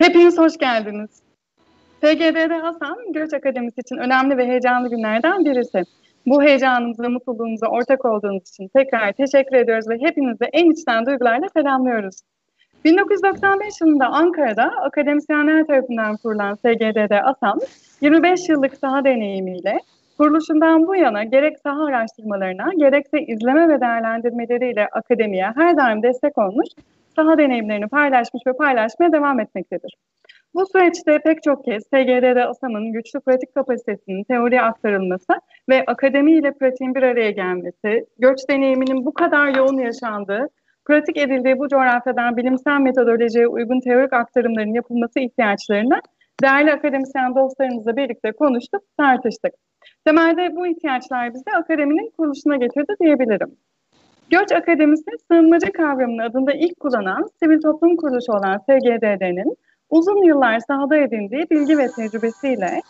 [0.00, 1.10] Hepiniz hoş geldiniz.
[2.00, 5.82] TGD'de Hasan, Göç Akademisi için önemli ve heyecanlı günlerden birisi.
[6.26, 12.16] Bu heyecanımıza, mutluluğumuza ortak olduğunuz için tekrar teşekkür ediyoruz ve hepinizi en içten duygularla selamlıyoruz.
[12.84, 17.58] 1995 yılında Ankara'da akademisyenler tarafından kurulan SGD'de ASAM,
[18.00, 19.78] 25 yıllık saha deneyimiyle
[20.18, 26.68] kuruluşundan bu yana gerek saha araştırmalarına gerekse izleme ve değerlendirmeleriyle akademiye her daim destek olmuş,
[27.16, 29.96] saha deneyimlerini paylaşmış ve paylaşmaya devam etmektedir.
[30.54, 35.32] Bu süreçte pek çok kez SGD'de ASAM'ın güçlü pratik kapasitesinin teoriye aktarılması
[35.68, 40.48] ve akademi ile pratiğin bir araya gelmesi, göç deneyiminin bu kadar yoğun yaşandığı,
[40.84, 46.00] pratik edildiği bu coğrafyadan bilimsel metodolojiye uygun teorik aktarımların yapılması ihtiyaçlarını
[46.42, 49.54] değerli akademisyen dostlarımızla birlikte konuştuk, tartıştık.
[50.04, 53.56] Temelde bu ihtiyaçlar bizi akademinin kuruluşuna getirdi diyebilirim.
[54.34, 59.56] Göç Akademisi, sığınmacı kavramını adında ilk kullanan sivil toplum kuruluşu olan SGDD'nin
[59.90, 62.80] uzun yıllar sahada edindiği bilgi ve tecrübesiyle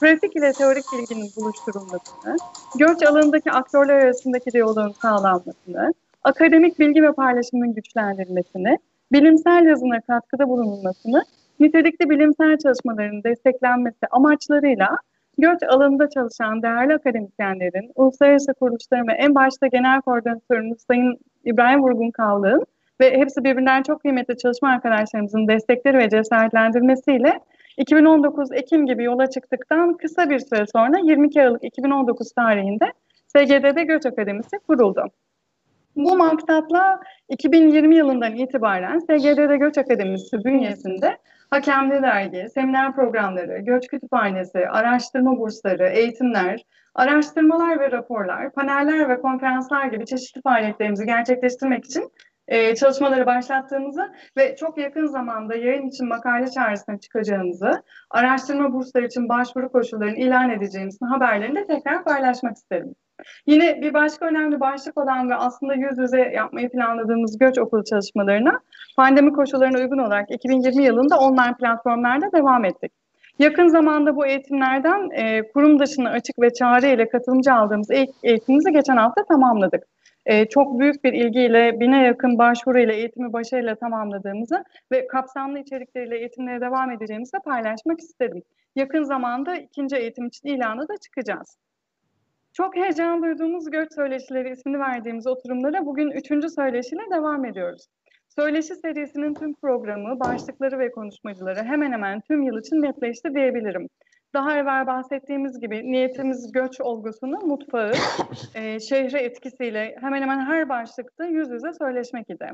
[0.00, 2.36] pratik ile teorik bilginin buluşturulmasını,
[2.78, 8.78] göç alanındaki aktörler arasındaki diyaloğun sağlanmasını, akademik bilgi ve paylaşımın güçlendirilmesini,
[9.12, 11.22] bilimsel yazına katkıda bulunulmasını,
[11.60, 14.96] nitelikli bilimsel çalışmaların desteklenmesi amaçlarıyla
[15.38, 22.10] göç alanında çalışan değerli akademisyenlerin, uluslararası kuruluşların ve en başta genel koordinatörümüz Sayın İbrahim Vurgun
[22.10, 22.66] Kavlı'nın
[23.00, 27.40] ve hepsi birbirinden çok kıymetli çalışma arkadaşlarımızın destekleri ve cesaretlendirmesiyle
[27.78, 32.92] 2019 Ekim gibi yola çıktıktan kısa bir süre sonra 22 Aralık 2019 tarihinde
[33.26, 35.04] SGD'de Göç Akademisi kuruldu.
[35.96, 41.18] Bu maksatla 2020 yılından itibaren SGD'de Göç Akademisi bünyesinde
[41.50, 46.64] Hakemli Dergi, seminer programları, göç kütüphanesi, araştırma bursları, eğitimler,
[46.94, 52.12] araştırmalar ve raporlar, paneller ve konferanslar gibi çeşitli faaliyetlerimizi gerçekleştirmek için
[52.48, 59.28] e, çalışmaları başlattığımızı ve çok yakın zamanda yayın için makale çağrısına çıkacağımızı, araştırma bursları için
[59.28, 62.94] başvuru koşullarını ilan edeceğimizin haberlerini de tekrar paylaşmak isterim.
[63.46, 68.60] Yine bir başka önemli başlık olan ve aslında yüz yüze yapmayı planladığımız göç okulu çalışmalarına
[68.96, 72.92] pandemi koşullarına uygun olarak 2020 yılında online platformlarda devam ettik.
[73.38, 77.90] Yakın zamanda bu eğitimlerden e, kurum dışına açık ve çağrı ile katılımcı aldığımız
[78.22, 79.84] eğitimimizi geçen hafta tamamladık
[80.26, 86.18] e, çok büyük bir ilgiyle bine yakın başvuru ile eğitimi başarıyla tamamladığımızı ve kapsamlı içerikleriyle
[86.18, 88.42] eğitimlere devam edeceğimizi de paylaşmak isterim.
[88.76, 91.58] Yakın zamanda ikinci eğitim için ilanı da çıkacağız.
[92.56, 97.86] Çok heyecan duyduğumuz Göç Söyleşileri ismini verdiğimiz oturumlara bugün üçüncü söyleşiyle devam ediyoruz.
[98.28, 103.88] Söyleşi serisinin tüm programı, başlıkları ve konuşmacıları hemen hemen tüm yıl için netleşti diyebilirim
[104.34, 107.92] daha evvel bahsettiğimiz gibi niyetimiz göç olgusunu mutfağı,
[108.54, 112.50] e, şehre etkisiyle hemen hemen her başlıkta yüz yüze söyleşmek idi.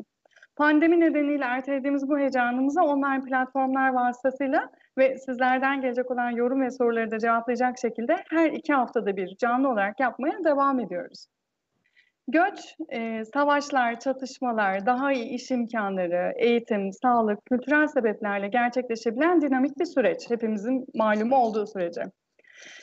[0.56, 7.11] Pandemi nedeniyle ertelediğimiz bu heyecanımızı online platformlar vasıtasıyla ve sizlerden gelecek olan yorum ve soruları
[7.11, 11.27] da cevaplayacak şekilde her iki haftada bir canlı olarak yapmaya devam ediyoruz.
[12.28, 19.84] Göç, e, savaşlar, çatışmalar, daha iyi iş imkanları, eğitim, sağlık, kültürel sebeplerle gerçekleşebilen dinamik bir
[19.84, 20.31] süreç.
[20.31, 22.03] Hepimizin malumu olduğu sürece.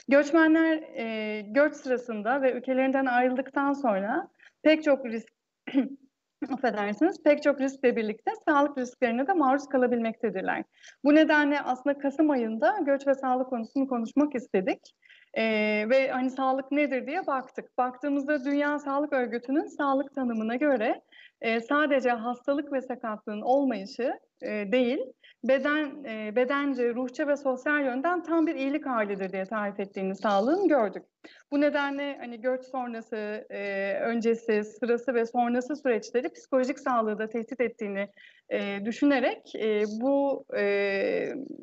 [0.07, 4.27] Göçmenler e, göç sırasında ve ülkelerinden ayrıldıktan sonra
[4.63, 5.27] pek çok risk
[6.53, 10.63] affedersiniz, pek çok riskle birlikte sağlık risklerine de maruz kalabilmektedirler.
[11.03, 14.93] Bu nedenle aslında Kasım ayında göç ve sağlık konusunu konuşmak istedik.
[15.33, 17.77] Ee, ve hani sağlık nedir diye baktık.
[17.77, 21.01] Baktığımızda Dünya Sağlık Örgütü'nün sağlık tanımına göre
[21.41, 24.99] e, sadece hastalık ve sakatlığın olmayışı e, değil,
[25.43, 30.67] beden e, bedence, ruhça ve sosyal yönden tam bir iyilik halidir diye tarif ettiğini sağlığın
[30.67, 31.03] gördük.
[31.51, 37.61] Bu nedenle hani göç sonrası, e, öncesi, sırası ve sonrası süreçleri psikolojik sağlığı da tehdit
[37.61, 38.07] ettiğini
[38.49, 40.63] e, düşünerek e, bu e,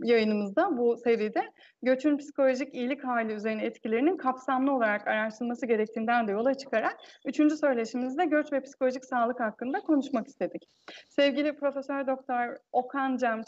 [0.03, 1.43] yayınımızda, bu seride
[1.83, 6.97] göçün psikolojik iyilik hali üzerine etkilerinin kapsamlı olarak araştırılması gerektiğinden de yola çıkarak
[7.27, 10.63] üçüncü söyleşimizde göç ve psikolojik sağlık hakkında konuşmak istedik.
[11.09, 13.43] Sevgili Profesör Doktor Okan Cem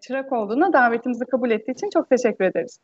[0.00, 2.80] Çırakoğlu'na davetimizi kabul ettiği için çok teşekkür ederiz.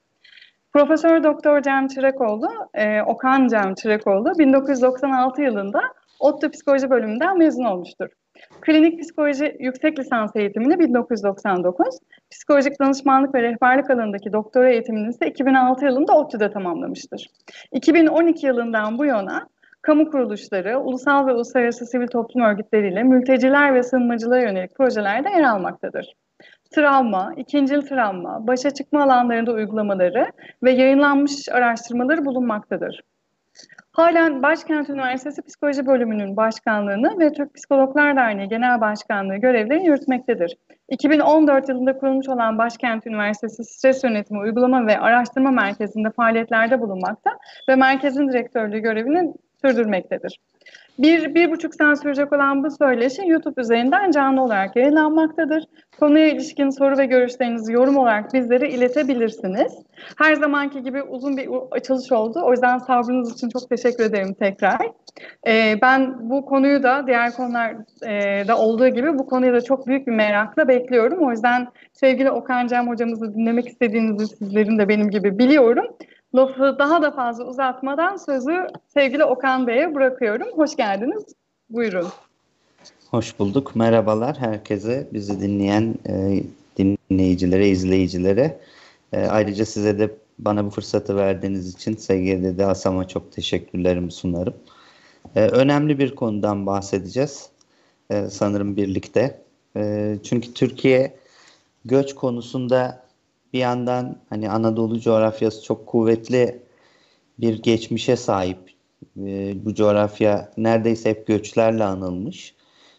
[0.73, 5.81] Profesör Doktor Cem Çırakoğlu, e, Okan Cem Çırakoğlu 1996 yılında
[6.21, 8.09] ODTÜ Psikoloji bölümünden mezun olmuştur.
[8.61, 11.87] Klinik psikoloji yüksek lisans eğitimini 1999,
[12.31, 17.27] psikolojik danışmanlık ve rehberlik alanındaki doktora eğitimini ise 2006 yılında ODTÜ'de tamamlamıştır.
[17.73, 19.49] 2012 yılından bu yana
[19.89, 26.15] kamu kuruluşları, ulusal ve uluslararası sivil toplum örgütleriyle mülteciler ve sığınmacılara yönelik projelerde yer almaktadır
[26.71, 30.33] travma, ikincil travma, başa çıkma alanlarında uygulamaları
[30.63, 33.03] ve yayınlanmış araştırmaları bulunmaktadır.
[33.93, 40.57] Halen Başkent Üniversitesi Psikoloji Bölümünün başkanlığını ve Türk Psikologlar Derneği Genel Başkanlığı görevlerini yürütmektedir.
[40.89, 47.31] 2014 yılında kurulmuş olan Başkent Üniversitesi Stres Yönetimi Uygulama ve Araştırma Merkezi'nde faaliyetlerde bulunmakta
[47.69, 49.33] ve merkezin direktörlüğü görevini
[49.63, 50.39] sürdürmektedir.
[50.99, 55.65] Bir, bir buçuk saat sürecek olan bu söyleşi YouTube üzerinden canlı olarak yayınlanmaktadır.
[56.01, 59.73] Konuya ilişkin soru ve görüşlerinizi yorum olarak bizlere iletebilirsiniz.
[60.19, 62.41] Her zamanki gibi uzun bir açılış oldu.
[62.45, 64.79] O yüzden sabrınız için çok teşekkür ederim tekrar.
[65.47, 70.13] Ee, ben bu konuyu da diğer konularda olduğu gibi bu konuyu da çok büyük bir
[70.13, 71.27] merakla bekliyorum.
[71.27, 75.87] O yüzden sevgili Okan Cem hocamızı dinlemek istediğinizi sizlerin de benim gibi biliyorum.
[76.35, 80.49] Lafı daha da fazla uzatmadan sözü sevgili Okan Bey'e bırakıyorum.
[80.57, 81.25] Hoş geldiniz.
[81.71, 82.09] Buyurun.
[83.11, 83.77] Hoş bulduk.
[83.77, 86.43] Merhabalar herkese, bizi dinleyen e,
[86.79, 88.61] dinleyicilere, izleyicilere.
[89.13, 94.55] E, ayrıca size de bana bu fırsatı verdiğiniz için SGD'de ASAM'a çok teşekkürlerimi sunarım.
[95.37, 97.49] E, önemli bir konudan bahsedeceğiz
[98.11, 99.41] e, sanırım birlikte.
[99.77, 101.17] E, çünkü Türkiye
[101.85, 103.08] göç konusunda
[103.53, 106.63] bir yandan hani Anadolu coğrafyası çok kuvvetli
[107.39, 108.59] bir geçmişe sahip.
[109.17, 112.55] E, bu coğrafya neredeyse hep göçlerle anılmış.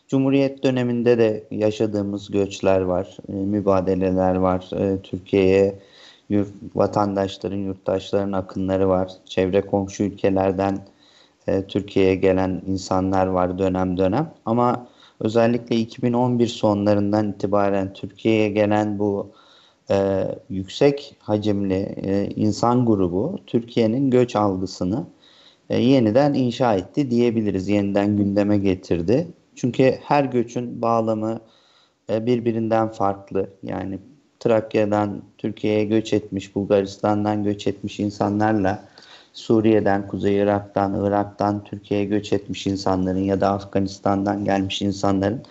[0.07, 4.69] Cumhuriyet döneminde de yaşadığımız göçler var, e, mübadeleler var.
[4.75, 5.79] E, Türkiye'ye
[6.29, 9.11] yurt, vatandaşların, yurttaşların akınları var.
[9.25, 10.79] Çevre komşu ülkelerden
[11.47, 14.33] e, Türkiye'ye gelen insanlar var dönem dönem.
[14.45, 14.87] Ama
[15.19, 19.31] özellikle 2011 sonlarından itibaren Türkiye'ye gelen bu
[19.91, 25.07] e, yüksek hacimli e, insan grubu Türkiye'nin göç algısını
[25.69, 27.67] e, yeniden inşa etti diyebiliriz.
[27.67, 29.27] Yeniden gündeme getirdi.
[29.55, 31.39] Çünkü her göçün bağlamı
[32.09, 33.49] e, birbirinden farklı.
[33.63, 33.99] Yani
[34.39, 38.83] Trakya'dan Türkiye'ye göç etmiş, Bulgaristan'dan göç etmiş insanlarla
[39.33, 45.43] Suriye'den, Kuzey Irak'tan, Irak'tan Türkiye'ye göç etmiş insanların ya da Afganistan'dan gelmiş insanların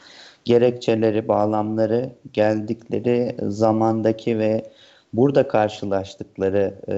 [0.49, 4.71] gerekçeleri, bağlamları, geldikleri zamandaki ve
[5.13, 6.95] burada karşılaştıkları e,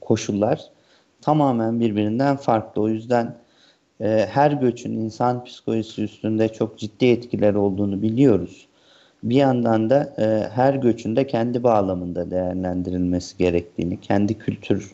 [0.00, 0.60] koşullar
[1.22, 2.82] tamamen birbirinden farklı.
[2.82, 3.34] O yüzden
[4.00, 8.66] e, her göçün insan psikolojisi üstünde çok ciddi etkileri olduğunu biliyoruz.
[9.22, 14.92] Bir yandan da e, her göçün de kendi bağlamında değerlendirilmesi gerektiğini, kendi kültür,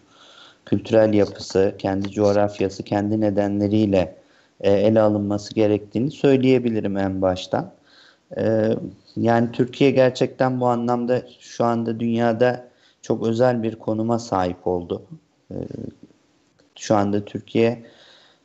[0.67, 4.15] kültürel yapısı, kendi coğrafyası, kendi nedenleriyle
[4.61, 7.80] e, ele alınması gerektiğini söyleyebilirim en baştan.
[8.39, 8.77] Ee,
[9.17, 12.69] yani Türkiye gerçekten bu anlamda şu anda dünyada
[13.03, 15.03] çok özel bir konuma sahip oldu.
[15.51, 15.55] Ee,
[16.77, 17.83] şu anda Türkiye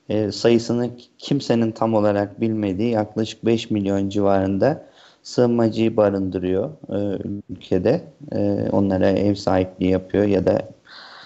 [0.10, 4.86] e, sayısını kimsenin tam olarak bilmediği yaklaşık 5 milyon civarında
[5.24, 8.02] sığınmacıyı barındırıyor e, ülkede.
[8.32, 10.62] E, onlara ev sahipliği yapıyor ya da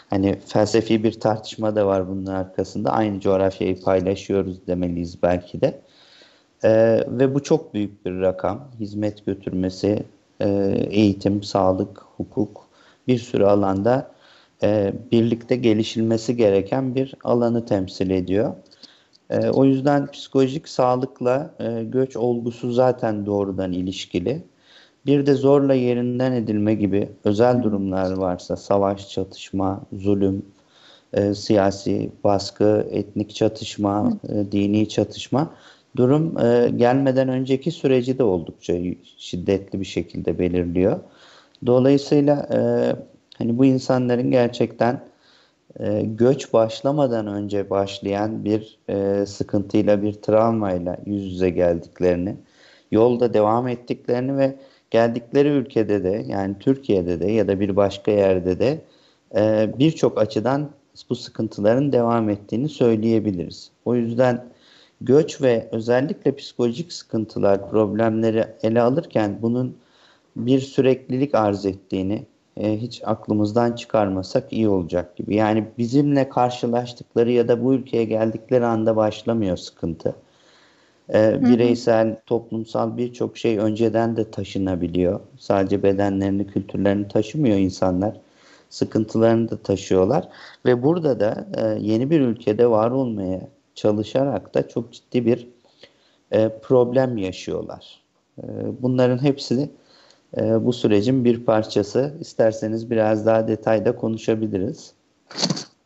[0.09, 2.91] hani felsefi bir tartışma da var bunun arkasında.
[2.91, 5.81] Aynı coğrafyayı paylaşıyoruz demeliyiz belki de.
[6.63, 6.69] E,
[7.07, 8.67] ve bu çok büyük bir rakam.
[8.79, 10.03] Hizmet götürmesi,
[10.39, 10.47] e,
[10.89, 12.67] eğitim, sağlık, hukuk
[13.07, 14.11] bir sürü alanda
[14.63, 18.53] e, birlikte gelişilmesi gereken bir alanı temsil ediyor.
[19.29, 24.43] E, o yüzden psikolojik sağlıkla e, göç olgusu zaten doğrudan ilişkili.
[25.05, 30.45] Bir de zorla yerinden edilme gibi özel durumlar varsa savaş, çatışma, zulüm,
[31.13, 35.53] e, siyasi baskı, etnik çatışma, e, dini çatışma
[35.97, 38.73] durum e, gelmeden önceki süreci de oldukça
[39.17, 40.99] şiddetli bir şekilde belirliyor.
[41.65, 42.59] Dolayısıyla e,
[43.37, 45.01] hani bu insanların gerçekten
[45.79, 52.35] e, göç başlamadan önce başlayan bir e, sıkıntıyla, bir travmayla yüz yüze geldiklerini,
[52.91, 54.55] yolda devam ettiklerini ve
[54.91, 58.81] geldikleri ülkede de yani Türkiye'de de ya da bir başka yerde de
[59.35, 60.69] e, birçok açıdan
[61.09, 63.71] bu sıkıntıların devam ettiğini söyleyebiliriz.
[63.85, 64.48] O yüzden
[65.01, 69.77] göç ve özellikle psikolojik sıkıntılar, problemleri ele alırken bunun
[70.35, 72.25] bir süreklilik arz ettiğini
[72.57, 75.35] e, hiç aklımızdan çıkarmasak iyi olacak gibi.
[75.35, 80.15] Yani bizimle karşılaştıkları ya da bu ülkeye geldikleri anda başlamıyor sıkıntı.
[81.13, 85.19] E, bireysel, toplumsal birçok şey önceden de taşınabiliyor.
[85.37, 88.17] Sadece bedenlerini, kültürlerini taşımıyor insanlar.
[88.69, 90.27] Sıkıntılarını da taşıyorlar.
[90.65, 93.41] Ve burada da e, yeni bir ülkede var olmaya
[93.79, 95.47] çalışarak da çok ciddi bir
[96.31, 98.03] e, problem yaşıyorlar.
[98.37, 98.43] E,
[98.81, 99.69] bunların hepsi
[100.37, 102.13] e, bu sürecin bir parçası.
[102.19, 104.93] İsterseniz biraz daha detayda konuşabiliriz.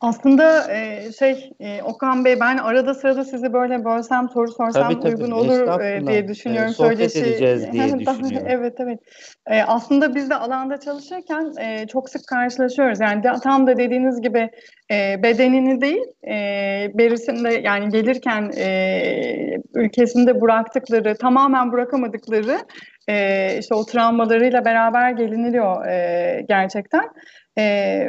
[0.03, 4.99] Aslında e, şey e, Okan Bey ben arada sırada sizi böyle bölsem soru sorsam Tabii,
[4.99, 5.07] tabii.
[5.15, 6.69] uygun olur e, diye düşünüyorum.
[6.69, 8.47] E, sohbet Söyleşi- edeceğiz diye düşünüyorum.
[8.49, 8.99] evet evet.
[9.47, 12.99] E, aslında biz de alanda çalışırken e, çok sık karşılaşıyoruz.
[12.99, 14.49] Yani de- tam da dediğiniz gibi
[14.91, 16.33] e, bedenini değil e,
[16.93, 22.57] berisinde yani gelirken e, ülkesinde bıraktıkları tamamen bırakamadıkları
[23.09, 27.03] e, işte o travmalarıyla beraber geliniliyor e, gerçekten.
[27.57, 28.07] E,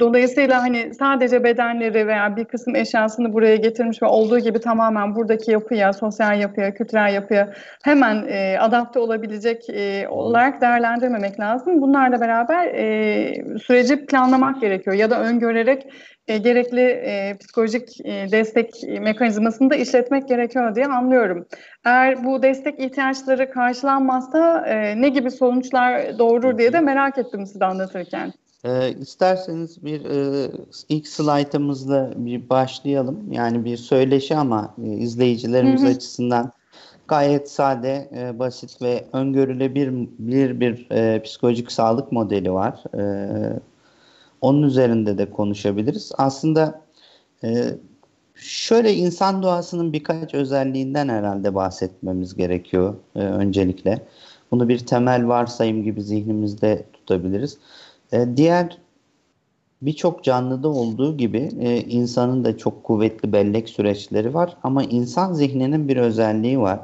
[0.00, 5.50] dolayısıyla hani sadece bedenleri veya bir kısım eşyasını buraya getirmiş ve olduğu gibi tamamen buradaki
[5.50, 7.52] yapıya, sosyal yapıya, kültürel yapıya
[7.82, 11.82] hemen e, adapte olabilecek e, olarak değerlendirmemek lazım.
[11.82, 15.86] Bunlarla beraber e, süreci planlamak gerekiyor ya da öngörerek
[16.28, 21.46] e, gerekli e, psikolojik e, destek mekanizmasını da işletmek gerekiyor diye anlıyorum.
[21.84, 27.64] Eğer bu destek ihtiyaçları karşılanmazsa e, ne gibi sonuçlar doğurur diye de merak ettim size
[27.64, 28.32] anlatırken.
[28.64, 30.50] Ee, isterseniz bir e,
[30.88, 33.32] ilk slaytımızla bir başlayalım.
[33.32, 35.90] Yani bir söyleşi ama e, izleyicilerimiz Hı hı.
[35.90, 36.52] açısından
[37.08, 42.82] gayet sade, e, basit ve öngörülebilir bir, bir e, psikolojik sağlık modeli var.
[42.98, 43.60] E,
[44.40, 46.12] onun üzerinde de konuşabiliriz.
[46.18, 46.80] Aslında
[47.44, 47.64] e,
[48.34, 54.06] şöyle insan doğasının birkaç özelliğinden herhalde bahsetmemiz gerekiyor e, öncelikle.
[54.50, 57.58] Bunu bir temel varsayım gibi zihnimizde tutabiliriz.
[58.12, 58.78] E, diğer
[59.82, 65.88] birçok canlıda olduğu gibi e, insanın da çok kuvvetli bellek süreçleri var ama insan zihninin
[65.88, 66.80] bir özelliği var.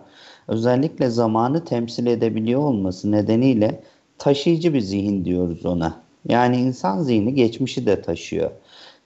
[0.49, 3.83] Özellikle zamanı temsil edebiliyor olması nedeniyle
[4.19, 6.01] taşıyıcı bir zihin diyoruz ona.
[6.29, 8.51] Yani insan zihni geçmişi de taşıyor,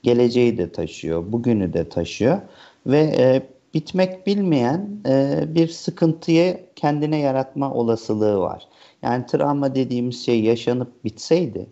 [0.03, 2.41] geleceği de taşıyor, bugünü de taşıyor
[2.87, 8.67] ve e, bitmek bilmeyen e, bir sıkıntıyı kendine yaratma olasılığı var.
[9.01, 11.67] Yani travma dediğimiz şey yaşanıp bitseydi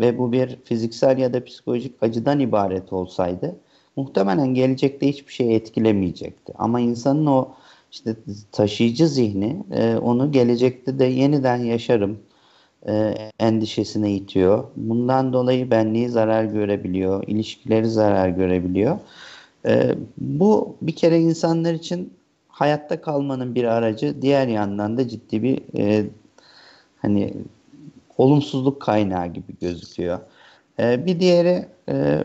[0.00, 3.56] ve bu bir fiziksel ya da psikolojik acıdan ibaret olsaydı
[3.96, 6.52] muhtemelen gelecekte hiçbir şey etkilemeyecekti.
[6.58, 7.48] Ama insanın o
[7.92, 8.16] işte
[8.52, 12.18] taşıyıcı zihni e, onu gelecekte de yeniden yaşarım
[12.88, 14.64] e, endişesine itiyor.
[14.76, 18.98] Bundan dolayı benliği zarar görebiliyor, ilişkileri zarar görebiliyor.
[19.66, 22.12] E, bu bir kere insanlar için
[22.48, 26.06] hayatta kalmanın bir aracı, diğer yandan da ciddi bir e,
[26.96, 27.34] hani
[28.18, 30.18] olumsuzluk kaynağı gibi gözüküyor.
[30.80, 32.24] Ee, bir diğeri e,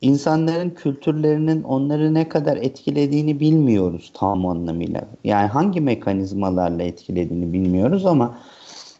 [0.00, 5.00] insanların kültürlerinin onları ne kadar etkilediğini bilmiyoruz tam anlamıyla.
[5.24, 8.38] Yani hangi mekanizmalarla etkilediğini bilmiyoruz ama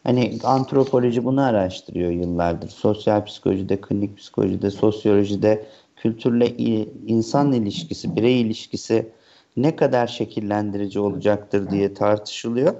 [0.03, 2.69] hani antropoloji bunu araştırıyor yıllardır.
[2.69, 6.57] Sosyal psikolojide, klinik psikolojide, sosyolojide kültürle
[7.07, 9.09] insan ilişkisi, birey ilişkisi
[9.57, 12.73] ne kadar şekillendirici olacaktır diye tartışılıyor.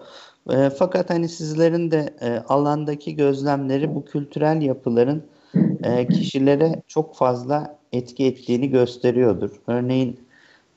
[0.49, 5.23] E, fakat hani sizlerin de e, alandaki gözlemleri bu kültürel yapıların
[5.83, 9.61] e, kişilere çok fazla etki ettiğini gösteriyordur.
[9.67, 10.19] Örneğin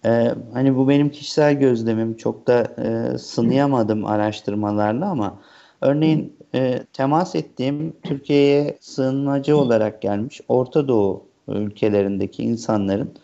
[0.05, 5.39] e, hani bu benim kişisel gözlemim çok da e, sınayamadım araştırmalarla ama
[5.81, 13.15] örneğin e, temas ettiğim Türkiye'ye sığınmacı olarak gelmiş Orta Doğu ülkelerindeki insanların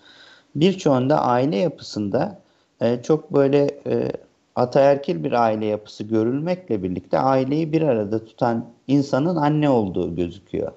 [0.55, 2.41] birçoğunda aile yapısında
[2.81, 4.13] e, çok böyle e,
[4.61, 10.73] ataerkil bir aile yapısı görülmekle birlikte aileyi bir arada tutan insanın anne olduğu gözüküyor.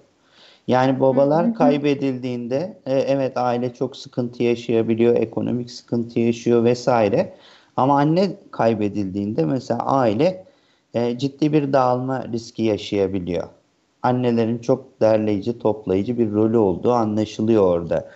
[0.67, 7.33] Yani babalar kaybedildiğinde e, evet aile çok sıkıntı yaşayabiliyor, ekonomik sıkıntı yaşıyor vesaire.
[7.77, 10.45] Ama anne kaybedildiğinde mesela aile
[10.93, 13.47] e, ciddi bir dağılma riski yaşayabiliyor.
[14.03, 18.09] Annelerin çok derleyici, toplayıcı bir rolü olduğu anlaşılıyor orada.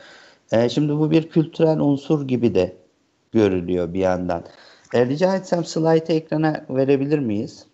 [0.51, 2.75] E, şimdi bu bir kültürel unsur gibi de
[3.31, 4.43] görülüyor bir yandan.
[4.93, 7.65] E, rica etsem slaytı ekrana verebilir miyiz?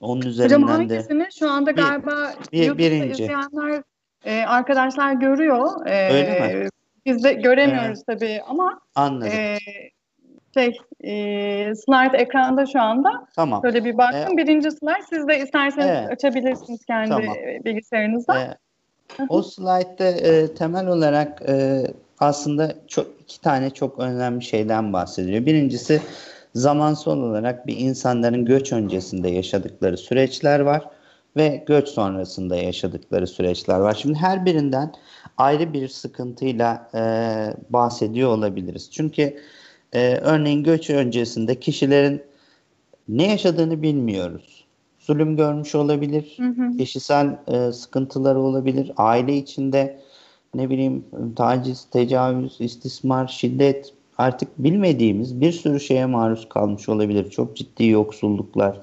[0.00, 0.72] Onun Hocam üzerinden de.
[0.72, 3.22] hangisini şu anda Bir- galiba bir- YouTube'da birinci.
[3.22, 3.82] izleyenler
[4.24, 5.86] e, arkadaşlar görüyor.
[5.86, 6.68] E, Öyle mi?
[7.06, 9.28] Biz de göremiyoruz tabii ama Anladım.
[9.32, 9.58] e,
[10.54, 10.66] şey
[11.04, 11.12] e,
[11.74, 13.26] slide ekranda şu anda.
[13.36, 13.62] tamam.
[13.62, 14.34] Şöyle bir baktım.
[14.34, 16.10] E, Birinci slide siz de isterseniz Evet.
[16.10, 17.34] açabilirsiniz kendi Tamam.
[17.64, 18.38] bilgisayarınızda.
[18.40, 18.56] E,
[19.28, 21.84] o slaytta e, temel olarak e,
[22.18, 25.46] aslında çok iki tane çok önemli şeyden bahsediyor.
[25.46, 26.00] Birincisi
[26.54, 30.88] zamansal olarak bir insanların göç öncesinde yaşadıkları süreçler var
[31.36, 33.94] ve göç sonrasında yaşadıkları süreçler var.
[33.94, 34.92] Şimdi her birinden
[35.38, 37.00] ayrı bir sıkıntıyla e,
[37.70, 38.90] bahsediyor olabiliriz.
[38.92, 39.36] Çünkü
[39.92, 42.22] e, örneğin göç öncesinde kişilerin
[43.08, 44.64] ne yaşadığını bilmiyoruz.
[44.98, 46.76] Zulüm görmüş olabilir, Hı hı.
[46.76, 50.00] kişisel e, sıkıntıları olabilir, aile içinde
[50.54, 51.04] ne bileyim
[51.36, 57.30] taciz, tecavüz, istismar, şiddet artık bilmediğimiz bir sürü şeye maruz kalmış olabilir.
[57.30, 58.80] Çok ciddi yoksulluklar,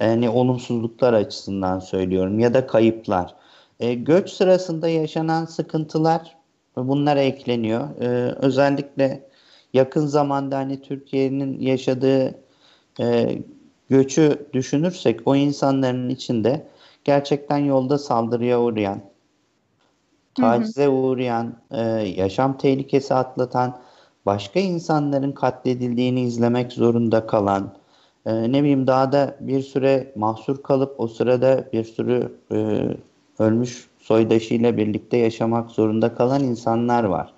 [0.00, 3.34] yani olumsuzluklar açısından söylüyorum ya da kayıplar.
[3.80, 6.36] E, göç sırasında yaşanan sıkıntılar
[6.76, 8.00] bunlara ekleniyor.
[8.00, 9.28] E, özellikle
[9.74, 12.34] yakın zamanda hani Türkiye'nin yaşadığı
[13.00, 13.38] e,
[13.88, 16.66] göçü düşünürsek o insanların içinde
[17.04, 19.00] gerçekten yolda saldırıya uğrayan,
[20.34, 21.80] tacize uğrayan, e,
[22.16, 23.78] yaşam tehlikesi atlatan,
[24.26, 27.74] başka insanların katledildiğini izlemek zorunda kalan,
[28.26, 32.80] e, ne bileyim dağda bir süre mahsur kalıp o sırada bir sürü e,
[33.38, 37.34] ölmüş soydaşıyla birlikte yaşamak zorunda kalan insanlar var.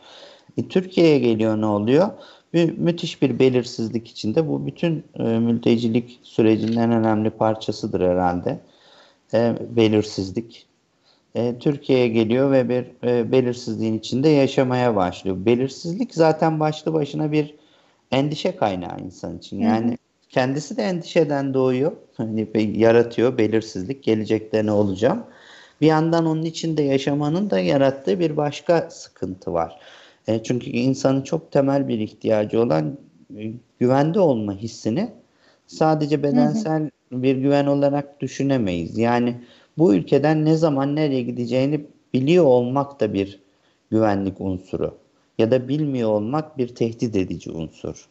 [0.57, 2.09] E, Türkiye'ye geliyor ne oluyor?
[2.53, 4.49] Bir, müthiş bir belirsizlik içinde.
[4.49, 8.61] Bu bütün e, mültecilik sürecinin en önemli parçasıdır herhalde.
[9.35, 10.67] E, belirsizlik.
[11.35, 15.37] E, Türkiye'ye geliyor ve bir e, belirsizliğin içinde yaşamaya başlıyor.
[15.39, 17.55] Belirsizlik zaten başlı başına bir
[18.11, 19.61] endişe kaynağı insan için.
[19.61, 19.97] Yani Hı-hı.
[20.29, 21.93] kendisi de endişeden doğuyor.
[22.17, 24.03] Hani yaratıyor belirsizlik.
[24.03, 25.25] Gelecekte ne olacağım?
[25.81, 29.81] Bir yandan onun içinde yaşamanın da yarattığı bir başka sıkıntı var.
[30.29, 32.99] E, çünkü insanın çok temel bir ihtiyacı olan
[33.37, 35.13] e, güvende olma hissini
[35.67, 37.23] sadece bedensel hı hı.
[37.23, 38.99] bir güven olarak düşünemeyiz.
[38.99, 39.37] Yani
[39.79, 43.41] bu ülkeden ne zaman nereye gideceğini biliyor olmak da bir
[43.91, 44.99] güvenlik unsuru
[45.39, 48.09] ya da bilmiyor olmak bir tehdit edici unsur.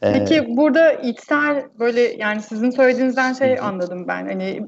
[0.00, 4.26] Peki ee, burada içsel böyle yani sizin söylediğinizden şey anladım ben.
[4.26, 4.66] Hani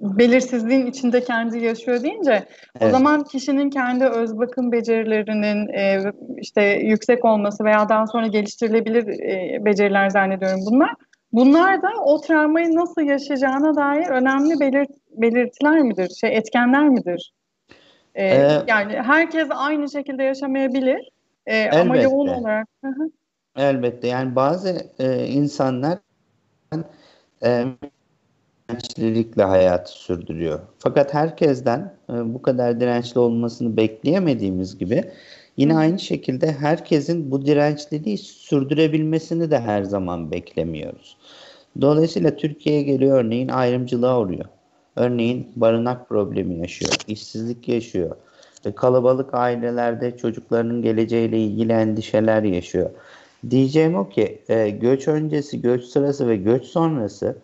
[0.00, 2.88] belirsizliğin içinde kendi yaşıyor deyince evet.
[2.88, 9.08] o zaman kişinin kendi öz bakım becerilerinin e, işte yüksek olması veya daha sonra geliştirilebilir
[9.08, 10.94] e, beceriler zannediyorum bunlar.
[11.32, 16.10] Bunlar da o travmayı nasıl yaşayacağına dair önemli belir, belirtiler midir?
[16.20, 17.32] Şey etkenler midir?
[18.14, 21.08] E, ee, yani herkes aynı şekilde yaşamayabilir.
[21.46, 22.68] E, ama yoğun olarak.
[23.56, 25.98] Elbette yani bazı e, insanlar
[27.44, 27.64] e,
[28.68, 30.60] dirençlilikle hayatı sürdürüyor.
[30.78, 35.04] Fakat herkesten e, bu kadar dirençli olmasını bekleyemediğimiz gibi
[35.56, 41.16] yine aynı şekilde herkesin bu dirençliliği sürdürebilmesini de her zaman beklemiyoruz.
[41.80, 44.44] Dolayısıyla Türkiye'ye geliyor örneğin ayrımcılığa uğruyor.
[44.96, 48.16] Örneğin barınak problemi yaşıyor, işsizlik yaşıyor.
[48.66, 52.90] ve Kalabalık ailelerde çocuklarının geleceğiyle ilgili endişeler yaşıyor.
[53.50, 57.36] Diyeceğim o ki e, göç öncesi, göç sırası ve göç sonrası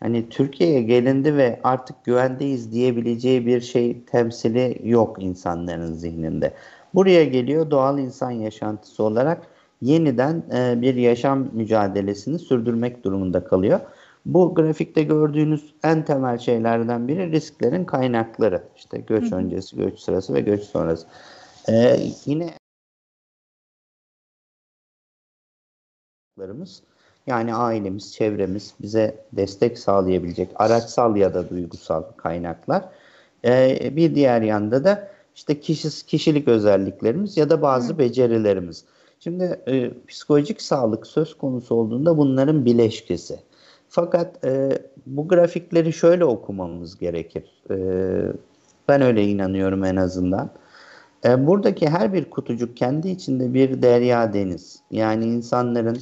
[0.00, 6.52] hani Türkiye'ye gelindi ve artık güvendeyiz diyebileceği bir şey temsili yok insanların zihninde.
[6.94, 9.46] Buraya geliyor doğal insan yaşantısı olarak
[9.82, 13.80] yeniden e, bir yaşam mücadelesini sürdürmek durumunda kalıyor.
[14.26, 18.62] Bu grafikte gördüğünüz en temel şeylerden biri risklerin kaynakları.
[18.76, 21.06] İşte göç öncesi, göç sırası ve göç sonrası.
[21.68, 22.54] Ee, yine
[27.26, 32.84] yani ailemiz, çevremiz bize destek sağlayabilecek araçsal ya da duygusal kaynaklar.
[33.44, 37.98] Ee, bir diğer yanda da işte kişi, kişilik özelliklerimiz ya da bazı Hı.
[37.98, 38.84] becerilerimiz.
[39.20, 43.38] Şimdi e, psikolojik sağlık söz konusu olduğunda bunların bileşkesi.
[43.88, 47.62] Fakat e, bu grafikleri şöyle okumamız gerekir.
[47.70, 47.76] E,
[48.88, 50.50] ben öyle inanıyorum en azından.
[51.24, 54.82] E, buradaki her bir kutucuk kendi içinde bir derya deniz.
[54.90, 55.98] Yani insanların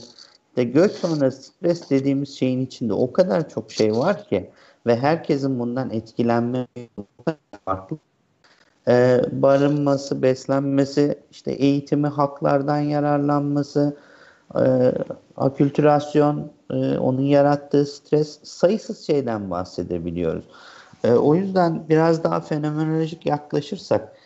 [0.56, 4.50] de göç sonrası stres dediğimiz şeyin içinde o kadar çok şey var ki
[4.86, 6.66] ve herkesin bundan etkilenme
[7.64, 7.98] farklı.
[8.88, 13.96] Ee, barınması, beslenmesi, işte eğitimi, haklardan yararlanması,
[14.56, 14.92] e,
[15.36, 20.44] akültürasyon, e, onun yarattığı stres, sayısız şeyden bahsedebiliyoruz.
[21.04, 24.16] E, o yüzden biraz daha fenomenolojik yaklaşırsak,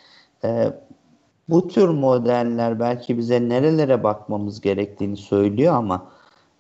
[0.45, 0.73] e,
[1.49, 6.07] bu tür modeller belki bize nerelere bakmamız gerektiğini söylüyor ama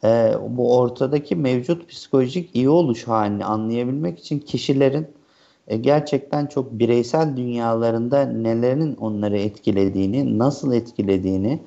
[0.04, 5.15] e, bu ortadaki mevcut psikolojik iyi oluş halini anlayabilmek için kişilerin
[5.68, 11.60] e, gerçekten çok bireysel dünyalarında nelerin onları etkilediğini, nasıl etkilediğini,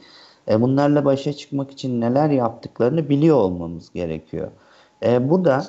[0.50, 4.52] e, bunlarla başa çıkmak için neler yaptıklarını biliyor olmamız gerekiyor.
[5.04, 5.64] E, bu da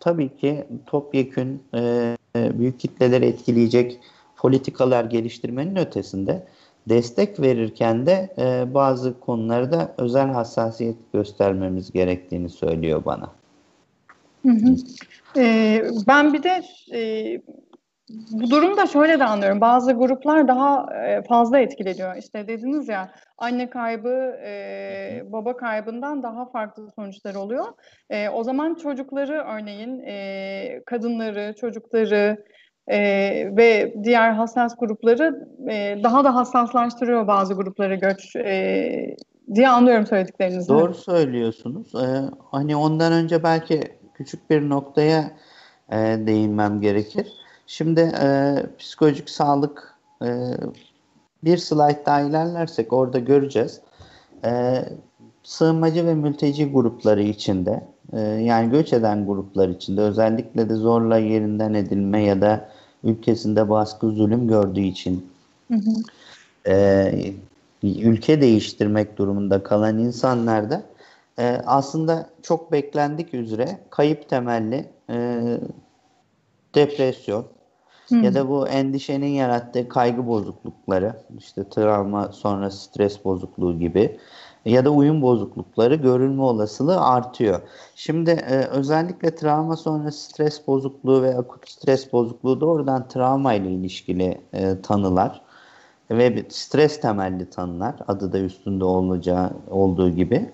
[0.00, 4.00] tabii ki topyekün e, büyük kitleleri etkileyecek
[4.36, 6.46] politikalar geliştirmenin ötesinde
[6.88, 13.32] destek verirken de e, bazı konularda özel hassasiyet göstermemiz gerektiğini söylüyor bana.
[14.42, 14.76] Hı hı.
[15.36, 17.00] Ee, ben bir de e,
[18.10, 19.60] bu durumda şöyle de anlıyorum.
[19.60, 22.16] Bazı gruplar daha e, fazla etkileniyor.
[22.16, 27.66] İşte dediniz ya anne kaybı e, baba kaybından daha farklı sonuçlar oluyor.
[28.10, 32.44] E, o zaman çocukları örneğin e, kadınları, çocukları,
[32.88, 32.98] e,
[33.56, 39.16] ve diğer hassas grupları e, daha da hassaslaştırıyor bazı grupları göç e,
[39.54, 40.68] diye anlıyorum söylediklerinizi.
[40.68, 41.94] Doğru söylüyorsunuz.
[41.94, 43.80] Ee, hani ondan önce belki
[44.14, 45.30] küçük bir noktaya
[45.92, 47.32] e, değinmem gerekir.
[47.66, 50.28] Şimdi e, psikolojik sağlık e,
[51.44, 53.80] bir slide daha ilerlersek orada göreceğiz.
[54.44, 54.82] E,
[55.42, 61.74] sığınmacı ve mülteci grupları içinde e, yani göç eden gruplar içinde özellikle de zorla yerinden
[61.74, 62.68] edilme ya da
[63.04, 65.26] ülkesinde baskı zulüm gördüğü için
[65.68, 65.92] hı hı.
[66.72, 67.34] E,
[67.82, 70.82] ülke değiştirmek durumunda kalan insanlarda
[71.38, 75.40] e, aslında çok beklendik üzere kayıp temelli e,
[76.74, 77.46] depresyon
[78.08, 78.22] hmm.
[78.22, 84.18] ya da bu endişenin yarattığı kaygı bozuklukları işte travma sonra stres bozukluğu gibi
[84.64, 87.60] ya da uyum bozuklukları görülme olasılığı artıyor.
[87.94, 94.40] Şimdi e, özellikle travma sonra stres bozukluğu ve akut stres bozukluğu doğrudan travma ile ilişkili
[94.52, 95.42] e, tanılar
[96.10, 100.50] ve stres temelli tanılar adı da üstünde olacağı olduğu gibi.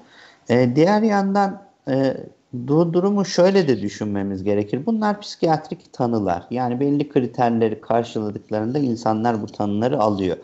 [0.48, 2.16] E, diğer yandan e,
[2.52, 4.86] bu durumu şöyle de düşünmemiz gerekir.
[4.86, 6.46] Bunlar psikiyatrik tanılar.
[6.50, 10.36] Yani belli kriterleri karşıladıklarında insanlar bu tanıları alıyor.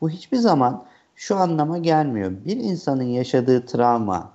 [0.00, 0.84] Bu hiçbir zaman
[1.16, 2.32] şu anlama gelmiyor.
[2.44, 4.32] Bir insanın yaşadığı travma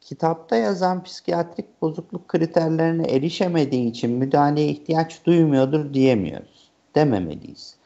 [0.00, 6.70] kitapta yazan psikiyatrik bozukluk kriterlerine erişemediği için müdahaleye ihtiyaç duymuyordur diyemiyoruz.
[6.94, 7.76] Dememeliyiz.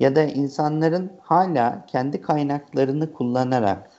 [0.00, 3.90] Ya da insanların hala kendi kaynaklarını kullanarak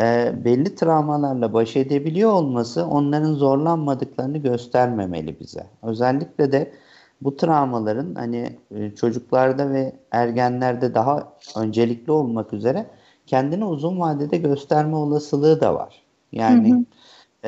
[0.00, 5.66] e, belli travmalarla baş edebiliyor olması onların zorlanmadıklarını göstermemeli bize.
[5.82, 6.72] Özellikle de
[7.20, 12.86] bu travmaların hani e, çocuklarda ve ergenlerde daha öncelikli olmak üzere
[13.26, 16.02] kendini uzun vadede gösterme olasılığı da var.
[16.32, 16.84] Yani hı hı.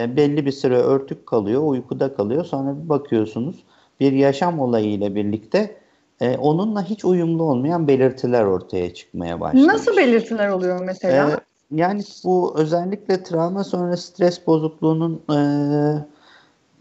[0.03, 2.45] E, belli bir süre örtük kalıyor, uykuda kalıyor.
[2.45, 3.57] Sonra bir bakıyorsunuz
[4.01, 5.77] bir yaşam olayıyla birlikte
[6.21, 9.69] e, onunla hiç uyumlu olmayan belirtiler ortaya çıkmaya başlıyor.
[9.69, 11.41] Nasıl belirtiler oluyor mesela?
[11.75, 15.39] Yani bu özellikle travma sonra stres bozukluğunun e,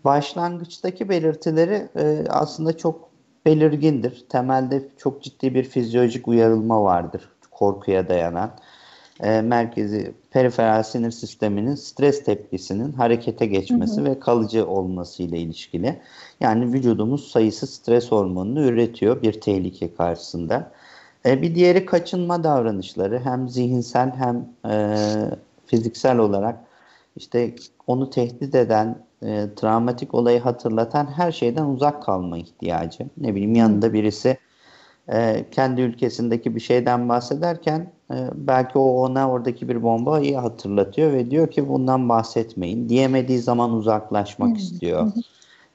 [0.06, 3.10] başlangıçtaki belirtileri e, aslında çok
[3.46, 4.26] belirgindir.
[4.30, 8.52] Temelde çok ciddi bir fizyolojik uyarılma vardır korkuya dayanan.
[9.24, 14.10] E, merkezi periferal sinir sisteminin stres tepkisinin harekete geçmesi hı hı.
[14.10, 16.00] ve kalıcı olması ile ilişkili.
[16.40, 20.72] Yani vücudumuz sayısı stres hormonunu üretiyor bir tehlike karşısında.
[21.26, 24.96] E, bir diğeri kaçınma davranışları hem zihinsel hem e,
[25.66, 26.60] fiziksel olarak
[27.16, 27.56] işte
[27.88, 33.06] onu tehdit eden, e, travmatik olayı hatırlatan her şeyden uzak kalma ihtiyacı.
[33.18, 34.38] Ne bileyim yanında birisi
[35.14, 41.32] e, kendi ülkesindeki bir şeyden bahsederken e, belki o ona oradaki bir bombayı hatırlatıyor ve
[41.32, 42.90] diyor ki bundan bahsetmeyin.
[42.90, 45.12] Diyemediği zaman uzaklaşmak istiyor.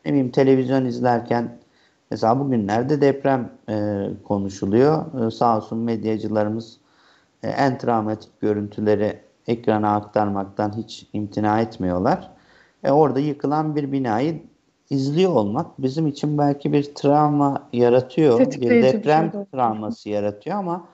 [0.05, 1.59] Ne bileyim televizyon izlerken
[2.11, 5.27] Mesela bugünlerde deprem e, konuşuluyor.
[5.27, 6.77] E, sağ olsun medyacılarımız
[7.43, 12.31] e, en travmatik görüntüleri ekrana aktarmaktan hiç imtina etmiyorlar.
[12.85, 14.43] E, orada yıkılan bir binayı
[14.91, 18.41] izliyor olmak bizim için belki bir travma yaratıyor.
[18.41, 20.85] Bir deprem bir şey travması yaratıyor ama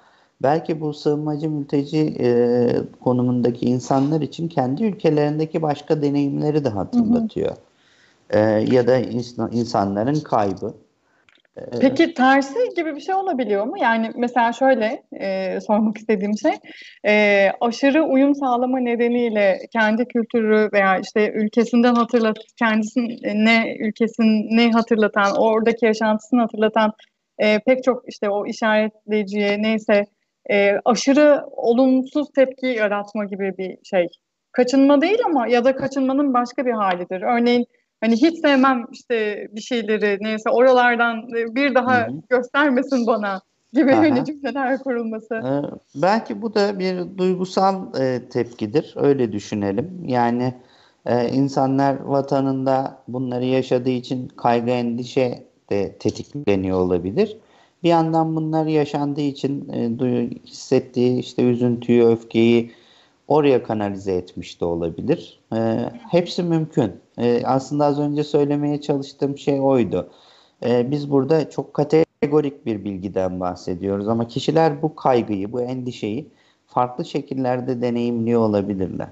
[0.42, 2.68] belki bu sığınmacı mülteci e,
[3.00, 7.50] konumundaki insanlar için kendi ülkelerindeki başka deneyimleri de hatırlatıyor.
[7.50, 8.38] Hı hı.
[8.38, 8.40] E,
[8.74, 10.74] ya da insan, insanların kaybı.
[11.80, 13.74] Peki tersi gibi bir şey olabiliyor mu?
[13.78, 16.52] Yani mesela şöyle e, sormak istediğim şey,
[17.06, 25.86] e, aşırı uyum sağlama nedeniyle kendi kültürü veya işte ülkesinden hatırlat, kendisine ülkesini hatırlatan, oradaki
[25.86, 26.92] yaşantısını hatırlatan
[27.38, 30.04] e, pek çok işte o işaretleyiciye neyse
[30.50, 34.08] e, aşırı olumsuz tepki yaratma gibi bir şey.
[34.52, 37.22] Kaçınma değil ama ya da kaçınmanın başka bir halidir.
[37.22, 37.66] Örneğin
[38.06, 42.22] Hani hiç sevmem işte bir şeyleri neyse oralardan bir daha Hı-hı.
[42.28, 43.40] göstermesin bana
[43.72, 44.00] gibi Aha.
[44.00, 45.34] hani cümleler kurulması.
[45.34, 48.94] Ee, belki bu da bir duygusal e, tepkidir.
[48.96, 50.04] Öyle düşünelim.
[50.06, 50.54] Yani
[51.06, 57.36] e, insanlar vatanında bunları yaşadığı için kaygı endişe de tetikleniyor olabilir.
[57.82, 62.72] Bir yandan bunlar yaşandığı için e, duyu, hissettiği işte üzüntüyü, öfkeyi
[63.28, 65.40] oraya kanalize etmiş de olabilir.
[65.52, 65.58] E,
[66.10, 67.05] hepsi mümkün.
[67.18, 70.10] E, aslında az önce söylemeye çalıştığım şey oydu.
[70.64, 76.28] E, biz burada çok kategorik bir bilgiden bahsediyoruz ama kişiler bu kaygıyı, bu endişeyi
[76.66, 79.08] farklı şekillerde deneyimliyor olabilirler.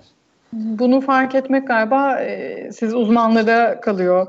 [0.52, 4.26] Bunu fark etmek galiba e, siz uzmanlara kalıyor.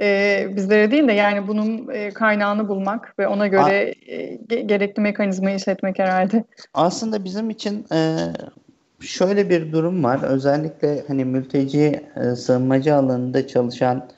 [0.00, 5.56] E, bizlere değil de yani bunun e, kaynağını bulmak ve ona göre e, gerekli mekanizmayı
[5.56, 6.44] işletmek herhalde.
[6.74, 7.98] Aslında bizim için e,
[9.06, 10.22] şöyle bir durum var.
[10.22, 14.08] Özellikle hani mülteci e, sığınmacı alanında çalışan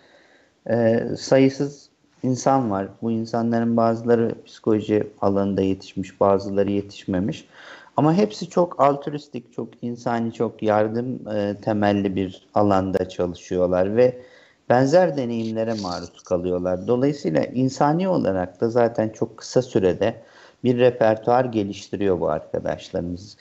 [0.71, 1.89] e, sayısız
[2.23, 2.89] insan var.
[3.03, 7.49] Bu insanların bazıları psikoloji alanında yetişmiş, bazıları yetişmemiş.
[7.97, 14.23] Ama hepsi çok altruistik, çok insani, çok yardım e, temelli bir alanda çalışıyorlar ve
[14.69, 16.87] benzer deneyimlere maruz kalıyorlar.
[16.87, 20.23] Dolayısıyla insani olarak da zaten çok kısa sürede
[20.65, 23.37] bir repertuar geliştiriyor bu arkadaşlarımız.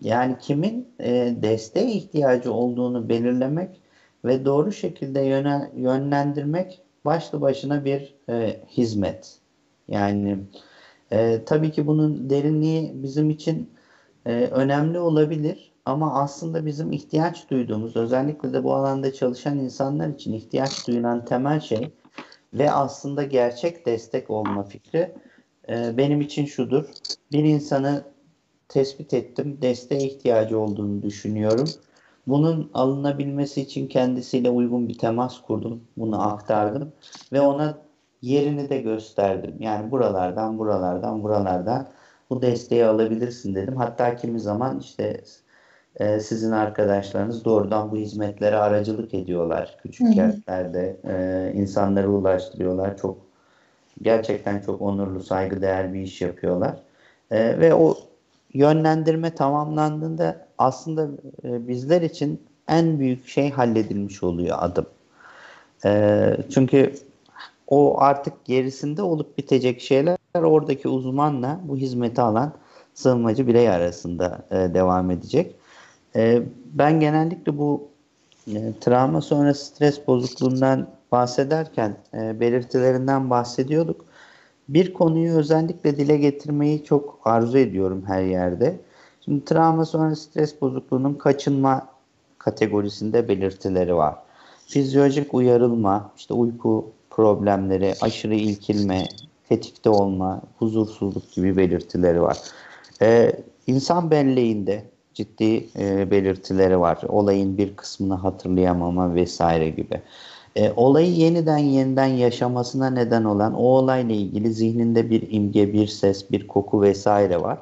[0.00, 3.80] Yani kimin e, desteğe ihtiyacı olduğunu belirlemek
[4.24, 9.38] ve doğru şekilde yöne, yönlendirmek başlı başına bir e, hizmet.
[9.88, 10.38] Yani
[11.12, 13.70] e, tabii ki bunun derinliği bizim için
[14.26, 20.32] e, önemli olabilir ama aslında bizim ihtiyaç duyduğumuz özellikle de bu alanda çalışan insanlar için
[20.32, 21.90] ihtiyaç duyulan temel şey
[22.54, 25.14] ve aslında gerçek destek olma fikri
[25.68, 26.84] e, benim için şudur.
[27.32, 28.04] Bir insanı
[28.70, 29.58] tespit ettim.
[29.62, 31.68] Desteğe ihtiyacı olduğunu düşünüyorum.
[32.26, 35.80] Bunun alınabilmesi için kendisiyle uygun bir temas kurdum.
[35.96, 36.92] Bunu aktardım
[37.32, 37.78] ve ona
[38.22, 39.54] yerini de gösterdim.
[39.58, 41.88] Yani buralardan, buralardan, buralardan
[42.30, 43.76] bu desteği alabilirsin dedim.
[43.76, 45.20] Hatta kimi zaman işte
[45.96, 49.76] e, sizin arkadaşlarınız doğrudan bu hizmetlere aracılık ediyorlar.
[49.82, 52.96] Küçük hı kentlerde e, insanları ulaştırıyorlar.
[52.96, 53.18] Çok
[54.02, 56.76] gerçekten çok onurlu, saygıdeğer bir iş yapıyorlar.
[57.30, 58.09] E, ve o
[58.54, 61.08] yönlendirme tamamlandığında aslında
[61.44, 64.86] e, bizler için en büyük şey halledilmiş oluyor adım.
[65.84, 66.94] E, çünkü
[67.68, 72.52] o artık gerisinde olup bitecek şeyler oradaki uzmanla bu hizmeti alan
[72.94, 75.54] sığınmacı birey arasında e, devam edecek.
[76.16, 77.88] E, ben genellikle bu
[78.46, 84.04] e, travma sonrası stres bozukluğundan bahsederken e, belirtilerinden bahsediyorduk.
[84.70, 88.80] Bir konuyu özellikle dile getirmeyi çok arzu ediyorum her yerde.
[89.24, 91.86] Şimdi travma sonrası stres bozukluğunun kaçınma
[92.38, 94.14] kategorisinde belirtileri var.
[94.66, 99.04] Fizyolojik uyarılma, işte uyku problemleri, aşırı ilkilme,
[99.48, 102.38] tetikte olma, huzursuzluk gibi belirtileri var.
[103.02, 103.32] Ee,
[103.66, 106.98] insan belleğinde ciddi e, belirtileri var.
[107.08, 110.02] Olayın bir kısmını hatırlayamama vesaire gibi.
[110.56, 116.30] E, olayı yeniden yeniden yaşamasına neden olan o olayla ilgili zihninde bir imge, bir ses,
[116.30, 117.58] bir koku vesaire var.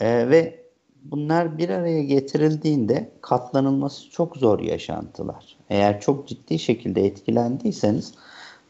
[0.00, 0.64] E, ve
[1.04, 5.56] bunlar bir araya getirildiğinde katlanılması çok zor yaşantılar.
[5.70, 8.14] Eğer çok ciddi şekilde etkilendiyseniz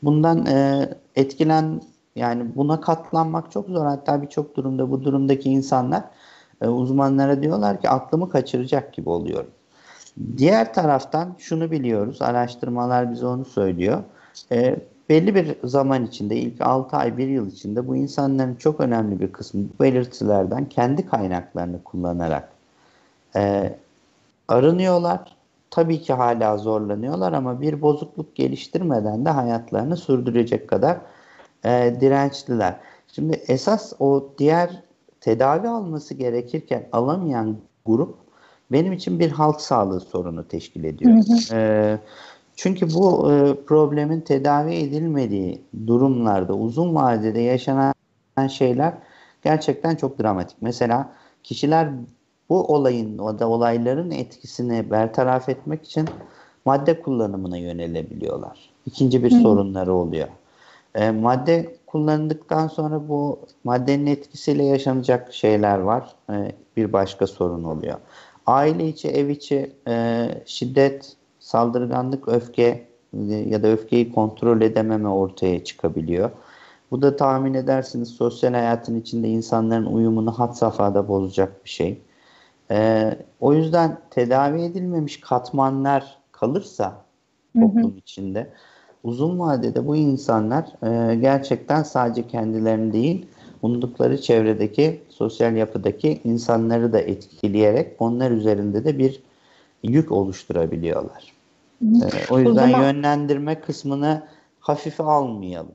[0.02, 1.80] bundan e, etkilen
[2.16, 3.86] yani buna katlanmak çok zor.
[3.86, 6.04] Hatta birçok durumda bu durumdaki insanlar
[6.62, 9.50] e, uzmanlara diyorlar ki aklımı kaçıracak gibi oluyorum.
[10.36, 14.02] Diğer taraftan şunu biliyoruz, araştırmalar bize onu söylüyor.
[14.52, 14.76] E,
[15.08, 19.32] belli bir zaman içinde, ilk 6 ay, 1 yıl içinde bu insanların çok önemli bir
[19.32, 22.48] kısmı belirtilerden kendi kaynaklarını kullanarak
[23.36, 23.74] e,
[24.48, 25.36] arınıyorlar.
[25.70, 30.98] Tabii ki hala zorlanıyorlar ama bir bozukluk geliştirmeden de hayatlarını sürdürecek kadar
[31.64, 32.76] e, dirençliler.
[33.08, 34.82] Şimdi esas o diğer
[35.20, 38.23] tedavi alması gerekirken alamayan grup
[38.74, 41.12] benim için bir halk sağlığı sorunu teşkil ediyor.
[41.12, 41.56] Hı hı.
[41.56, 41.98] E,
[42.56, 47.94] çünkü bu e, problemin tedavi edilmediği durumlarda uzun vadede yaşanan
[48.48, 48.94] şeyler
[49.44, 50.56] gerçekten çok dramatik.
[50.60, 51.88] Mesela kişiler
[52.48, 56.08] bu olayın o da olayların etkisini bertaraf etmek için
[56.64, 58.70] madde kullanımına yönelebiliyorlar.
[58.86, 59.40] İkinci bir Hı.
[59.40, 60.28] sorunları oluyor.
[60.94, 66.14] E, madde kullanıldıktan sonra bu maddenin etkisiyle yaşanacak şeyler var.
[66.30, 67.98] E, bir başka sorun oluyor.
[68.46, 72.86] Aile içi, ev içi e, şiddet, saldırganlık, öfke
[73.28, 76.30] e, ya da öfkeyi kontrol edememe ortaya çıkabiliyor.
[76.90, 82.00] Bu da tahmin edersiniz sosyal hayatın içinde insanların uyumunu hat safhada bozacak bir şey.
[82.70, 87.04] Ee, o yüzden tedavi edilmemiş katmanlar kalırsa
[87.54, 87.98] toplum hı hı.
[87.98, 88.50] içinde
[89.04, 93.26] uzun vadede bu insanlar e, gerçekten sadece kendilerini değil
[93.64, 99.22] bulundukları çevredeki sosyal yapıdaki insanları da etkileyerek onlar üzerinde de bir
[99.82, 101.32] yük oluşturabiliyorlar.
[101.82, 101.86] Ee,
[102.30, 104.22] o yüzden o zaman, yönlendirme kısmını
[104.60, 105.74] hafife almayalım.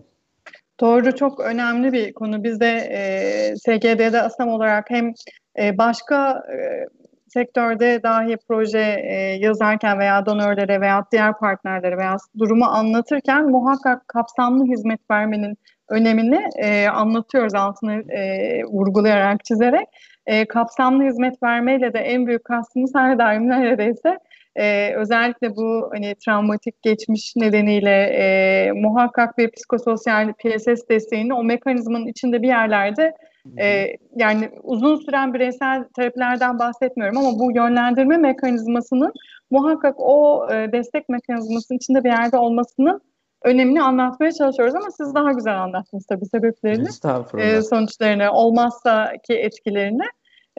[0.80, 2.44] Doğru, çok önemli bir konu.
[2.44, 5.14] Biz de e, SGD'de ASAM olarak hem
[5.60, 6.86] e, başka e,
[7.28, 14.66] sektörde dahi proje e, yazarken veya donörlere veya diğer partnerlere veya durumu anlatırken muhakkak kapsamlı
[14.66, 15.58] hizmet vermenin
[15.90, 19.88] önemini e, anlatıyoruz altını e, vurgulayarak, çizerek.
[20.26, 24.18] E, kapsamlı hizmet vermeyle de en büyük kastımız her daim neredeyse
[24.56, 32.08] e, özellikle bu hani travmatik geçmiş nedeniyle e, muhakkak bir psikososyal PSS desteğini o mekanizmanın
[32.08, 33.14] içinde bir yerlerde
[33.60, 39.14] e, yani uzun süren bireysel terapilerden bahsetmiyorum ama bu yönlendirme mekanizmasının
[39.52, 43.02] muhakkak o e, destek mekanizmasının içinde bir yerde olmasının
[43.44, 46.90] önemini anlatmaya çalışıyoruz ama siz daha güzel anlattınız tabii sebeplerini,
[47.38, 50.06] e, sonuçlarını, olmazsa ki etkilerini.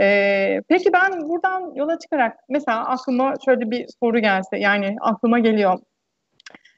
[0.01, 5.79] E, peki ben buradan yola çıkarak mesela aklıma şöyle bir soru gelse yani aklıma geliyor.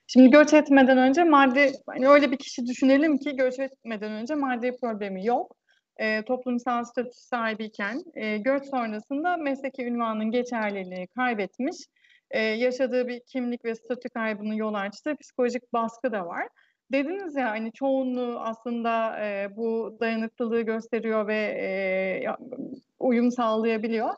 [0.07, 4.77] Şimdi göç etmeden önce maddi, hani öyle bir kişi düşünelim ki göç etmeden önce maddi
[4.81, 5.57] problemi yok.
[5.97, 11.77] E, toplumsal statü sahibiyken e, göç sonrasında mesleki ünvanın geçerliliğini kaybetmiş.
[12.33, 16.49] E, yaşadığı bir kimlik ve statü kaybının yol açtığı psikolojik baskı da var.
[16.93, 21.69] Dediniz ya hani çoğunluğu aslında e, bu dayanıklılığı gösteriyor ve e,
[23.01, 24.11] uyum sağlayabiliyor.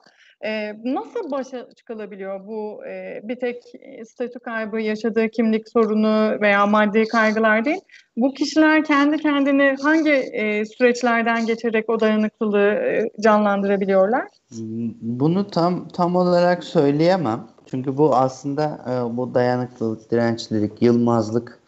[0.45, 3.63] E, nasıl başa çıkılabiliyor bu e, bir tek
[4.07, 7.81] statü kaybı, yaşadığı kimlik sorunu veya maddi kaygılar değil?
[8.17, 14.25] Bu kişiler kendi kendini hangi e, süreçlerden geçerek o dayanıklılığı e, canlandırabiliyorlar?
[15.01, 17.54] Bunu tam tam olarak söyleyemem.
[17.75, 21.59] Çünkü bu aslında e, bu dayanıklılık, dirençlilik, yılmazlık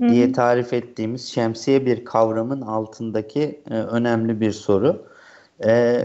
[0.00, 0.08] Hı-hı.
[0.08, 5.06] diye tarif ettiğimiz şemsiye bir kavramın altındaki e, önemli bir soru.
[5.64, 6.00] E,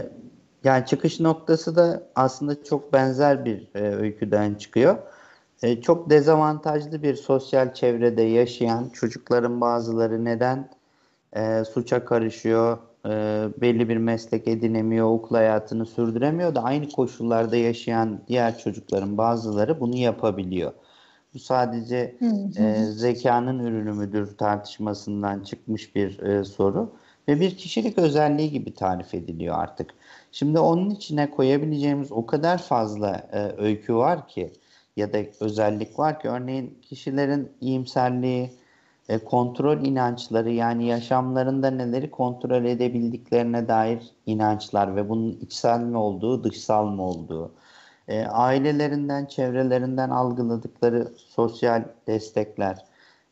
[0.64, 4.96] yani çıkış noktası da aslında çok benzer bir e, öyküden çıkıyor.
[5.62, 10.70] E, çok dezavantajlı bir sosyal çevrede yaşayan çocukların bazıları neden
[11.36, 13.10] e, suça karışıyor, e,
[13.60, 19.96] belli bir meslek edinemiyor, okul hayatını sürdüremiyor da aynı koşullarda yaşayan diğer çocukların bazıları bunu
[19.96, 20.72] yapabiliyor.
[21.34, 22.16] Bu sadece
[22.56, 26.92] e, zekanın ürünü müdür tartışmasından çıkmış bir e, soru
[27.28, 29.90] ve bir kişilik özelliği gibi tarif ediliyor artık.
[30.32, 34.52] Şimdi onun içine koyabileceğimiz o kadar fazla e, öykü var ki
[34.96, 38.50] ya da özellik var ki örneğin kişilerin iyimserliği,
[39.12, 46.44] e, kontrol inançları yani yaşamlarında neleri kontrol edebildiklerine dair inançlar ve bunun içsel mi olduğu,
[46.44, 47.52] dışsal mı olduğu,
[48.08, 52.84] e, ailelerinden, çevrelerinden algıladıkları sosyal destekler,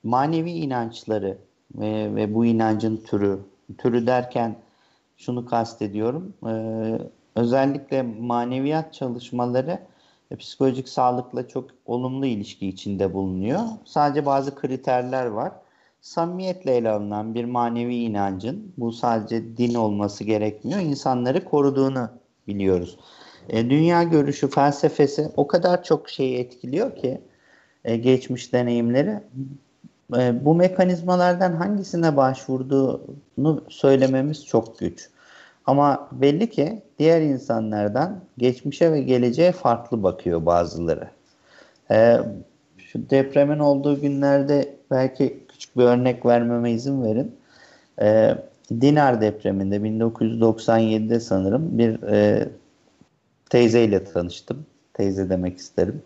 [0.02, 1.38] manevi inançları
[1.74, 3.40] ve, ve bu inancın türü,
[3.78, 4.56] türü derken
[5.16, 6.34] şunu kastediyorum.
[6.46, 6.98] Ee,
[7.36, 9.78] özellikle maneviyat çalışmaları
[10.30, 13.60] e, psikolojik sağlıkla çok olumlu ilişki içinde bulunuyor.
[13.84, 15.52] Sadece bazı kriterler var.
[16.00, 22.10] Samimiyetle ele alınan bir manevi inancın, bu sadece din olması gerekmiyor, insanları koruduğunu
[22.48, 22.98] biliyoruz.
[23.48, 27.20] E, dünya görüşü, felsefesi o kadar çok şeyi etkiliyor ki
[27.84, 29.20] e, geçmiş deneyimleri
[30.16, 35.10] e, bu mekanizmalardan hangisine başvurduğunu söylememiz çok güç.
[35.66, 41.10] Ama belli ki diğer insanlardan geçmişe ve geleceğe farklı bakıyor bazıları.
[41.90, 42.16] E,
[42.78, 47.36] şu depremin olduğu günlerde belki küçük bir örnek vermeme izin verin.
[48.00, 48.34] E,
[48.70, 52.48] Dinar depreminde 1997'de sanırım bir e,
[53.50, 54.66] teyzeyle tanıştım.
[54.94, 56.02] Teyze demek isterim.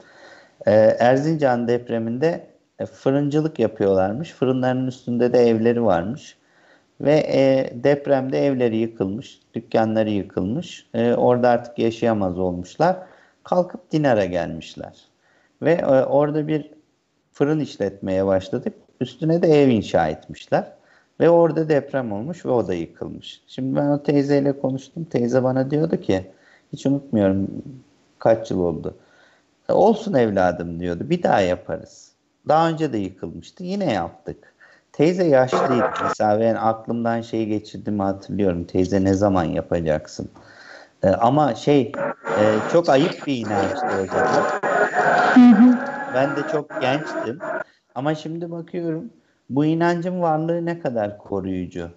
[0.66, 2.46] E, Erzincan depreminde
[2.78, 4.32] e, fırıncılık yapıyorlarmış.
[4.32, 6.36] Fırınların üstünde de evleri varmış.
[7.00, 10.86] Ve e, depremde evleri yıkılmış, dükkanları yıkılmış.
[10.94, 12.96] E, orada artık yaşayamaz olmuşlar.
[13.44, 14.94] Kalkıp Dinar'a gelmişler.
[15.62, 16.70] Ve e, orada bir
[17.32, 18.74] fırın işletmeye başladık.
[19.04, 20.72] Üstüne de ev inşa etmişler.
[21.20, 23.42] Ve orada deprem olmuş ve o da yıkılmış.
[23.46, 25.04] Şimdi ben o teyzeyle konuştum.
[25.04, 26.30] Teyze bana diyordu ki,
[26.72, 27.48] hiç unutmuyorum
[28.18, 28.94] kaç yıl oldu.
[29.68, 31.10] E, olsun evladım diyordu.
[31.10, 32.12] Bir daha yaparız.
[32.48, 33.64] Daha önce de yıkılmıştı.
[33.64, 34.54] Yine yaptık.
[34.92, 38.64] Teyze yaşlıydı mesela ben aklımdan şeyi geçirdim hatırlıyorum.
[38.64, 40.30] Teyze ne zaman yapacaksın?
[41.02, 41.92] Ee, ama şey
[42.38, 44.44] e, çok ayıp bir inançtı o zaman.
[46.14, 47.38] ben de çok gençtim.
[47.94, 49.10] Ama şimdi bakıyorum
[49.50, 51.90] bu inancın varlığı ne kadar koruyucu.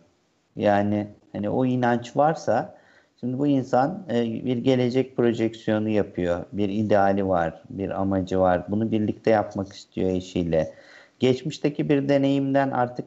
[0.55, 2.77] Yani hani o inanç varsa
[3.19, 6.45] şimdi bu insan e, bir gelecek projeksiyonu yapıyor.
[6.53, 8.65] Bir ideali var, bir amacı var.
[8.69, 10.73] Bunu birlikte yapmak istiyor eşiyle
[11.19, 13.05] geçmişteki bir deneyimden artık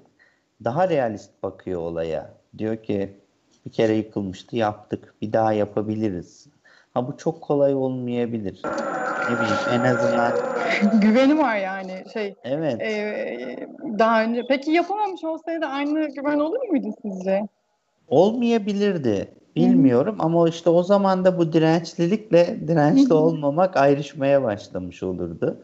[0.65, 2.35] daha realist bakıyor olaya.
[2.59, 3.17] Diyor ki
[3.67, 6.47] bir kere yıkılmıştı yaptık bir daha yapabiliriz.
[6.95, 8.63] Ha bu çok kolay olmayabilir.
[9.31, 10.33] Ne bileyim en azından
[11.01, 12.35] güveni var yani şey.
[12.45, 12.81] Evet.
[12.83, 17.49] E, daha önce peki yapamamış olsaydı aynı güven olur muydu sizce?
[18.09, 19.29] Olmayabilirdi.
[19.57, 20.23] Bilmiyorum Hı.
[20.23, 25.61] ama işte o zaman da bu dirençlilikle dirençli olmamak ayrışmaya başlamış olurdu.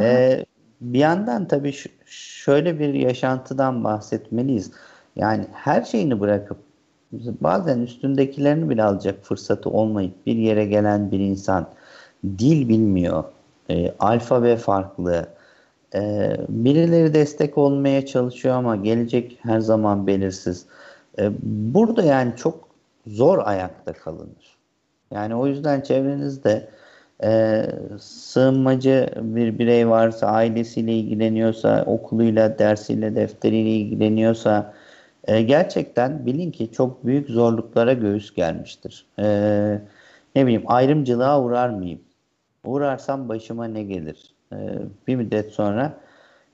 [0.00, 0.44] Ee,
[0.80, 1.74] bir yandan tabii
[2.06, 4.72] şöyle bir yaşantıdan bahsetmeliyiz.
[5.16, 6.58] Yani her şeyini bırakıp
[7.12, 11.66] bazen üstündekilerini bile alacak fırsatı olmayıp bir yere gelen bir insan
[12.24, 13.24] dil bilmiyor,
[13.70, 15.26] e, alfabe farklı,
[15.94, 20.66] e, birileri destek olmaya çalışıyor ama gelecek her zaman belirsiz.
[21.18, 22.68] E, burada yani çok
[23.06, 24.56] zor ayakta kalınır.
[25.10, 26.68] Yani o yüzden çevrenizde
[27.24, 27.66] e,
[28.00, 34.74] sığınmacı bir birey varsa, ailesiyle ilgileniyorsa, okuluyla, dersiyle, defteriyle ilgileniyorsa
[35.24, 39.06] e, gerçekten bilin ki çok büyük zorluklara göğüs gelmiştir.
[39.18, 39.24] E,
[40.36, 42.00] ne bileyim ayrımcılığa uğrar mıyım?
[42.64, 44.34] Uğrarsam başıma ne gelir?
[44.52, 44.56] E,
[45.06, 46.00] bir müddet sonra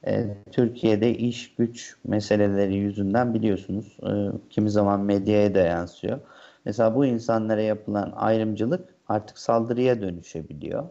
[0.06, 4.10] E, Türkiye'de iş güç meseleleri yüzünden biliyorsunuz e,
[4.50, 6.20] kimi zaman medyaya da yansıyor.
[6.64, 10.84] Mesela bu insanlara yapılan ayrımcılık artık saldırıya dönüşebiliyor.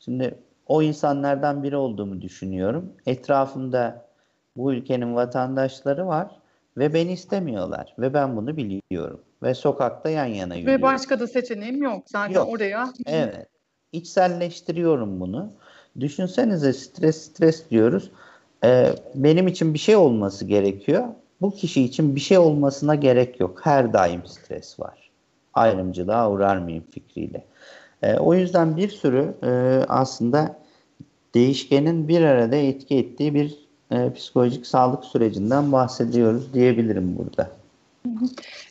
[0.00, 2.92] Şimdi o insanlardan biri olduğumu düşünüyorum.
[3.06, 4.06] Etrafımda
[4.56, 6.41] bu ülkenin vatandaşları var
[6.76, 10.82] ve beni istemiyorlar ve ben bunu biliyorum ve sokakta yan yana yürüyorum.
[10.82, 12.48] Ve başka da seçeneğim yok zaten Yok.
[12.48, 12.92] oraya.
[13.06, 13.48] Evet.
[13.92, 15.52] İçselleştiriyorum bunu.
[16.00, 18.10] Düşünsenize stres stres diyoruz.
[18.64, 21.04] Ee, benim için bir şey olması gerekiyor.
[21.40, 23.60] Bu kişi için bir şey olmasına gerek yok.
[23.62, 25.10] Her daim stres var.
[25.54, 27.44] Ayrımcılığa uğrar mıyım fikriyle.
[28.02, 29.50] Ee, o yüzden bir sürü e,
[29.88, 30.58] aslında
[31.34, 33.61] değişkenin bir arada etki ettiği bir
[33.92, 37.50] e, psikolojik sağlık sürecinden bahsediyoruz diyebilirim burada.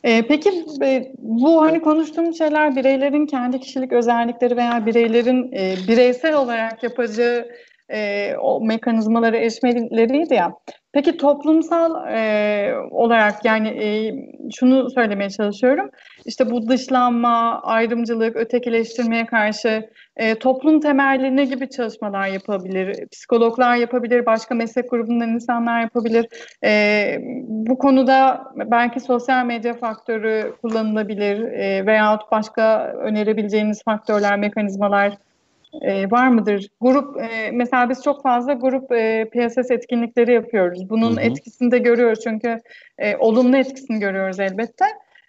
[0.04, 6.34] Ee, peki e, bu hani konuştuğumuz şeyler bireylerin kendi kişilik özellikleri veya bireylerin e, bireysel
[6.34, 7.48] olarak yapacağı
[7.92, 10.52] e, o mekanizmaları eşmeleriydi ya.
[10.92, 14.14] Peki toplumsal e, olarak yani e,
[14.54, 15.90] şunu söylemeye çalışıyorum.
[16.24, 23.08] İşte bu dışlanma, ayrımcılık, ötekileştirmeye karşı e, toplum temelli gibi çalışmalar yapabilir?
[23.12, 26.26] Psikologlar yapabilir, başka meslek grubundan insanlar yapabilir.
[26.64, 27.16] E,
[27.46, 35.12] bu konuda belki sosyal medya faktörü kullanılabilir e, veyahut başka önerebileceğiniz faktörler, mekanizmalar
[35.80, 36.68] e, var mıdır?
[36.80, 40.90] Grup e, mesela biz çok fazla grup e, PSS etkinlikleri yapıyoruz.
[40.90, 41.20] Bunun Hı hı.
[41.20, 42.60] etkisini de görüyoruz çünkü
[42.98, 44.84] e, olumlu etkisini görüyoruz elbette.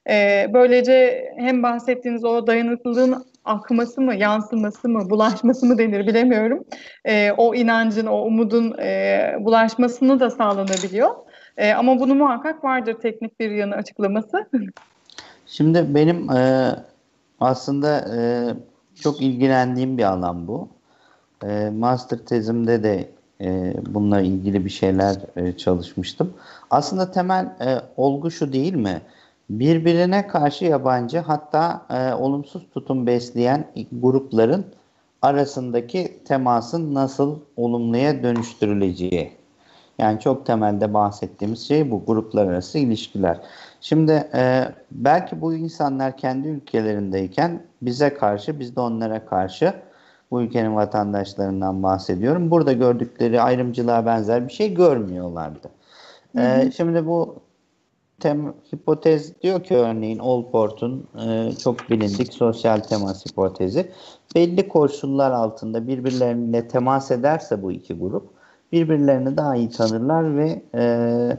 [0.09, 6.63] E, böylece hem bahsettiğiniz o dayanıklılığın akması mı, yansıması mı, bulaşması mı denir bilemiyorum.
[7.05, 11.15] E, o inancın, o umudun e, bulaşmasını da sağlanabiliyor.
[11.57, 14.49] E, ama bunu muhakkak vardır teknik bir yanı açıklaması.
[15.47, 16.71] Şimdi benim e,
[17.39, 18.19] aslında e,
[19.01, 20.67] çok ilgilendiğim bir alan bu.
[21.43, 23.09] E, master tezimde de
[23.41, 26.33] e, bununla ilgili bir şeyler e, çalışmıştım.
[26.69, 29.01] Aslında temel e, olgu şu değil mi?
[29.49, 34.65] Birbirine karşı yabancı hatta e, olumsuz tutum besleyen grupların
[35.21, 39.31] arasındaki temasın nasıl olumluya dönüştürüleceği.
[39.99, 43.39] Yani çok temelde bahsettiğimiz şey bu gruplar arası ilişkiler.
[43.83, 49.73] Şimdi e, belki bu insanlar kendi ülkelerindeyken bize karşı, biz de onlara karşı
[50.31, 52.51] bu ülkenin vatandaşlarından bahsediyorum.
[52.51, 55.69] Burada gördükleri ayrımcılığa benzer bir şey görmüyorlardı.
[56.37, 57.35] E, şimdi bu
[58.19, 63.91] tem, hipotez diyor ki örneğin Allport'un e, çok bilindik sosyal temas hipotezi.
[64.35, 68.29] Belli koşullar altında birbirleriyle temas ederse bu iki grup
[68.71, 71.37] birbirlerini daha iyi tanırlar ve e,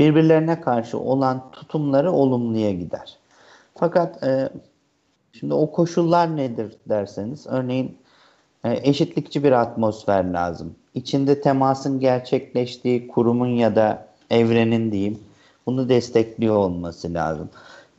[0.00, 3.16] birbirlerine karşı olan tutumları olumluya gider.
[3.74, 4.48] Fakat e,
[5.32, 7.98] şimdi o koşullar nedir derseniz örneğin
[8.64, 10.74] e, eşitlikçi bir atmosfer lazım.
[10.94, 15.18] İçinde temasın gerçekleştiği kurumun ya da evrenin diyeyim
[15.66, 17.48] bunu destekliyor olması lazım.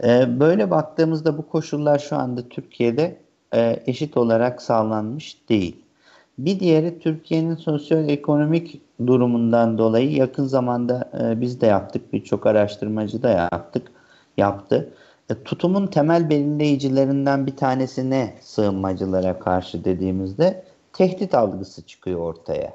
[0.04, 3.18] E, böyle baktığımızda bu koşullar şu anda Türkiye'de
[3.54, 5.81] e, eşit olarak sağlanmış değil.
[6.46, 13.30] Bir diğeri Türkiye'nin sosyoekonomik durumundan dolayı yakın zamanda e, biz de yaptık, birçok araştırmacı da
[13.30, 13.92] yaptık,
[14.38, 14.94] yaptı.
[15.30, 20.64] E, tutumun temel belirleyicilerinden bir tanesi ne sığınmacılara karşı dediğimizde
[20.94, 22.74] tehdit algısı çıkıyor ortaya.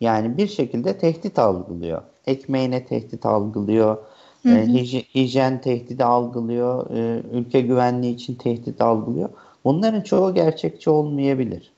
[0.00, 2.02] Yani bir şekilde tehdit algılıyor.
[2.26, 3.96] Ekmeğine tehdit algılıyor,
[4.42, 4.54] Hı hı.
[4.54, 9.28] e, hij- hijyen tehdidi algılıyor, e, ülke güvenliği için tehdit algılıyor.
[9.64, 11.72] Bunların çoğu gerçekçi olmayabilir.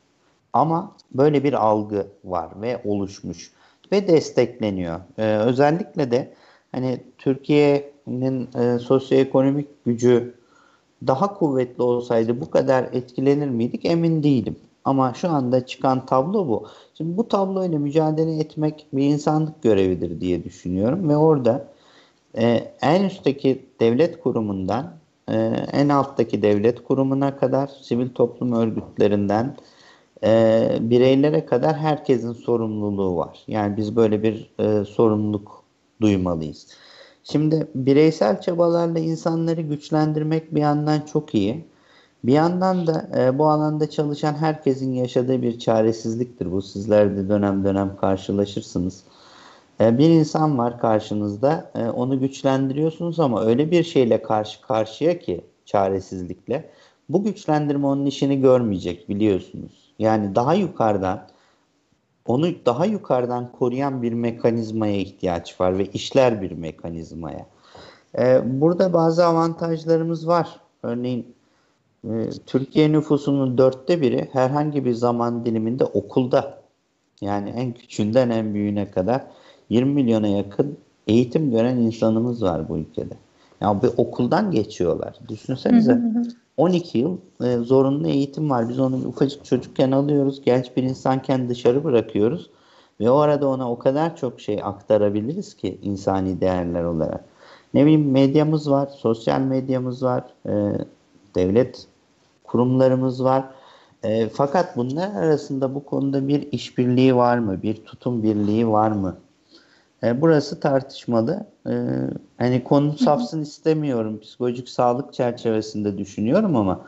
[0.53, 3.53] Ama böyle bir algı var ve oluşmuş
[3.93, 5.01] ve destekleniyor.
[5.19, 6.35] Ee, özellikle de
[6.73, 10.35] hani Türkiye'nin e, sosyoekonomik gücü
[11.07, 14.57] daha kuvvetli olsaydı bu kadar etkilenir miydik emin değilim.
[14.85, 16.67] Ama şu anda çıkan tablo bu.
[16.95, 21.67] Şimdi bu tabloyla mücadele etmek bir insanlık görevidir diye düşünüyorum ve orada
[22.39, 24.93] e, en üstteki devlet kurumundan
[25.29, 25.37] e,
[25.73, 29.57] en alttaki devlet kurumuna kadar sivil toplum örgütlerinden
[30.25, 33.39] e, bireylere kadar herkesin sorumluluğu var.
[33.47, 35.63] Yani biz böyle bir e, sorumluluk
[36.01, 36.67] duymalıyız.
[37.25, 41.65] Şimdi bireysel çabalarla insanları güçlendirmek bir yandan çok iyi.
[42.25, 46.53] Bir yandan da e, bu alanda çalışan herkesin yaşadığı bir çaresizliktir.
[46.53, 49.05] Bu sizler de dönem dönem karşılaşırsınız.
[49.81, 55.41] E, bir insan var karşınızda, e, onu güçlendiriyorsunuz ama öyle bir şeyle karşı karşıya ki
[55.65, 56.71] çaresizlikle,
[57.09, 59.90] bu güçlendirme onun işini görmeyecek biliyorsunuz.
[60.01, 61.27] Yani daha yukarıdan
[62.27, 67.47] onu daha yukarıdan koruyan bir mekanizmaya ihtiyaç var ve işler bir mekanizmaya.
[68.19, 70.61] Ee, burada bazı avantajlarımız var.
[70.83, 71.35] Örneğin
[72.05, 76.61] e, Türkiye nüfusunun dörtte biri herhangi bir zaman diliminde okulda
[77.21, 79.25] Yani en küçüğünden en büyüğüne kadar
[79.71, 83.15] 20 milyona yakın eğitim gören insanımız var bu ülkede.
[83.61, 85.19] Yani bir okuldan geçiyorlar.
[85.29, 86.01] Düşünsenize
[86.61, 88.69] 12 yıl e, zorunlu eğitim var.
[88.69, 90.41] Biz onu ufacık çocukken alıyoruz.
[90.45, 92.51] Genç bir insanken dışarı bırakıyoruz.
[93.01, 97.25] Ve o arada ona o kadar çok şey aktarabiliriz ki insani değerler olarak.
[97.75, 100.53] Ne bileyim medyamız var, sosyal medyamız var, e,
[101.35, 101.87] devlet
[102.45, 103.45] kurumlarımız var.
[104.03, 107.63] E, fakat bunlar arasında bu konuda bir işbirliği var mı?
[107.63, 109.17] Bir tutum birliği var mı?
[110.03, 111.47] E, burası tartışmalı.
[111.67, 111.73] E,
[112.39, 114.21] hani konu safsın istemiyorum.
[114.21, 116.87] Psikolojik sağlık çerçevesinde düşünüyorum ama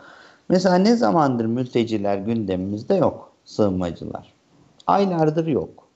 [0.48, 3.32] mesela ne zamandır mülteciler gündemimizde yok.
[3.44, 4.32] Sığınmacılar.
[4.86, 5.88] Aylardır yok.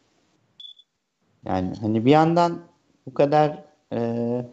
[1.44, 2.58] Yani hani bir yandan
[3.06, 4.44] bu kadar e,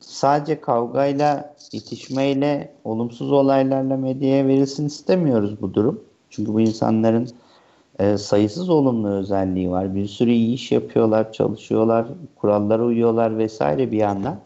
[0.00, 6.04] sadece kavgayla, itişmeyle, olumsuz olaylarla medyaya verilsin istemiyoruz bu durum.
[6.30, 7.28] Çünkü bu insanların
[7.98, 9.94] e, sayısız olumlu özelliği var.
[9.94, 14.36] Bir sürü iyi iş yapıyorlar, çalışıyorlar, kurallara uyuyorlar vesaire bir yandan.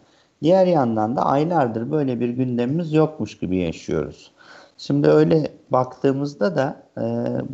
[0.42, 4.30] Diğer yandan da aylardır böyle bir gündemimiz yokmuş gibi yaşıyoruz.
[4.78, 7.04] Şimdi öyle baktığımızda da e,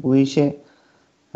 [0.03, 0.61] bu işi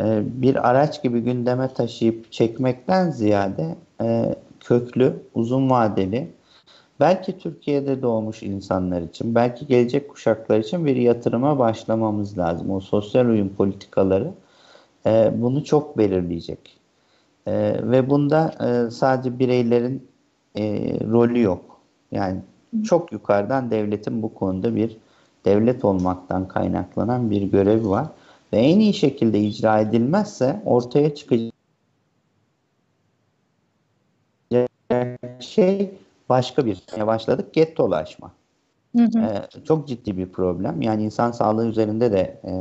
[0.00, 6.30] e, bir araç gibi gündeme taşıyıp çekmekten ziyade e, köklü, uzun vadeli,
[7.00, 12.70] belki Türkiye'de doğmuş insanlar için, belki gelecek kuşaklar için bir yatırıma başlamamız lazım.
[12.70, 14.32] O sosyal uyum politikaları
[15.06, 16.78] e, bunu çok belirleyecek.
[17.46, 17.52] E,
[17.82, 20.08] ve bunda e, sadece bireylerin
[20.56, 20.62] e,
[21.10, 21.80] rolü yok.
[22.12, 22.40] Yani
[22.84, 24.96] çok yukarıdan devletin bu konuda bir
[25.44, 28.06] devlet olmaktan kaynaklanan bir görevi var.
[28.52, 31.52] Ve en iyi şekilde icra edilmezse ortaya çıkacak
[35.40, 35.90] şey
[36.28, 37.52] başka bir başladık.
[37.52, 38.30] Gettolaşma.
[38.96, 39.18] Hı hı.
[39.18, 40.82] Ee, çok ciddi bir problem.
[40.82, 42.52] Yani insan sağlığı üzerinde de e,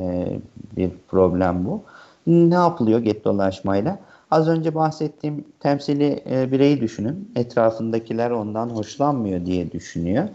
[0.77, 1.83] bir problem bu.
[2.27, 3.99] Ne yapılıyor gettolaşmayla?
[4.31, 7.31] Az önce bahsettiğim temsili e, bireyi düşünün.
[7.35, 10.27] Etrafındakiler ondan hoşlanmıyor diye düşünüyor.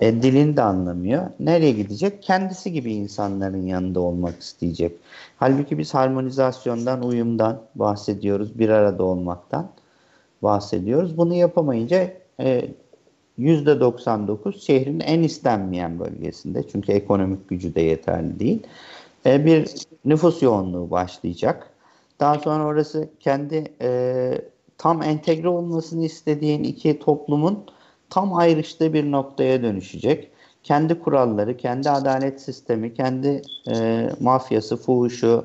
[0.00, 1.26] E, dilini de anlamıyor.
[1.40, 2.22] Nereye gidecek?
[2.22, 4.92] Kendisi gibi insanların yanında olmak isteyecek.
[5.36, 8.58] Halbuki biz harmonizasyondan, uyumdan bahsediyoruz.
[8.58, 9.70] Bir arada olmaktan
[10.42, 11.16] bahsediyoruz.
[11.16, 12.68] Bunu yapamayınca e,
[13.38, 16.68] %99 şehrin en istenmeyen bölgesinde.
[16.72, 18.62] Çünkü ekonomik gücü de yeterli değil.
[19.26, 19.70] E, bir
[20.04, 21.70] nüfus yoğunluğu başlayacak.
[22.20, 24.40] Daha sonra orası kendi e,
[24.78, 27.64] tam entegre olmasını istediğin iki toplumun
[28.10, 30.30] tam ayrıştığı bir noktaya dönüşecek.
[30.62, 33.42] Kendi kuralları, kendi adalet sistemi, kendi
[33.74, 35.44] e, mafyası, fuhuşu,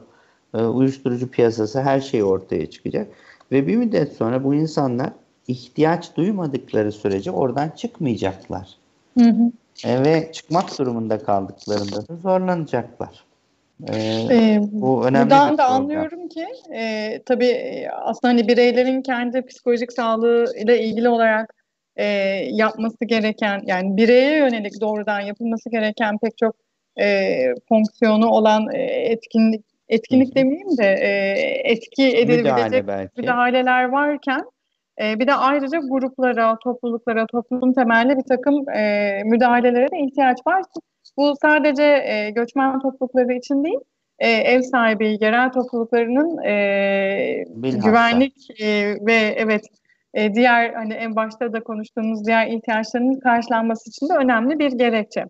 [0.53, 3.07] e, uyuşturucu piyasası her şey ortaya çıkacak.
[3.51, 5.09] Ve bir müddet sonra bu insanlar
[5.47, 8.77] ihtiyaç duymadıkları sürece oradan çıkmayacaklar.
[9.17, 9.51] Hı hı.
[9.85, 13.24] E, ve çıkmak durumunda kaldıklarında da zorlanacaklar.
[13.89, 19.93] Ee, ee, bu önemli buradan da anlıyorum ki e, tabii aslında hani bireylerin kendi psikolojik
[19.93, 21.53] sağlığı ile ilgili olarak
[21.95, 22.05] e,
[22.51, 26.55] yapması gereken yani bireye yönelik doğrudan yapılması gereken pek çok
[26.99, 27.37] e,
[27.69, 31.09] fonksiyonu olan e, etkinlik etkinlik demeyeyim de e,
[31.71, 34.41] etki edilebilecek Müdahale müdahaleler varken
[35.01, 40.63] e, bir de ayrıca gruplara, topluluklara, toplum temelli bir takım e, müdahalelere de ihtiyaç var.
[41.17, 43.79] Bu sadece e, göçmen toplulukları için değil,
[44.19, 49.65] e, ev sahibi yerel topluluklarının e, güvenlik e, ve evet
[50.13, 55.25] e, diğer hani en başta da konuştuğumuz diğer ihtiyaçlarının karşılanması için de önemli bir gerekçe.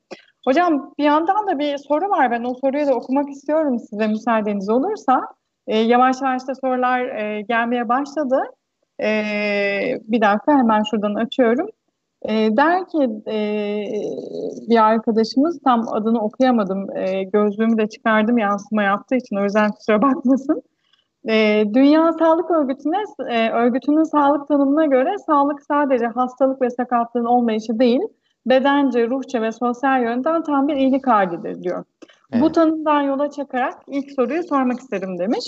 [0.46, 2.32] Hocam bir yandan da bir soru var.
[2.32, 5.22] Ben o soruyu da okumak istiyorum size müsaadeniz olursa.
[5.68, 8.42] E, yavaş yavaş da sorular e, gelmeye başladı.
[9.02, 9.22] E,
[10.08, 11.70] bir dakika hemen şuradan açıyorum.
[12.30, 13.38] E, der ki e,
[14.70, 16.98] bir arkadaşımız tam adını okuyamadım.
[16.98, 20.62] E, gözlüğümü de çıkardım yansıma yaptığı için o yüzden kusura bakmasın.
[21.30, 27.80] E, Dünya Sağlık Örgütü'ne e, örgütünün sağlık tanımına göre sağlık sadece hastalık ve sakatlığın olmayışı
[27.80, 28.02] değil,
[28.46, 31.84] bedence, ruhça ve sosyal yönden tam bir iyilik halidir diyor.
[32.32, 32.44] Evet.
[32.44, 35.46] Bu tanımdan yola çıkarak ilk soruyu sormak isterim demiş.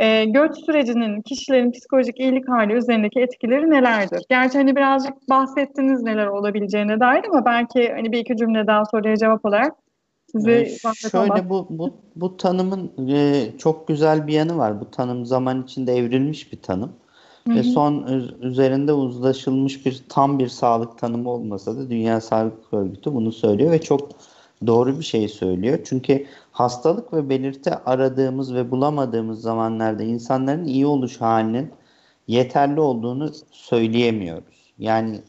[0.00, 4.22] E, göç sürecinin kişilerin psikolojik iyilik hali üzerindeki etkileri nelerdir?
[4.28, 9.16] Gerçi hani birazcık bahsettiniz neler olabileceğine dair ama belki hani bir iki cümle daha soruya
[9.16, 9.72] cevap olarak
[10.32, 10.76] size ee,
[11.10, 14.80] Şöyle bu, bu, bu tanımın e, çok güzel bir yanı var.
[14.80, 16.92] Bu tanım zaman içinde evrilmiş bir tanım.
[17.48, 18.06] Ve son
[18.40, 23.80] üzerinde uzlaşılmış bir tam bir sağlık tanımı olmasa da Dünya Sağlık Örgütü bunu söylüyor ve
[23.80, 24.08] çok
[24.66, 25.78] doğru bir şey söylüyor.
[25.84, 26.26] Çünkü
[26.60, 31.70] hastalık ve belirti aradığımız ve bulamadığımız zamanlarda insanların iyi oluş halinin
[32.28, 34.72] yeterli olduğunu söyleyemiyoruz.
[34.78, 35.20] Yani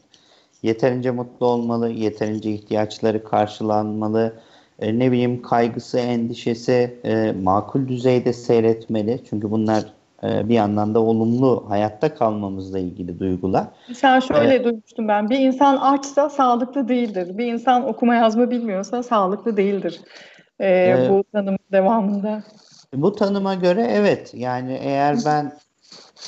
[0.62, 4.32] yeterince mutlu olmalı, yeterince ihtiyaçları karşılanmalı,
[4.78, 9.20] e, ne bileyim kaygısı, endişesi e, makul düzeyde seyretmeli.
[9.30, 9.84] Çünkü bunlar
[10.24, 13.66] e, bir yandan da olumlu hayatta kalmamızla ilgili duygular.
[13.88, 15.30] Mesela şöyle ee, duymuştum ben.
[15.30, 17.38] Bir insan açsa sağlıklı değildir.
[17.38, 20.00] Bir insan okuma yazma bilmiyorsa sağlıklı değildir.
[20.60, 22.42] Ee, e, bu tanım devamında.
[22.94, 24.34] Bu tanıma göre evet.
[24.34, 25.52] Yani eğer ben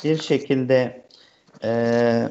[0.03, 1.05] bir şekilde
[1.63, 2.29] e,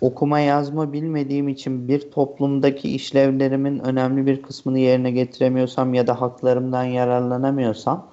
[0.00, 6.84] okuma yazma bilmediğim için bir toplumdaki işlevlerimin önemli bir kısmını yerine getiremiyorsam ya da haklarımdan
[6.84, 8.10] yararlanamıyorsam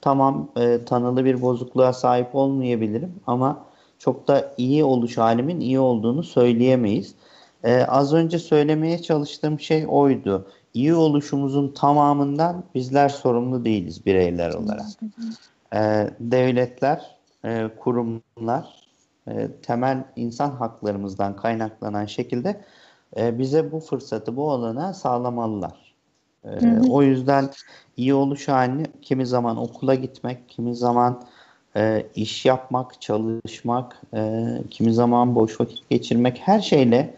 [0.00, 3.64] tamam e, tanılı bir bozukluğa sahip olmayabilirim ama
[3.98, 7.14] çok da iyi oluş halimin iyi olduğunu söyleyemeyiz.
[7.64, 10.46] E, az önce söylemeye çalıştığım şey oydu.
[10.74, 14.86] İyi oluşumuzun tamamından bizler sorumlu değiliz bireyler olarak.
[15.74, 18.88] E, devletler, e, kurumlar
[19.28, 22.60] e, temel insan haklarımızdan kaynaklanan şekilde
[23.16, 25.94] e, bize bu fırsatı, bu olana sağlamalılar.
[26.44, 26.90] E, hı hı.
[26.90, 27.50] O yüzden
[27.96, 31.22] iyi oluş halini kimi zaman okula gitmek, kimi zaman
[31.76, 37.14] e, iş yapmak, çalışmak, e, kimi zaman boş vakit geçirmek her şeyle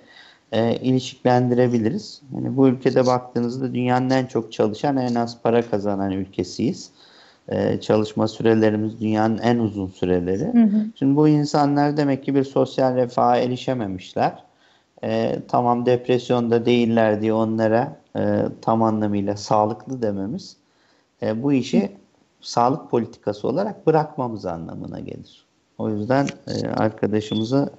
[0.53, 2.23] e, ilişkilendirebiliriz.
[2.35, 6.91] Yani bu ülkede baktığınızda dünyanın en çok çalışan, en az para kazanan ülkesiyiz.
[7.49, 10.45] Ee, çalışma sürelerimiz dünyanın en uzun süreleri.
[10.45, 10.87] Hı hı.
[10.95, 14.45] Şimdi bu insanlar demek ki bir sosyal refaha erişememişler.
[15.05, 20.57] E, tamam depresyonda değiller diye onlara e, tam anlamıyla sağlıklı dememiz
[21.23, 21.89] e, bu işi hı.
[22.41, 25.47] sağlık politikası olarak bırakmamız anlamına gelir.
[25.79, 27.71] O yüzden e, arkadaşımıza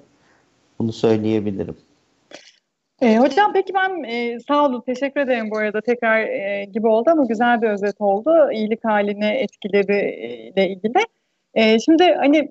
[0.78, 1.76] bunu söyleyebilirim.
[3.02, 7.10] E, hocam peki ben e, sağ olun teşekkür ederim bu arada tekrar e, gibi oldu
[7.10, 10.98] ama güzel bir özet oldu iyilik haline etkileriyle ilgili.
[11.54, 12.50] E, şimdi hani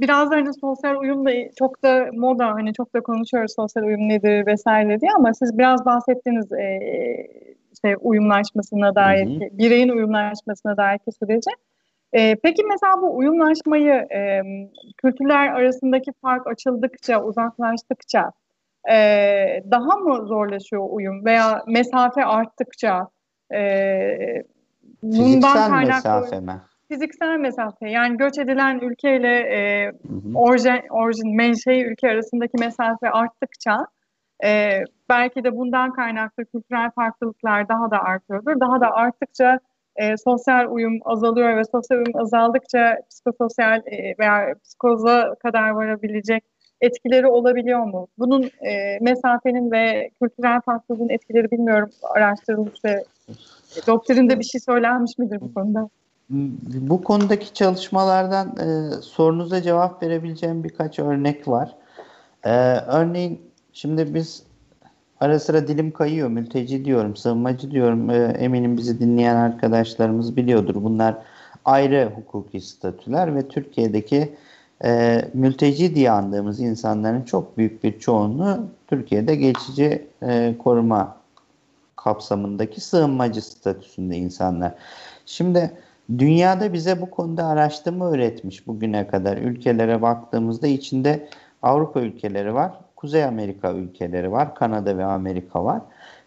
[0.00, 4.46] biraz da hani sosyal uyumla çok da moda hani çok da konuşuyoruz sosyal uyum nedir
[4.46, 6.78] vesaire diye ama siz biraz bahsettiniz e,
[7.72, 9.58] işte uyumlaşmasına dair hı hı.
[9.58, 11.50] bireyin uyumlaşmasına dair süreci.
[12.12, 14.42] E, peki mesela bu uyumlaşmayı e,
[14.96, 18.32] kültürler arasındaki fark açıldıkça uzaklaştıkça
[18.90, 18.96] e,
[19.70, 23.08] daha mı zorlaşıyor uyum veya mesafe arttıkça
[23.54, 23.62] e,
[25.02, 26.60] bundan kaynaklı mesafe mi?
[26.88, 29.92] Fiziksel mesafe yani göç edilen ülkeyle e,
[30.34, 33.86] orijin, orijin menşei ülke arasındaki mesafe arttıkça
[34.44, 34.80] e,
[35.10, 38.60] belki de bundan kaynaklı kültürel farklılıklar daha da artıyordur.
[38.60, 39.58] Daha da arttıkça
[39.96, 46.44] e, sosyal uyum azalıyor ve sosyal uyum azaldıkça psikososyal e, veya psikoza kadar varabilecek
[46.82, 48.08] etkileri olabiliyor mu?
[48.18, 53.04] Bunun e, mesafenin ve kültürel farklılığın etkileri bilmiyorum araştırılmış ve
[53.86, 55.88] doktrinde bir şey söylenmiş midir bu konuda?
[56.30, 61.74] Bu konudaki çalışmalardan e, sorunuza cevap verebileceğim birkaç örnek var.
[62.44, 63.40] E, örneğin
[63.72, 64.42] şimdi biz
[65.20, 68.10] ara sıra dilim kayıyor, mülteci diyorum, sığınmacı diyorum.
[68.10, 70.74] E, eminim bizi dinleyen arkadaşlarımız biliyordur.
[70.74, 71.16] Bunlar
[71.64, 74.34] ayrı hukuki statüler ve Türkiye'deki
[74.84, 81.16] e, mülteci diye andığımız insanların çok büyük bir çoğunluğu Türkiye'de geçici e, koruma
[81.96, 84.74] kapsamındaki sığınmacı statüsünde insanlar.
[85.26, 85.70] Şimdi
[86.18, 91.28] dünyada bize bu konuda araştırma üretmiş bugüne kadar ülkelere baktığımızda içinde
[91.62, 95.82] Avrupa ülkeleri var, Kuzey Amerika ülkeleri var, Kanada ve Amerika var.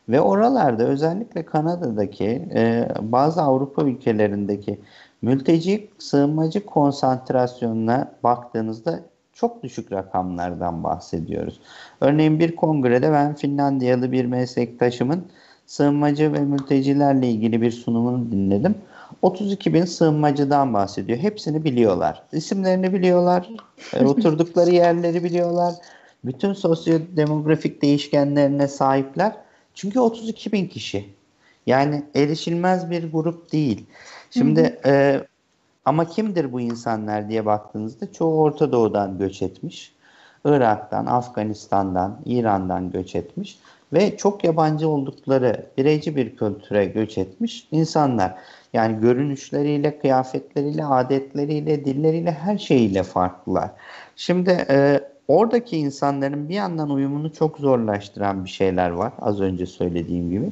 [0.10, 2.26] Ve oralarda özellikle Kanada'daki
[2.56, 4.80] e, bazı Avrupa ülkelerindeki
[5.26, 9.00] Mülteci sığınmacı konsantrasyonuna baktığınızda
[9.34, 11.60] çok düşük rakamlardan bahsediyoruz.
[12.02, 15.26] Örneğin bir kongrede ben Finlandiyalı bir meslektaşımın
[15.66, 18.76] sığınmacı ve mültecilerle ilgili bir sunumunu dinledim.
[19.22, 21.20] 32 bin sığınmacıdan bahsediyor.
[21.20, 22.24] Hepsini biliyorlar.
[22.32, 23.50] İsimlerini biliyorlar.
[23.94, 25.74] E, oturdukları yerleri biliyorlar.
[26.26, 29.32] Bütün sosyodemografik değişkenlerine sahipler.
[29.74, 31.16] Çünkü 32 bin kişi.
[31.66, 33.86] Yani erişilmez bir grup değil.
[34.32, 34.94] Şimdi hı hı.
[34.94, 35.26] E,
[35.86, 39.96] ama kimdir bu insanlar diye baktığınızda çoğu Orta Doğu'dan göç etmiş.
[40.46, 43.60] Irak'tan, Afganistan'dan, İran'dan göç etmiş
[43.94, 48.36] ve çok yabancı oldukları bireyci bir kültüre göç etmiş insanlar.
[48.74, 53.70] Yani görünüşleriyle, kıyafetleriyle, adetleriyle, dilleriyle her şeyiyle farklılar.
[54.16, 60.30] Şimdi e, oradaki insanların bir yandan uyumunu çok zorlaştıran bir şeyler var az önce söylediğim
[60.30, 60.52] gibi.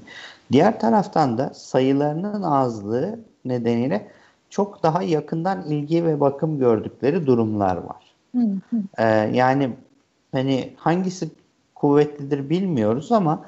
[0.54, 4.08] Diğer taraftan da sayılarının azlığı nedeniyle
[4.50, 8.16] çok daha yakından ilgi ve bakım gördükleri durumlar var.
[8.98, 9.70] Ee, yani
[10.32, 11.30] hani hangisi
[11.76, 13.46] kuvvetlidir bilmiyoruz ama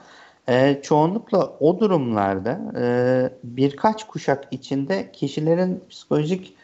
[0.48, 6.56] e, çoğunlukla o durumlarda e, birkaç kuşak içinde kişilerin psikolojik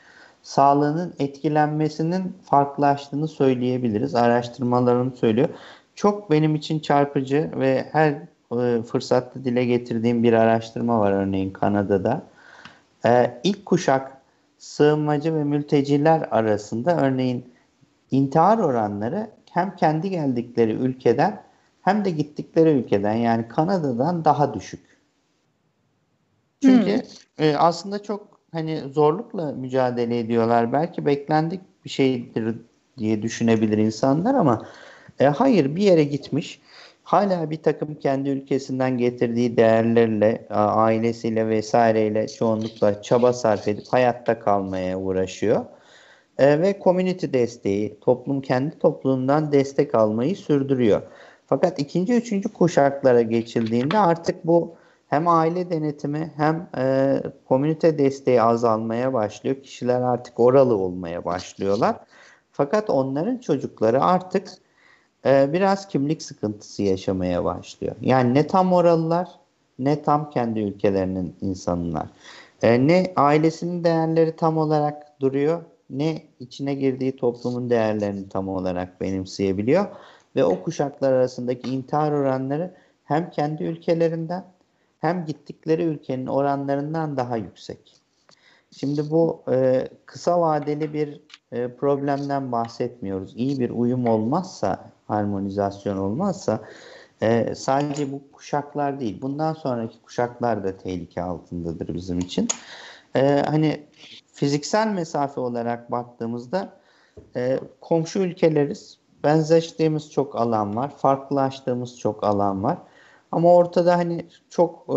[0.44, 4.16] sağlığının etkilenmesinin farklılaştığını söyleyebiliriz.
[4.16, 5.50] Araştırmalarını söylüyor.
[5.96, 8.16] Çok benim için çarpıcı ve her
[8.52, 12.24] e, fırsatta dile getirdiğim bir araştırma var örneğin Kanada'da.
[13.06, 14.18] E, ilk kuşak
[14.58, 17.54] sığınmacı ve mülteciler arasında örneğin
[18.12, 21.42] intihar oranları hem kendi geldikleri ülkeden
[21.82, 24.98] hem de gittikleri ülkeden yani Kanada'dan daha düşük.
[26.62, 27.46] Çünkü hmm.
[27.46, 30.74] e, aslında çok hani zorlukla mücadele ediyorlar.
[30.74, 32.56] Belki beklendik bir şeydir
[32.98, 34.66] diye düşünebilir insanlar ama
[35.20, 36.62] e, hayır bir yere gitmiş.
[37.12, 45.00] Hala bir takım kendi ülkesinden getirdiği değerlerle, ailesiyle vesaireyle çoğunlukla çaba sarf edip hayatta kalmaya
[45.00, 45.66] uğraşıyor.
[46.38, 51.02] E, ve community desteği, toplum kendi topluluğundan destek almayı sürdürüyor.
[51.46, 54.76] Fakat ikinci, üçüncü kuşaklara geçildiğinde artık bu
[55.08, 57.16] hem aile denetimi hem e,
[57.48, 59.56] komünite desteği azalmaya başlıyor.
[59.56, 61.96] Kişiler artık oralı olmaya başlıyorlar.
[62.52, 64.48] Fakat onların çocukları artık
[65.26, 67.96] e, biraz kimlik sıkıntısı yaşamaya başlıyor.
[68.02, 69.28] Yani ne tam oralılar
[69.80, 72.08] ne tam kendi ülkelerinin insanlar.
[72.62, 75.62] E, ne ailesinin değerleri tam olarak duruyor
[75.92, 79.86] ne içine girdiği toplumun değerlerini tam olarak benimseyebiliyor.
[80.36, 84.46] Ve o kuşaklar arasındaki intihar oranları hem kendi ülkelerinden
[85.00, 87.96] hem gittikleri ülkenin oranlarından daha yüksek.
[88.72, 91.22] Şimdi bu e, kısa vadeli bir
[91.52, 93.34] e, problemden bahsetmiyoruz.
[93.36, 96.60] İyi bir uyum olmazsa, harmonizasyon olmazsa
[97.22, 102.48] e, sadece bu kuşaklar değil, bundan sonraki kuşaklar da tehlike altındadır bizim için.
[103.16, 103.86] E, hani
[104.34, 106.82] fiziksel mesafe olarak baktığımızda
[107.82, 108.98] komşu ülkeleriz.
[109.24, 112.78] Benzeştiğimiz çok alan var, farklılaştığımız çok alan var.
[113.32, 114.88] Ama ortada hani çok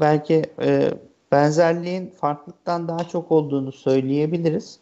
[0.00, 0.42] belki
[1.32, 4.80] benzerliğin farklılıktan daha çok olduğunu söyleyebiliriz.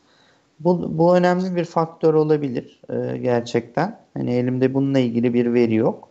[0.61, 3.99] Bu, bu önemli bir faktör olabilir e, gerçekten.
[4.15, 6.09] Hani elimde bununla ilgili bir veri yok.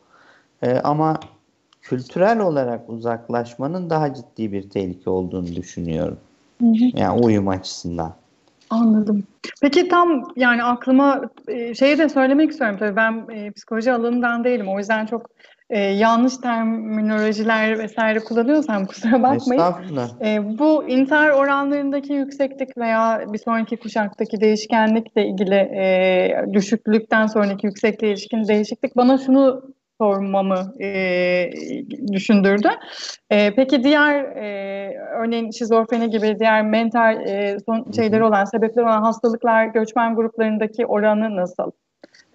[0.62, 1.20] E, ama
[1.82, 6.18] kültürel olarak uzaklaşmanın daha ciddi bir tehlike olduğunu düşünüyorum.
[6.62, 7.00] Hı hı.
[7.00, 8.14] Yani uyum açısından.
[8.70, 9.24] Anladım.
[9.62, 14.68] Peki tam yani aklıma e, şeyi de söylemek istiyorum tabii ben e, psikoloji alanından değilim
[14.68, 15.30] o yüzden çok
[15.74, 19.64] e, yanlış terminolojiler vesaire kullanıyorsam kusura bakmayın.
[20.26, 28.14] E, bu intihar oranlarındaki yükseklik veya bir sonraki kuşaktaki değişkenlikle ilgili e, düşüklükten sonraki yüksekliğe
[28.14, 31.50] ilişkin değişiklik bana şunu sormamı e,
[32.12, 32.70] düşündürdü.
[33.30, 39.02] E, peki diğer e, örneğin şizofreni gibi diğer mental e, son şeyleri olan sebepleri olan
[39.02, 41.72] hastalıklar göçmen gruplarındaki oranı nasıl?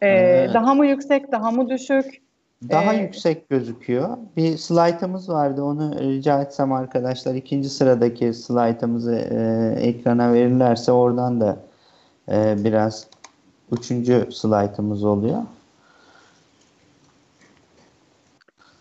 [0.03, 0.55] E, evet.
[0.55, 2.28] Daha mı yüksek, daha mı düşük?
[2.71, 4.17] Daha ee, yüksek gözüküyor.
[4.37, 5.63] Bir slaytımız vardı.
[5.63, 11.57] Onu rica etsem arkadaşlar ikinci sıradaki slaytımızı e, ekrana verirlerse oradan da
[12.29, 13.07] e, biraz
[13.73, 15.43] üçüncü slaytımız oluyor.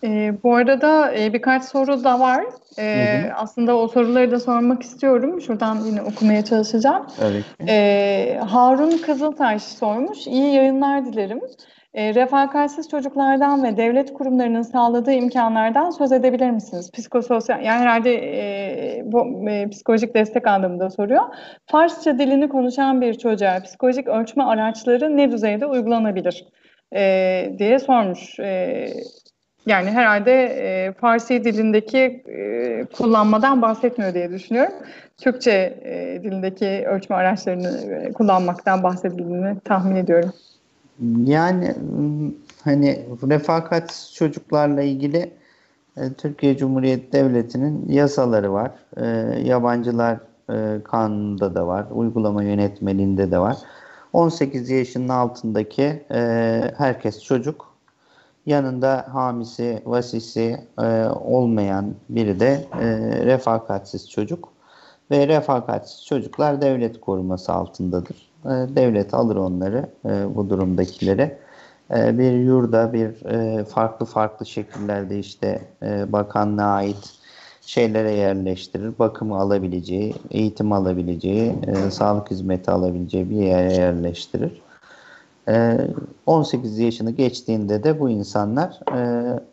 [0.04, 2.46] E, bu arada e, birkaç soru da var.
[2.78, 3.34] E, hı hı.
[3.34, 5.42] Aslında o soruları da sormak istiyorum.
[5.42, 7.06] Şuradan yine okumaya çalışacağım.
[7.22, 7.46] Evet.
[7.68, 10.28] E, Harun Kızıltaş sormuş.
[10.28, 11.42] İyi yayınlar dilerim.
[11.94, 16.92] E, refakatsiz çocuklardan ve devlet kurumlarının sağladığı imkanlardan söz edebilir misiniz?
[16.92, 21.24] Psikososyal, yani herhalde e, bu e, psikolojik destek anlamında soruyor.
[21.66, 26.46] Farsça dilini konuşan bir çocuğa psikolojik ölçme araçları ne düzeyde uygulanabilir
[26.96, 28.40] e, diye sormuş.
[28.40, 28.88] E,
[29.66, 34.74] yani herhalde e, Farsi dilindeki e, kullanmadan bahsetmiyor diye düşünüyorum.
[35.18, 40.34] Türkçe e, dilindeki ölçme araçlarını e, kullanmaktan bahsedildiğini tahmin ediyorum.
[41.26, 41.76] Yani
[42.64, 45.34] hani refakat çocuklarla ilgili
[45.98, 48.72] e, Türkiye Cumhuriyeti Devleti'nin yasaları var.
[48.98, 49.06] E,
[49.44, 50.20] yabancılar
[50.50, 51.86] e, kanununda da var.
[51.92, 53.58] Uygulama yönetmeliğinde de var.
[54.14, 57.78] 18 yaşının altındaki e, herkes çocuk.
[58.46, 62.86] Yanında hamisi, vasisi e, olmayan biri de e,
[63.26, 64.50] refakatsiz çocuk.
[65.12, 68.30] Ve refakatsiz çocuklar devlet koruması altındadır.
[68.48, 71.38] E, devlet alır onları e, bu durumdakileri.
[71.96, 73.14] E, bir yurda bir
[73.64, 75.62] farklı farklı şekillerde işte
[76.08, 77.14] bakanlığa ait
[77.62, 79.00] şeylere yerleştirir.
[79.00, 81.56] Bakımı alabileceği, eğitim alabileceği,
[81.92, 84.62] sağlık hizmeti alabileceği bir yere yerleştirir.
[86.26, 88.80] 18 yaşını geçtiğinde de bu insanlar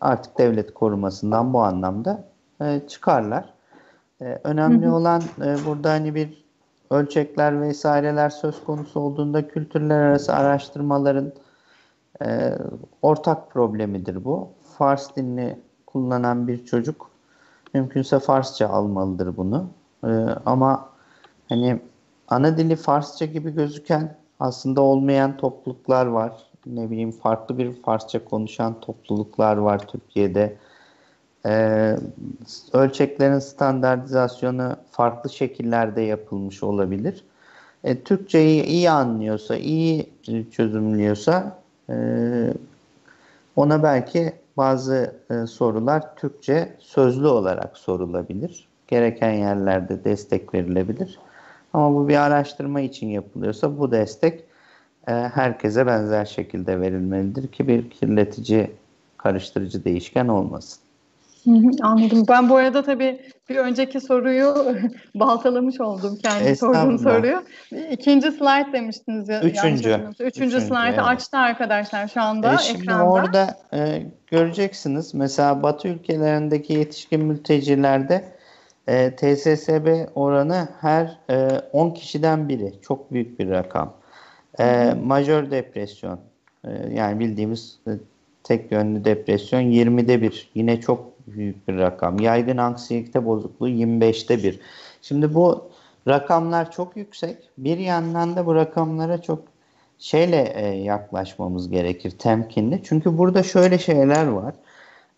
[0.00, 2.24] artık devlet korumasından bu anlamda
[2.88, 3.54] çıkarlar.
[4.44, 5.22] Önemli olan
[5.66, 6.43] burada hani bir
[6.94, 11.32] ölçekler vesaireler söz konusu olduğunda kültürler arası araştırmaların
[12.24, 12.54] e,
[13.02, 14.48] ortak problemidir bu.
[14.78, 17.10] Fars dilini kullanan bir çocuk
[17.74, 19.66] mümkünse Farsça almalıdır bunu.
[20.04, 20.08] E,
[20.46, 20.88] ama
[21.48, 21.80] hani
[22.28, 26.32] ana dili Farsça gibi gözüken aslında olmayan topluluklar var.
[26.66, 30.56] Ne bileyim farklı bir Farsça konuşan topluluklar var Türkiye'de.
[31.46, 31.96] E,
[32.72, 37.24] ölçeklerin standartizasyonu farklı şekillerde yapılmış olabilir.
[37.84, 40.10] E, Türkçeyi iyi anlıyorsa, iyi
[40.50, 41.58] çözümlüyorsa
[41.90, 41.94] e,
[43.56, 48.68] ona belki bazı e, sorular Türkçe sözlü olarak sorulabilir.
[48.88, 51.18] Gereken yerlerde destek verilebilir.
[51.72, 54.44] Ama bu bir araştırma için yapılıyorsa bu destek
[55.08, 58.70] e, herkese benzer şekilde verilmelidir ki bir kirletici,
[59.16, 60.83] karıştırıcı değişken olmasın.
[61.82, 62.24] Anladım.
[62.28, 64.54] Ben bu arada tabii bir önceki soruyu
[65.14, 67.42] baltalamış oldum kendi sorduğum soruyu.
[67.90, 69.42] İkinci slide demiştiniz ya.
[69.42, 69.88] Üçüncü.
[69.88, 70.98] Üçüncü, Üçüncü slide'ı evet.
[70.98, 73.04] açtı arkadaşlar şu anda e, şimdi ekranda.
[73.04, 75.14] orada e, göreceksiniz.
[75.14, 78.24] Mesela Batı ülkelerindeki yetişkin mültecilerde
[78.88, 82.72] e, TSSB oranı her e, 10 kişiden biri.
[82.82, 83.92] Çok büyük bir rakam.
[84.58, 86.20] E, majör depresyon
[86.64, 87.90] e, yani bildiğimiz e,
[88.44, 90.50] tek yönlü depresyon 20'de bir.
[90.54, 92.20] Yine çok büyük bir rakam.
[92.20, 94.60] Yaygın anksiyete bozukluğu 25'te bir.
[95.02, 95.70] Şimdi bu
[96.08, 97.50] rakamlar çok yüksek.
[97.58, 99.42] Bir yandan da bu rakamlara çok
[99.98, 102.80] şeyle e, yaklaşmamız gerekir temkinli.
[102.84, 104.54] Çünkü burada şöyle şeyler var.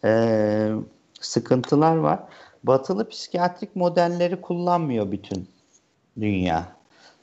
[0.05, 0.71] E,
[1.21, 2.21] sıkıntılar var.
[2.65, 5.49] Batılı psikiyatrik modelleri kullanmıyor bütün
[6.21, 6.76] dünya.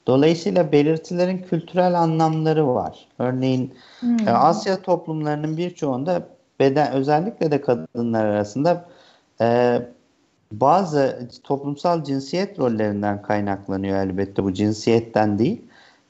[0.06, 3.08] Dolayısıyla belirtilerin kültürel anlamları var.
[3.18, 4.28] Örneğin hmm.
[4.28, 6.22] E, Asya toplumlarının birçoğunda
[6.60, 8.84] beden özellikle de kadınlar arasında
[9.40, 9.78] e,
[10.52, 15.62] bazı toplumsal cinsiyet rollerinden kaynaklanıyor elbette bu cinsiyetten değil.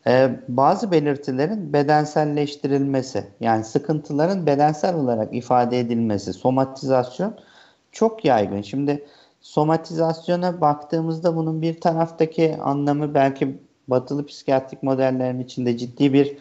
[0.07, 7.35] E, bazı belirtilerin bedenselleştirilmesi yani sıkıntıların bedensel olarak ifade edilmesi, somatizasyon
[7.93, 8.63] çok yaygın.
[8.63, 9.05] Şimdi
[9.41, 13.59] somatizasyona baktığımızda bunun bir taraftaki anlamı belki
[13.89, 16.37] batılı psikiyatrik modellerin içinde ciddi bir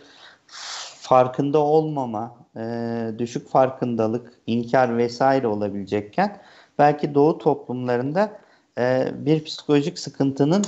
[1.01, 2.61] farkında olmama, e,
[3.17, 6.37] düşük farkındalık, inkar vesaire olabilecekken
[6.79, 8.31] belki doğu toplumlarında
[8.77, 10.63] e, bir psikolojik sıkıntının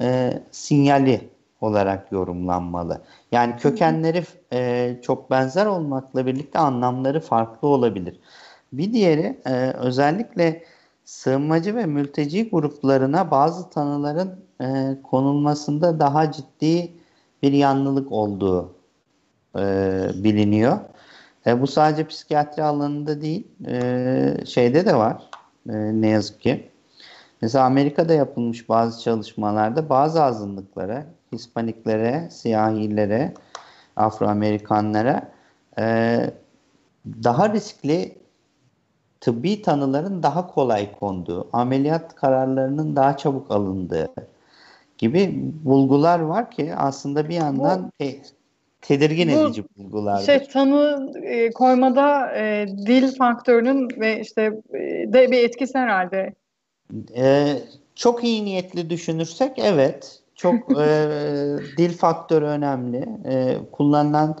[0.00, 1.28] e, sinyali
[1.60, 3.02] olarak yorumlanmalı.
[3.32, 8.20] Yani kökenleri e, çok benzer olmakla birlikte anlamları farklı olabilir.
[8.72, 10.64] Bir diğeri e, özellikle
[11.04, 16.92] sığınmacı ve mülteci gruplarına bazı tanıların e, konulmasında daha ciddi
[17.42, 18.74] bir yanlılık olduğu
[19.58, 19.62] e,
[20.14, 20.78] biliniyor.
[21.46, 25.22] E, bu sadece psikiyatri alanında değil, e, şeyde de var
[25.68, 26.70] e, ne yazık ki.
[27.42, 33.34] Mesela Amerika'da yapılmış bazı çalışmalarda bazı azınlıklara, Hispaniklere, siyahilere,
[33.96, 35.32] Afro-Amerikanlara
[35.78, 36.30] e,
[37.06, 38.18] daha riskli
[39.20, 44.08] tıbbi tanıların daha kolay konduğu, ameliyat kararlarının daha çabuk alındığı
[44.98, 45.30] gibi
[45.64, 48.16] bulgular var ki aslında bir yandan te,
[48.80, 50.22] tedirgin Bu, edici bulgular.
[50.22, 54.42] Şey tanı e, koymada e, dil faktörünün ve işte
[54.74, 56.34] e, de bir etkisi herhalde.
[57.16, 57.56] E,
[57.94, 60.18] çok iyi niyetli düşünürsek evet.
[60.34, 60.86] Çok e,
[61.76, 63.08] dil faktörü önemli.
[63.24, 64.38] E, kullanılan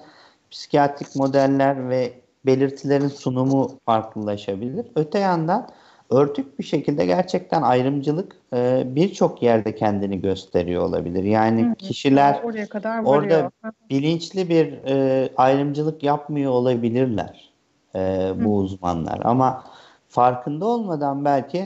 [0.50, 2.12] psikiyatrik modeller ve
[2.46, 4.86] belirtilerin sunumu farklılaşabilir.
[4.96, 5.68] Öte yandan
[6.10, 11.24] örtük bir şekilde gerçekten ayrımcılık e, birçok yerde kendini gösteriyor olabilir.
[11.24, 13.50] Yani Hı, kişiler oraya kadar orada
[13.90, 17.50] bilinçli bir e, ayrımcılık yapmıyor olabilirler
[17.94, 17.98] e,
[18.36, 18.62] bu Hı.
[18.62, 19.20] uzmanlar.
[19.24, 19.64] Ama
[20.08, 21.64] farkında olmadan belki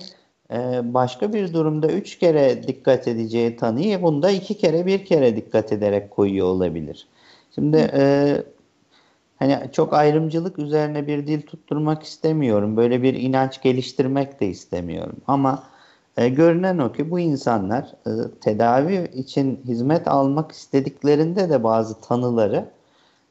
[0.52, 5.72] e, başka bir durumda üç kere dikkat edeceği tanıyı bunda iki kere bir kere dikkat
[5.72, 7.06] ederek koyuyor olabilir.
[7.54, 8.36] Şimdi e,
[9.42, 12.76] hani çok ayrımcılık üzerine bir dil tutturmak istemiyorum.
[12.76, 15.16] Böyle bir inanç geliştirmek de istemiyorum.
[15.26, 15.62] Ama
[16.16, 22.70] e, görünen o ki bu insanlar e, tedavi için hizmet almak istediklerinde de bazı tanıları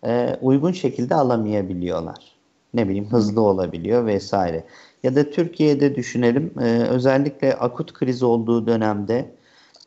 [0.06, 2.36] e, uygun şekilde alamayabiliyorlar.
[2.74, 4.64] Ne bileyim hızlı olabiliyor vesaire.
[5.04, 9.32] Ya da Türkiye'de düşünelim e, özellikle akut kriz olduğu dönemde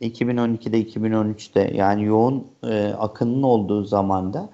[0.01, 4.49] 2012'de 2013'te yani yoğun e, akının olduğu zamanda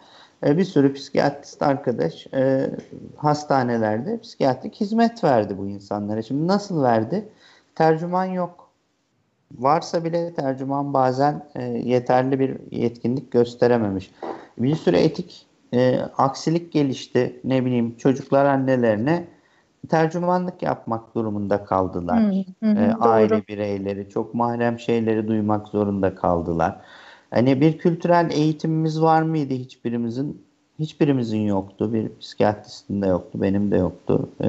[0.46, 2.70] e, bir sürü psikiyatrist arkadaş e,
[3.16, 6.22] hastanelerde psikiyatrik hizmet verdi bu insanlara.
[6.22, 7.28] Şimdi nasıl verdi?
[7.74, 8.70] Tercüman yok.
[9.58, 14.10] Varsa bile tercüman bazen e, yeterli bir yetkinlik gösterememiş.
[14.58, 17.40] Bir sürü etik e, aksilik gelişti.
[17.44, 19.26] Ne bileyim çocuklar annelerine
[19.88, 22.22] tercümanlık yapmak durumunda kaldılar.
[22.22, 26.80] Hı, hı, e, aile bireyleri çok mahrem şeyleri duymak zorunda kaldılar.
[27.30, 30.42] Hani bir kültürel eğitimimiz var mıydı hiçbirimizin?
[30.78, 31.92] Hiçbirimizin yoktu.
[31.92, 33.42] Bir psikiyatristin de yoktu.
[33.42, 34.28] Benim de yoktu.
[34.44, 34.48] Ee,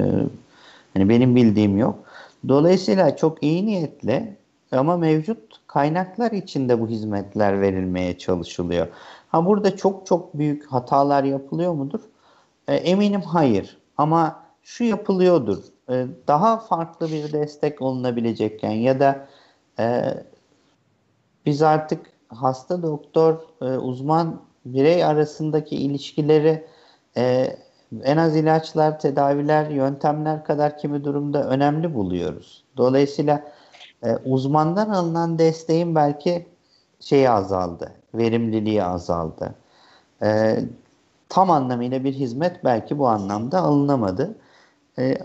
[0.93, 1.99] hani benim bildiğim yok.
[2.47, 4.35] Dolayısıyla çok iyi niyetle
[4.71, 8.87] ama mevcut kaynaklar içinde bu hizmetler verilmeye çalışılıyor.
[9.29, 11.99] Ha burada çok çok büyük hatalar yapılıyor mudur?
[12.67, 13.77] E, eminim hayır.
[13.97, 15.57] Ama şu yapılıyordur.
[15.89, 19.27] e, daha farklı bir destek olunabilecekken ya da
[19.79, 20.03] e,
[21.45, 26.65] biz artık hasta doktor e, uzman birey arasındaki ilişkileri
[27.17, 27.55] e,
[28.03, 32.63] en az ilaçlar, tedaviler, yöntemler kadar kimi durumda önemli buluyoruz.
[32.77, 33.51] Dolayısıyla
[34.03, 36.45] e, uzmandan alınan desteğin belki
[36.99, 39.55] şeyi azaldı, verimliliği azaldı.
[40.23, 40.59] E,
[41.29, 44.35] tam anlamıyla bir hizmet belki bu anlamda alınamadı.
[44.99, 45.17] E,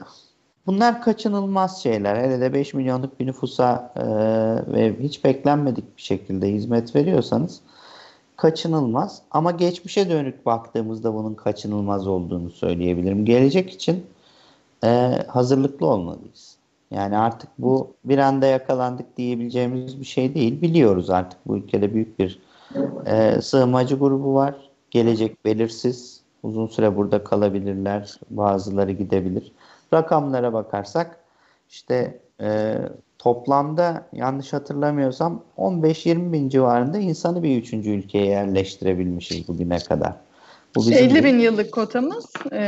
[0.67, 2.17] bunlar kaçınılmaz şeyler.
[2.17, 4.03] Hele de 5 milyonluk bir nüfusa e,
[4.73, 7.61] ve hiç beklenmedik bir şekilde hizmet veriyorsanız
[8.37, 9.23] kaçınılmaz.
[9.31, 13.25] Ama geçmişe dönük baktığımızda bunun kaçınılmaz olduğunu söyleyebilirim.
[13.25, 14.07] Gelecek için
[14.85, 14.89] e,
[15.29, 16.57] hazırlıklı olmalıyız.
[16.91, 20.63] Yani artık bu bir anda yakalandık diyebileceğimiz bir şey değil.
[20.63, 22.39] Biliyoruz artık bu ülkede büyük bir
[23.07, 24.55] e, sığınmacı grubu var.
[24.91, 26.21] Gelecek belirsiz.
[26.43, 28.21] Uzun süre burada kalabilirler.
[28.31, 29.53] Bazıları gidebilir.
[29.95, 31.21] Rakamlara bakarsak
[31.69, 32.79] işte e,
[33.19, 40.13] toplamda yanlış hatırlamıyorsam 15-20 bin civarında insanı bir üçüncü ülkeye yerleştirebilmişiz bugüne kadar.
[40.77, 42.65] Bu bizim 50 bin yıllık kotamız e,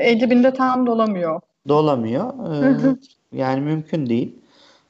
[0.00, 1.40] 50 binde tam dolamıyor.
[1.68, 2.32] Dolamıyor.
[2.54, 2.96] E,
[3.32, 4.36] yani mümkün değil.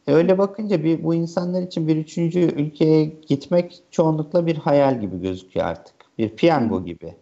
[0.06, 5.20] E, öyle bakınca bir, bu insanlar için bir üçüncü ülkeye gitmek çoğunlukla bir hayal gibi
[5.20, 5.94] gözüküyor artık.
[6.18, 7.14] Bir piyango gibi.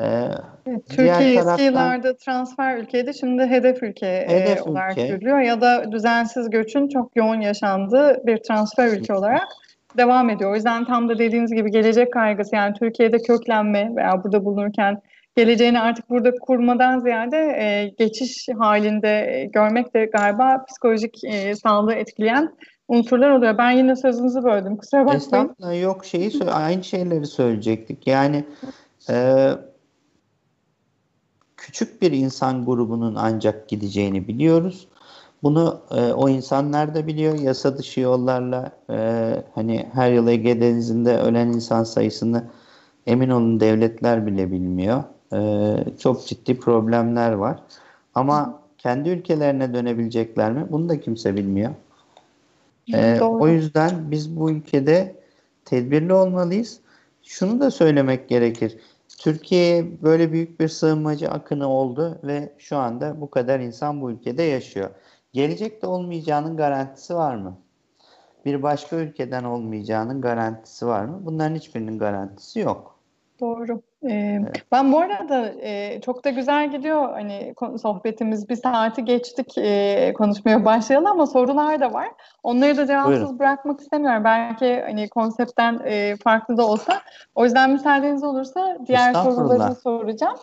[0.00, 0.28] Ee,
[0.66, 3.14] evet, Türkiye eski yıllarda transfer ülkeydi.
[3.14, 5.06] Şimdi hedef ülke e, hedef e, olarak ülke.
[5.06, 5.38] görülüyor.
[5.38, 9.48] Ya da düzensiz göçün çok yoğun yaşandığı bir transfer ülke olarak
[9.96, 10.52] devam ediyor.
[10.52, 15.00] O yüzden tam da dediğiniz gibi gelecek kaygısı yani Türkiye'de köklenme veya burada bulunurken
[15.36, 22.52] geleceğini artık burada kurmadan ziyade e, geçiş halinde görmek de galiba psikolojik e, sağlığı etkileyen
[22.88, 23.58] unsurlar oluyor.
[23.58, 24.76] Ben yine sözünüzü böldüm.
[24.76, 25.20] Kusura bakmayın.
[25.20, 28.06] Estağfurullah yok şeyi aynı şeyleri söyleyecektik.
[28.06, 28.44] Yani
[29.10, 29.48] e,
[31.66, 34.88] küçük bir insan grubunun ancak gideceğini biliyoruz.
[35.42, 37.38] Bunu e, o insanlar da biliyor.
[37.38, 38.96] Yasa dışı yollarla e,
[39.54, 42.44] hani her yıl Ege Denizi'nde ölen insan sayısını
[43.06, 45.04] emin olun devletler bile bilmiyor.
[45.32, 47.62] E, çok ciddi problemler var.
[48.14, 50.66] Ama kendi ülkelerine dönebilecekler mi?
[50.70, 51.70] Bunu da kimse bilmiyor.
[52.92, 55.14] E, o yüzden biz bu ülkede
[55.64, 56.80] tedbirli olmalıyız.
[57.22, 58.76] Şunu da söylemek gerekir.
[59.18, 64.42] Türkiye'ye böyle büyük bir sığınmacı akını oldu ve şu anda bu kadar insan bu ülkede
[64.42, 64.90] yaşıyor.
[65.32, 67.58] Gelecekte olmayacağının garantisi var mı?
[68.44, 71.20] Bir başka ülkeden olmayacağının garantisi var mı?
[71.22, 72.98] Bunların hiçbirinin garantisi yok.
[73.40, 73.82] Doğru.
[74.10, 74.40] Ee,
[74.72, 80.64] Ben bu arada e, çok da güzel gidiyor hani sohbetimiz bir saati geçtik e, konuşmaya
[80.64, 82.08] başlayalım ama sorular da var.
[82.42, 83.38] Onları da cevapsız Buyurun.
[83.38, 84.24] bırakmak istemiyorum.
[84.24, 86.92] Belki hani konseptten e, farklı da olsa.
[87.34, 90.36] O yüzden müsaadeniz olursa diğer soruları soracağım.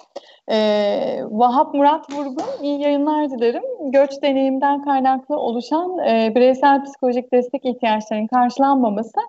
[1.32, 3.64] Vahap Murat Vurgun, iyi yayınlar dilerim.
[3.91, 9.20] Göç deneyimden kaynaklı oluşan e, bireysel psikolojik destek ihtiyaçlarının karşılanmaması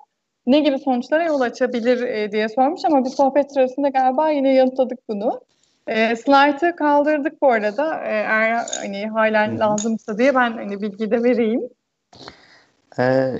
[0.46, 4.98] ne gibi sonuçlara yol açabilir e, diye sormuş ama bir sohbet sırasında galiba yine yanıtladık
[5.08, 5.40] bunu.
[5.86, 8.00] E, slide'ı kaldırdık bu arada.
[8.04, 11.68] E, eğer hani halen lazımsa diye ben hani bilgi de vereyim.
[12.98, 13.34] Ee,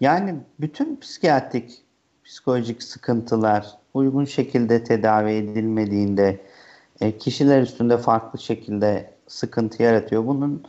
[0.00, 1.82] yani bütün psikiyatrik
[2.24, 6.40] psikolojik sıkıntılar uygun şekilde tedavi edilmediğinde
[7.00, 10.26] e, kişiler üstünde farklı şekilde sıkıntı yaratıyor.
[10.26, 10.62] Bunun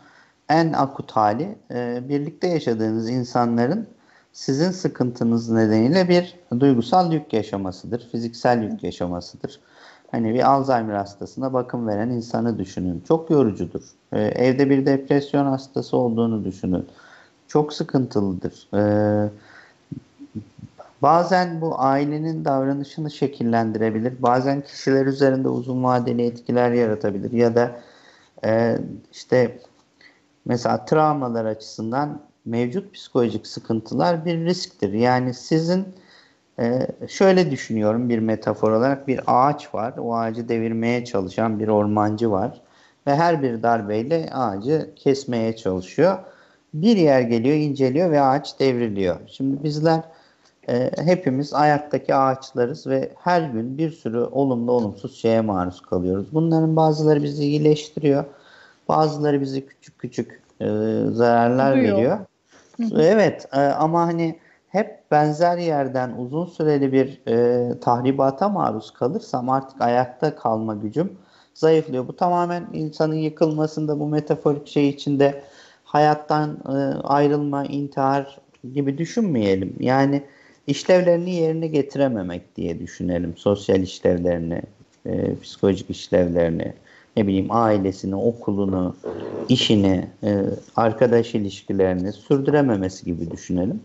[0.49, 3.88] en akut hali e, birlikte yaşadığınız insanların
[4.34, 9.60] sizin sıkıntınız nedeniyle bir duygusal yük yaşamasıdır, fiziksel yük yaşamasıdır.
[10.12, 13.04] Hani bir Alzheimer hastasına bakım veren insanı düşünün.
[13.08, 13.82] Çok yorucudur.
[14.12, 16.86] Ee, evde bir depresyon hastası olduğunu düşünün.
[17.48, 18.68] Çok sıkıntılıdır.
[18.74, 19.30] Ee,
[21.02, 24.14] bazen bu ailenin davranışını şekillendirebilir.
[24.22, 27.32] Bazen kişiler üzerinde uzun vadeli etkiler yaratabilir.
[27.32, 27.72] Ya da
[28.46, 28.78] e,
[29.12, 29.60] işte
[30.46, 34.94] mesela travmalar açısından mevcut psikolojik sıkıntılar bir risktir.
[34.94, 35.86] Yani sizin
[36.60, 39.94] e, şöyle düşünüyorum bir metafor olarak bir ağaç var.
[39.98, 42.62] O ağacı devirmeye çalışan bir ormancı var.
[43.08, 46.18] Ve her bir darbeyle ağacı kesmeye çalışıyor.
[46.74, 49.16] Bir yer geliyor, inceliyor ve ağaç devriliyor.
[49.28, 50.02] Şimdi bizler
[50.70, 56.28] e, hepimiz ayaktaki ağaçlarız ve her gün bir sürü olumlu olumsuz şeye maruz kalıyoruz.
[56.34, 58.26] Bunların bazıları bizi iyileştiriyor.
[58.89, 60.66] Bazıları bizi küçük küçük e,
[61.12, 61.98] zararlar Duyuyor.
[61.98, 62.18] veriyor.
[62.80, 69.82] Evet e, ama hani hep benzer yerden uzun süreli bir e, tahribata maruz kalırsam artık
[69.82, 71.18] ayakta kalma gücüm
[71.54, 72.08] zayıflıyor.
[72.08, 75.44] Bu tamamen insanın yıkılmasında bu metaforik şey içinde
[75.84, 78.38] hayattan e, ayrılma, intihar
[78.74, 79.76] gibi düşünmeyelim.
[79.80, 80.24] Yani
[80.68, 83.38] işlevlerini yerine getirememek diye düşünelim.
[83.38, 84.62] Sosyal işlevlerini,
[85.06, 86.74] e, psikolojik işlevlerini,
[87.18, 88.95] ne bileyim ailesini, okulunu,
[89.49, 90.43] işini, e,
[90.76, 93.82] arkadaş ilişkilerini sürdürememesi gibi düşünelim.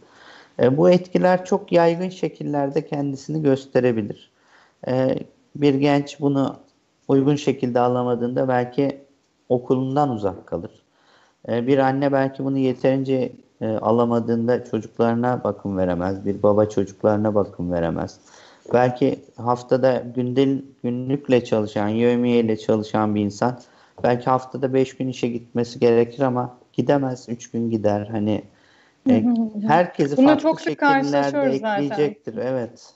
[0.62, 4.30] E, bu etkiler çok yaygın şekillerde kendisini gösterebilir.
[4.88, 5.14] E,
[5.56, 6.56] bir genç bunu
[7.08, 9.00] uygun şekilde alamadığında belki
[9.48, 10.70] okulundan uzak kalır.
[11.48, 16.24] Bir anne belki bunu yeterince alamadığında çocuklarına bakım veremez.
[16.24, 18.20] Bir baba çocuklarına bakım veremez.
[18.72, 23.58] Belki haftada gündel, günlükle çalışan, yevmiyeyle çalışan bir insan
[24.02, 27.28] belki haftada 5 gün işe gitmesi gerekir ama gidemez.
[27.28, 28.08] 3 gün gider.
[28.10, 28.42] Hani
[29.10, 29.24] e,
[29.66, 31.84] herkesi Buna farklı çok sık şekillerde karşılaşıyoruz zaten.
[31.84, 32.36] ekleyecektir.
[32.36, 32.94] Evet.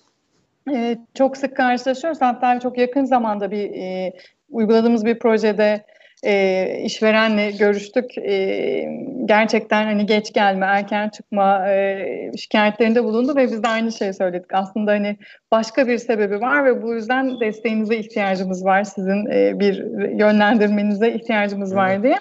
[0.70, 2.20] Ee, çok sık karşılaşıyoruz.
[2.20, 4.12] Hatta çok yakın zamanda bir e,
[4.50, 5.84] uyguladığımız bir projede
[6.22, 8.18] e, işverenle görüştük.
[8.18, 8.86] E,
[9.24, 14.54] gerçekten hani geç gelme, erken çıkma e, şikayetlerinde bulundu ve biz de aynı şeyi söyledik.
[14.54, 15.16] Aslında hani
[15.50, 18.84] başka bir sebebi var ve bu yüzden desteğinize ihtiyacımız var.
[18.84, 19.76] Sizin e, bir
[20.18, 22.18] yönlendirmenize ihtiyacımız var diye.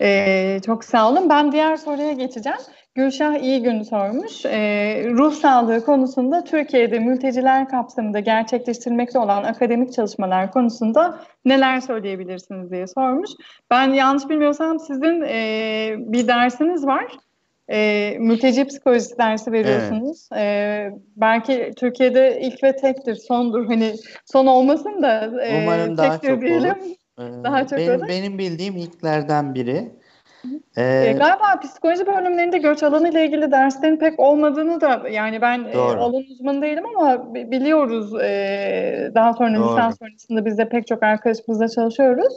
[0.00, 1.30] E, çok sağ olun.
[1.30, 2.58] Ben diğer soruya geçeceğim.
[2.94, 4.44] Gülşah iyi gün sormuş.
[4.44, 12.86] Ee, ruh sağlığı konusunda Türkiye'de mülteciler kapsamında gerçekleştirilmekte olan akademik çalışmalar konusunda neler söyleyebilirsiniz diye
[12.86, 13.30] sormuş.
[13.70, 17.06] Ben yanlış bilmiyorsam sizin e, bir dersiniz var.
[17.70, 20.28] E, mülteci psikolojisi dersi veriyorsunuz.
[20.32, 20.42] Evet.
[20.42, 23.66] E, belki Türkiye'de ilk ve tektir, sondur.
[23.66, 26.70] Hani son olmasın da e, Umarım daha çok diyelim.
[26.70, 27.44] olur.
[27.44, 28.08] Daha çok benim, olur.
[28.08, 29.90] benim bildiğim ilklerden biri.
[30.76, 35.76] Ee, galiba psikoloji bölümlerinde göç alanı ile ilgili derslerin pek olmadığını da yani ben e,
[35.76, 39.68] alan uzmanı değilim ama biliyoruz e, daha sonra Doğru.
[39.68, 42.34] lisans sonrasında biz de pek çok arkadaşımızla çalışıyoruz.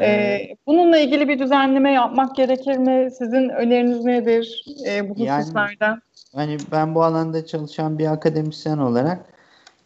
[0.00, 3.10] Ee, bununla ilgili bir düzenleme yapmak gerekir mi?
[3.18, 5.86] Sizin öneriniz nedir e, bu hususlarda?
[5.86, 6.00] Yani,
[6.34, 9.20] hani ben bu alanda çalışan bir akademisyen olarak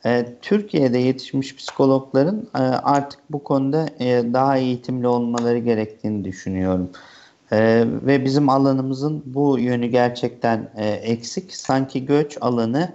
[0.06, 6.90] e, Türkiye'de yetişmiş psikologların e, artık bu konuda e, daha eğitimli olmaları gerektiğini düşünüyorum.
[7.52, 11.54] Ee, ve bizim alanımızın bu yönü gerçekten e, eksik.
[11.56, 12.92] Sanki göç alanı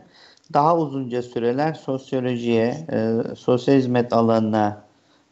[0.54, 4.82] daha uzunca süreler sosyolojiye, e, sosyal hizmet alanına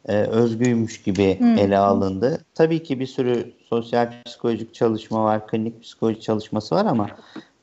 [0.07, 1.57] e, özgüymüş gibi hmm.
[1.57, 2.45] ele alındı.
[2.55, 7.07] Tabii ki bir sürü sosyal psikolojik çalışma var, klinik psikoloji çalışması var ama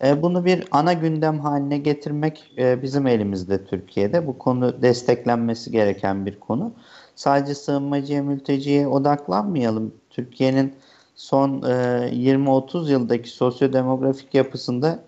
[0.04, 4.26] e, bunu bir ana gündem haline getirmek e, bizim elimizde Türkiye'de.
[4.26, 6.72] Bu konu desteklenmesi gereken bir konu.
[7.14, 9.94] Sadece sığınmacıya, mülteciye odaklanmayalım.
[10.10, 10.74] Türkiye'nin
[11.16, 11.66] son e,
[12.12, 15.04] 20-30 yıldaki sosyodemografik yapısında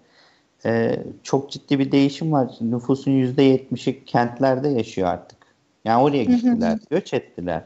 [0.66, 2.50] e, çok ciddi bir değişim var.
[2.61, 5.38] Nüfusun %70'i kentlerde yaşıyor artık.
[5.84, 7.64] Yani oraya gittiler, göç ettiler.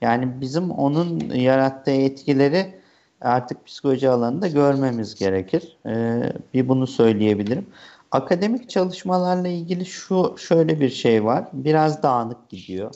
[0.00, 2.74] Yani bizim onun yarattığı etkileri
[3.20, 5.76] artık psikoloji alanında görmemiz gerekir.
[5.86, 6.22] E,
[6.54, 7.66] bir bunu söyleyebilirim.
[8.10, 11.44] Akademik çalışmalarla ilgili şu şöyle bir şey var.
[11.52, 12.94] Biraz dağınık gidiyor.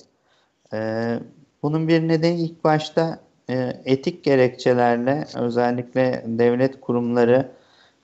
[0.72, 1.18] E,
[1.62, 3.25] bunun bir nedeni ilk başta
[3.84, 7.50] etik gerekçelerle özellikle devlet kurumları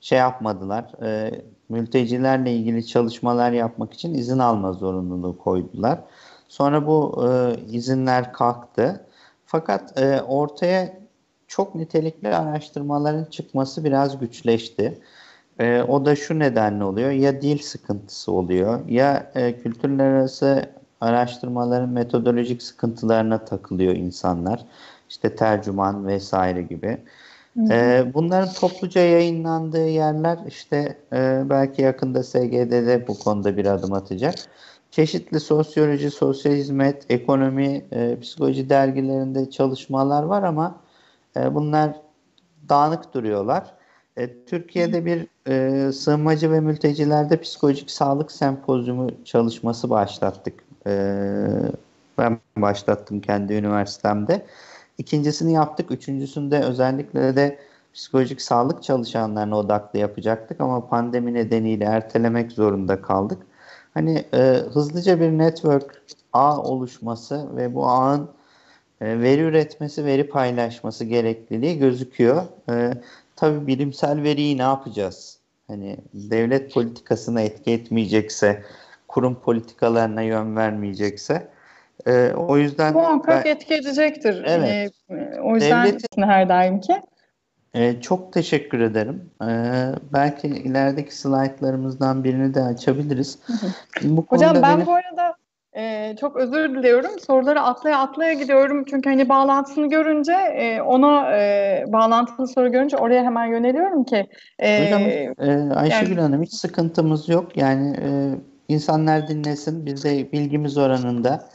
[0.01, 1.03] şey yapmadılar.
[1.03, 1.31] E,
[1.69, 5.99] mültecilerle ilgili çalışmalar yapmak için izin alma zorunluluğu koydular.
[6.47, 9.05] Sonra bu e, izinler kalktı.
[9.45, 10.97] Fakat e, ortaya
[11.47, 14.99] çok nitelikli araştırmaların çıkması biraz güçleşti.
[15.59, 17.11] E, o da şu nedenle oluyor.
[17.11, 20.69] Ya dil sıkıntısı oluyor ya e, kültürler arası
[21.01, 24.65] araştırmaların metodolojik sıkıntılarına takılıyor insanlar
[25.13, 26.97] işte tercüman vesaire gibi.
[27.69, 34.35] Ee, bunların topluca yayınlandığı yerler işte e, belki yakında SGD'de bu konuda bir adım atacak.
[34.91, 40.75] Çeşitli sosyoloji, sosyal hizmet, ekonomi, e, psikoloji dergilerinde çalışmalar var ama
[41.37, 41.95] e, bunlar
[42.69, 43.73] dağınık duruyorlar.
[44.17, 50.63] E, Türkiye'de bir e, sığınmacı ve mültecilerde psikolojik sağlık sempozyumu çalışması başlattık.
[50.87, 50.93] E,
[52.17, 54.45] ben başlattım kendi üniversitemde.
[54.97, 55.91] İkincisini yaptık.
[55.91, 57.59] Üçüncüsünde özellikle de
[57.93, 63.37] psikolojik sağlık çalışanlarına odaklı yapacaktık ama pandemi nedeniyle ertelemek zorunda kaldık.
[63.93, 64.37] Hani e,
[64.73, 66.03] hızlıca bir network
[66.33, 68.29] ağ oluşması ve bu ağın
[69.01, 72.43] e, veri üretmesi, veri paylaşması gerekliliği gözüküyor.
[72.69, 72.93] E,
[73.35, 75.39] tabii bilimsel veriyi ne yapacağız?
[75.67, 78.63] Hani devlet politikasına etki etmeyecekse,
[79.07, 81.52] kurum politikalarına yön vermeyecekse
[82.07, 84.43] e, o yüzden muhakkak ben, etki edecektir.
[84.45, 84.91] Evet.
[85.09, 87.01] E, o yüzden Devletin, her daimki.
[87.73, 89.29] E, çok teşekkür ederim.
[89.41, 89.49] E,
[90.13, 93.39] belki ilerideki slaytlarımızdan birini de açabiliriz.
[94.03, 94.85] Bu Hocam ben benim...
[94.85, 95.35] bu arada
[95.75, 97.19] e, çok özür diliyorum.
[97.19, 98.85] Soruları atlaya atlaya gidiyorum.
[98.89, 104.27] Çünkü hani bağlantısını görünce e, ona e, bağlantılı soru görünce oraya hemen yöneliyorum ki.
[104.59, 107.57] E, Hocam e, Ayşegül yani, Hanım hiç sıkıntımız yok.
[107.57, 108.09] Yani e,
[108.67, 109.85] insanlar dinlesin.
[109.85, 111.49] Biz de bilgimiz oranında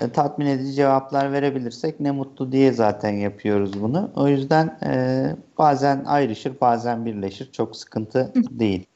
[0.00, 4.10] e, tatmin edici cevaplar verebilirsek ne mutlu diye zaten yapıyoruz bunu.
[4.16, 7.52] O yüzden e, bazen ayrışır, bazen birleşir.
[7.52, 8.86] Çok sıkıntı değil.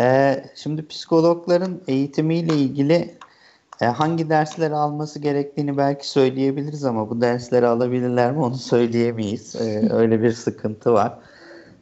[0.00, 3.18] E, şimdi psikologların eğitimiyle ilgili
[3.80, 9.56] e, hangi dersleri alması gerektiğini belki söyleyebiliriz ama bu dersleri alabilirler mi onu söyleyemeyiz.
[9.56, 11.18] E, öyle bir sıkıntı var.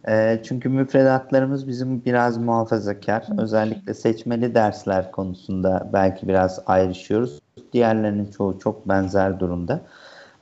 [0.09, 3.27] E, çünkü müfredatlarımız bizim biraz muhafazakar.
[3.39, 7.44] Özellikle seçmeli dersler konusunda belki biraz ayrışıyoruz.
[7.73, 9.81] Diğerlerinin çoğu çok benzer durumda.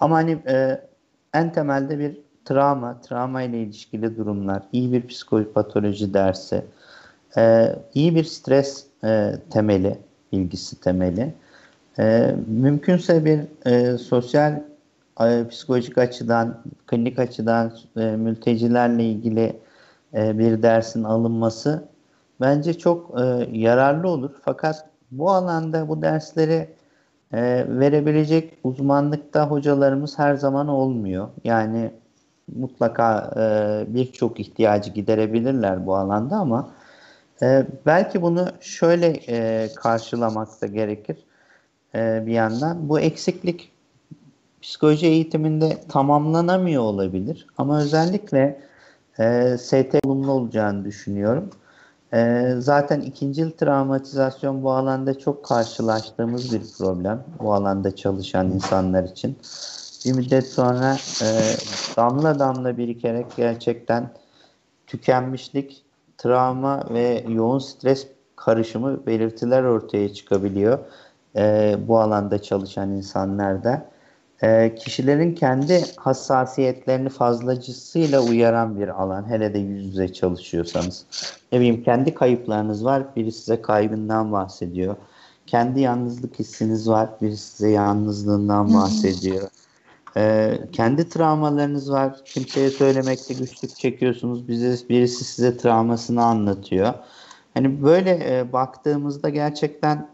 [0.00, 0.80] Ama hani e,
[1.34, 6.64] en temelde bir travma, travma ile ilişkili durumlar, iyi bir psikopatoloji dersi,
[7.36, 9.98] e, iyi bir stres e, temeli,
[10.32, 11.34] bilgisi temeli,
[11.98, 13.40] e, mümkünse bir
[13.70, 14.62] e, sosyal
[15.20, 19.60] e, psikolojik açıdan, klinik açıdan e, mültecilerle ilgili
[20.14, 21.84] e, bir dersin alınması
[22.40, 24.30] bence çok e, yararlı olur.
[24.44, 26.68] Fakat bu alanda bu dersleri
[27.32, 31.28] e, verebilecek uzmanlıkta hocalarımız her zaman olmuyor.
[31.44, 31.90] Yani
[32.56, 36.70] mutlaka e, birçok ihtiyacı giderebilirler bu alanda ama
[37.42, 41.16] e, belki bunu şöyle e, karşılamak da gerekir
[41.94, 42.88] e, bir yandan.
[42.88, 43.72] Bu eksiklik
[44.62, 48.60] psikoloji eğitiminde tamamlanamıyor olabilir ama özellikle
[49.18, 51.50] e, ST olumlu olacağını düşünüyorum.
[52.14, 57.24] E, zaten ikincil travmatizasyon bu alanda çok karşılaştığımız bir problem.
[57.40, 59.38] Bu alanda çalışan insanlar için.
[60.04, 61.28] Bir müddet sonra e,
[61.96, 64.10] damla damla birikerek gerçekten
[64.86, 65.84] tükenmişlik,
[66.18, 68.06] travma ve yoğun stres
[68.36, 70.78] karışımı belirtiler ortaya çıkabiliyor.
[71.36, 73.86] E, bu alanda çalışan insanlarda
[74.42, 79.30] e, kişilerin kendi hassasiyetlerini fazlacısıyla uyaran bir alan.
[79.30, 81.06] Hele de yüz yüze çalışıyorsanız.
[81.52, 83.16] Ne bileyim kendi kayıplarınız var.
[83.16, 84.96] Biri size kaybından bahsediyor.
[85.46, 87.10] Kendi yalnızlık hissiniz var.
[87.22, 89.48] Biri size yalnızlığından bahsediyor.
[90.16, 92.24] Ee, kendi travmalarınız var.
[92.24, 94.48] Kimseye söylemekte güçlük çekiyorsunuz.
[94.48, 96.94] Bize, birisi size travmasını anlatıyor.
[97.54, 100.08] Hani böyle e, baktığımızda gerçekten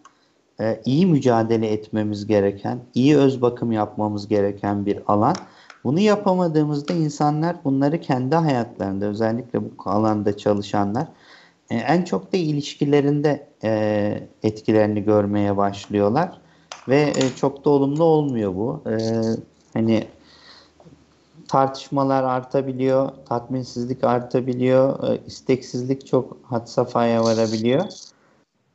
[0.61, 5.37] e, iyi mücadele etmemiz gereken, iyi öz bakım yapmamız gereken bir alan.
[5.85, 11.09] Bunu yapamadığımızda insanlar bunları kendi hayatlarında özellikle bu alanda çalışanlar
[11.71, 16.41] e, en çok da ilişkilerinde e, etkilerini görmeye başlıyorlar
[16.89, 18.83] ve e, çok da olumlu olmuyor bu.
[19.75, 20.05] Hani
[21.49, 27.85] tartışmalar artabiliyor, tatminsizlik artabiliyor, isteksizlik çok had safhaya varabiliyor.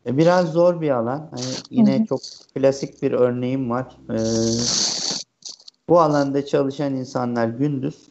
[0.05, 1.29] E, biraz zor bir alan.
[1.31, 2.05] Hani yine hı hı.
[2.05, 2.19] çok
[2.55, 3.97] klasik bir örneğim var.
[4.09, 4.17] Ee,
[5.89, 8.09] bu alanda çalışan insanlar gündüz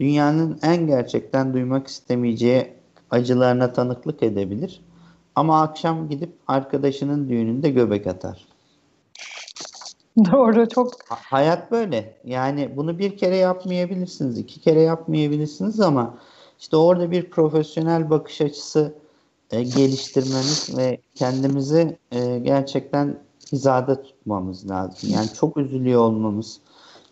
[0.00, 2.72] dünyanın en gerçekten duymak istemeyeceği
[3.10, 4.80] acılarına tanıklık edebilir.
[5.34, 8.46] Ama akşam gidip arkadaşının düğününde göbek atar.
[10.32, 10.92] Doğru çok.
[11.08, 12.16] Hayat böyle.
[12.24, 16.14] Yani bunu bir kere yapmayabilirsiniz, iki kere yapmayabilirsiniz ama
[16.60, 18.94] işte orada bir profesyonel bakış açısı
[19.50, 23.16] e, geliştirmemiz ve kendimizi e, gerçekten
[23.52, 25.10] hizada tutmamız lazım.
[25.12, 26.60] Yani çok üzülüyor olmamız,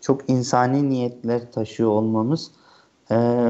[0.01, 2.51] çok insani niyetler taşıyor olmamız
[3.11, 3.47] e,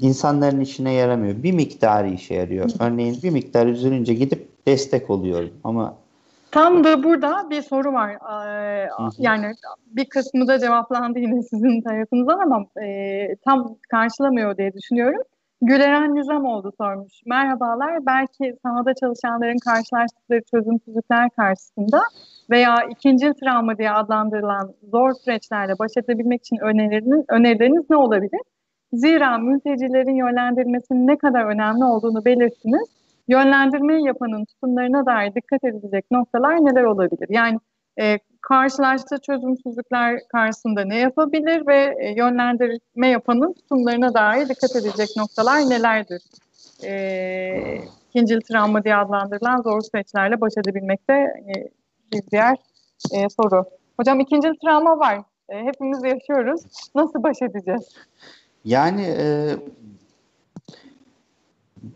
[0.00, 1.42] insanların işine yaramıyor.
[1.42, 2.70] Bir miktarı işe yarıyor.
[2.80, 5.94] Örneğin bir miktar üzülünce gidip destek oluyorum ama
[6.52, 8.10] Tam da burada bir soru var.
[8.10, 8.88] Ee,
[9.18, 9.54] yani
[9.86, 15.22] bir kısmı da cevaplandı yine sizin tarafınızdan ama e, tam karşılamıyor diye düşünüyorum.
[15.64, 17.12] Güleren Nizamoğlu sormuş.
[17.26, 18.06] Merhabalar.
[18.06, 22.00] Belki sahada çalışanların karşılaştıkları çözümsüzlükler karşısında
[22.50, 28.40] veya ikinci travma diye adlandırılan zor süreçlerle baş edebilmek için önerileriniz, önerileriniz ne olabilir?
[28.92, 32.88] Zira mültecilerin yönlendirilmesinin ne kadar önemli olduğunu belirttiniz.
[33.28, 37.26] Yönlendirmeyi yapanın tutumlarına dair dikkat edilecek noktalar neler olabilir?
[37.28, 37.58] Yani
[38.00, 45.58] e, karşılaştığı çözümsüzlükler karşısında ne yapabilir ve e, yönlendirme yapanın tutumlarına dair dikkat edecek noktalar
[45.58, 46.22] nelerdir?
[46.84, 47.78] E,
[48.08, 51.52] ikincil travma diye adlandırılan zor süreçlerle baş edebilmekte e,
[52.12, 52.56] bir diğer
[53.12, 53.64] e, soru.
[53.96, 55.18] Hocam ikincil travma var.
[55.48, 56.60] E, hepimiz yaşıyoruz.
[56.94, 57.88] Nasıl baş edeceğiz?
[58.64, 59.56] Yani e,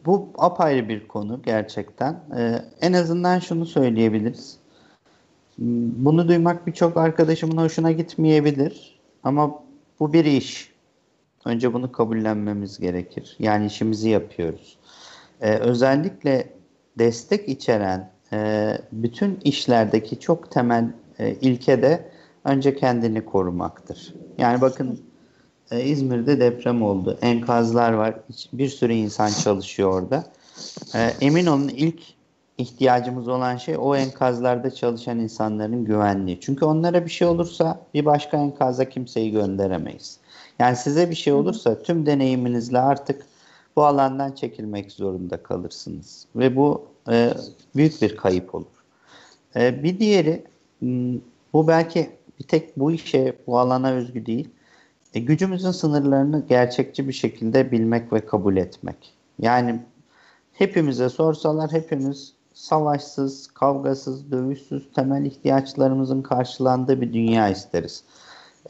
[0.06, 2.12] bu apayrı bir konu gerçekten.
[2.38, 4.58] E, en azından şunu söyleyebiliriz
[5.58, 9.62] bunu duymak birçok arkadaşımın hoşuna gitmeyebilir ama
[10.00, 10.76] bu bir iş.
[11.44, 13.36] Önce bunu kabullenmemiz gerekir.
[13.38, 14.78] Yani işimizi yapıyoruz.
[15.40, 16.52] Ee, özellikle
[16.98, 22.10] destek içeren e, bütün işlerdeki çok temel e, ilke de
[22.44, 24.14] önce kendini korumaktır.
[24.38, 25.00] Yani bakın
[25.70, 27.18] e, İzmir'de deprem oldu.
[27.22, 28.14] Enkazlar var.
[28.52, 30.24] Bir sürü insan çalışıyor orada.
[30.94, 32.00] E, emin olun ilk
[32.58, 36.40] ihtiyacımız olan şey o enkazlarda çalışan insanların güvenliği.
[36.40, 40.18] Çünkü onlara bir şey olursa bir başka enkaza kimseyi gönderemeyiz.
[40.58, 43.26] Yani size bir şey olursa tüm deneyiminizle artık
[43.76, 46.26] bu alandan çekilmek zorunda kalırsınız.
[46.36, 47.32] Ve bu e,
[47.76, 48.66] büyük bir kayıp olur.
[49.56, 50.44] E, bir diğeri
[51.52, 52.10] bu belki
[52.40, 54.48] bir tek bu işe, bu alana özgü değil.
[55.14, 59.14] E, gücümüzün sınırlarını gerçekçi bir şekilde bilmek ve kabul etmek.
[59.38, 59.80] Yani
[60.52, 68.04] hepimize sorsalar hepimiz savaşsız, kavgasız, dövüşsüz temel ihtiyaçlarımızın karşılandığı bir dünya isteriz.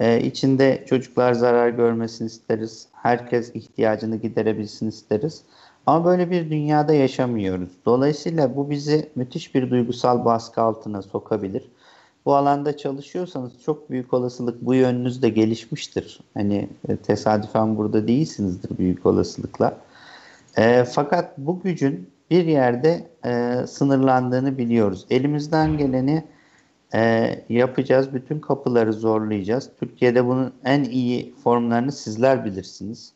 [0.00, 2.88] Ee, içinde çocuklar zarar görmesini isteriz.
[2.92, 5.42] Herkes ihtiyacını giderebilsin isteriz.
[5.86, 7.70] Ama böyle bir dünyada yaşamıyoruz.
[7.86, 11.68] Dolayısıyla bu bizi müthiş bir duygusal baskı altına sokabilir.
[12.24, 16.20] Bu alanda çalışıyorsanız çok büyük olasılık bu yönünüz de gelişmiştir.
[16.34, 19.76] Hani e, tesadüfen burada değilsinizdir büyük olasılıkla.
[20.56, 25.06] E, fakat bu gücün bir yerde e, sınırlandığını biliyoruz.
[25.10, 26.24] Elimizden geleni
[26.94, 28.14] e, yapacağız.
[28.14, 29.70] Bütün kapıları zorlayacağız.
[29.80, 33.12] Türkiye'de bunun en iyi formlarını sizler bilirsiniz.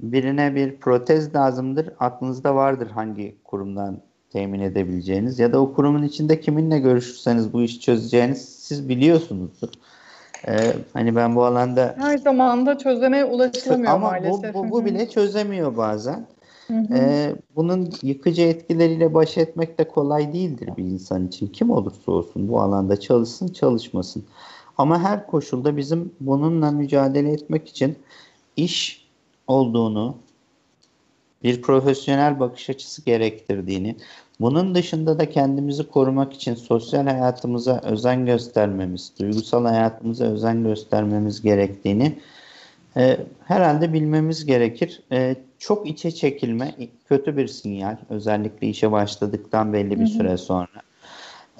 [0.00, 1.90] Birine bir protez lazımdır.
[2.00, 3.98] Aklınızda vardır hangi kurumdan
[4.32, 9.68] temin edebileceğiniz ya da o kurumun içinde kiminle görüşürseniz bu işi çözeceğiniz siz biliyorsunuzdur.
[10.48, 14.54] Ee, hani ben bu alanda her zaman da çözene ulaşılamıyor ama maalesef.
[14.54, 16.26] Bu, bu, bu bile çözemiyor bazen.
[16.94, 21.46] Ee, bunun yıkıcı etkileriyle baş etmek de kolay değildir bir insan için.
[21.46, 24.24] Kim olursa olsun bu alanda çalışsın çalışmasın.
[24.78, 27.96] Ama her koşulda bizim bununla mücadele etmek için
[28.56, 29.06] iş
[29.46, 30.16] olduğunu,
[31.42, 33.96] bir profesyonel bakış açısı gerektirdiğini,
[34.40, 42.18] bunun dışında da kendimizi korumak için sosyal hayatımıza özen göstermemiz, duygusal hayatımıza özen göstermemiz gerektiğini
[42.96, 45.02] e, herhalde bilmemiz gerekir.
[45.12, 46.74] E, çok içe çekilme
[47.08, 47.96] kötü bir sinyal.
[48.10, 50.82] Özellikle işe başladıktan belli bir süre sonra.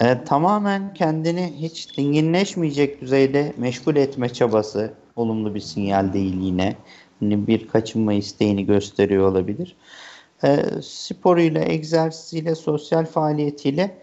[0.01, 6.77] E, tamamen kendini hiç dinginleşmeyecek düzeyde meşgul etme çabası olumlu bir sinyal değil yine.
[7.21, 9.77] Yani bir kaçınma isteğini gösteriyor olabilir.
[10.45, 14.03] E, sporuyla, egzersiziyle, sosyal faaliyetiyle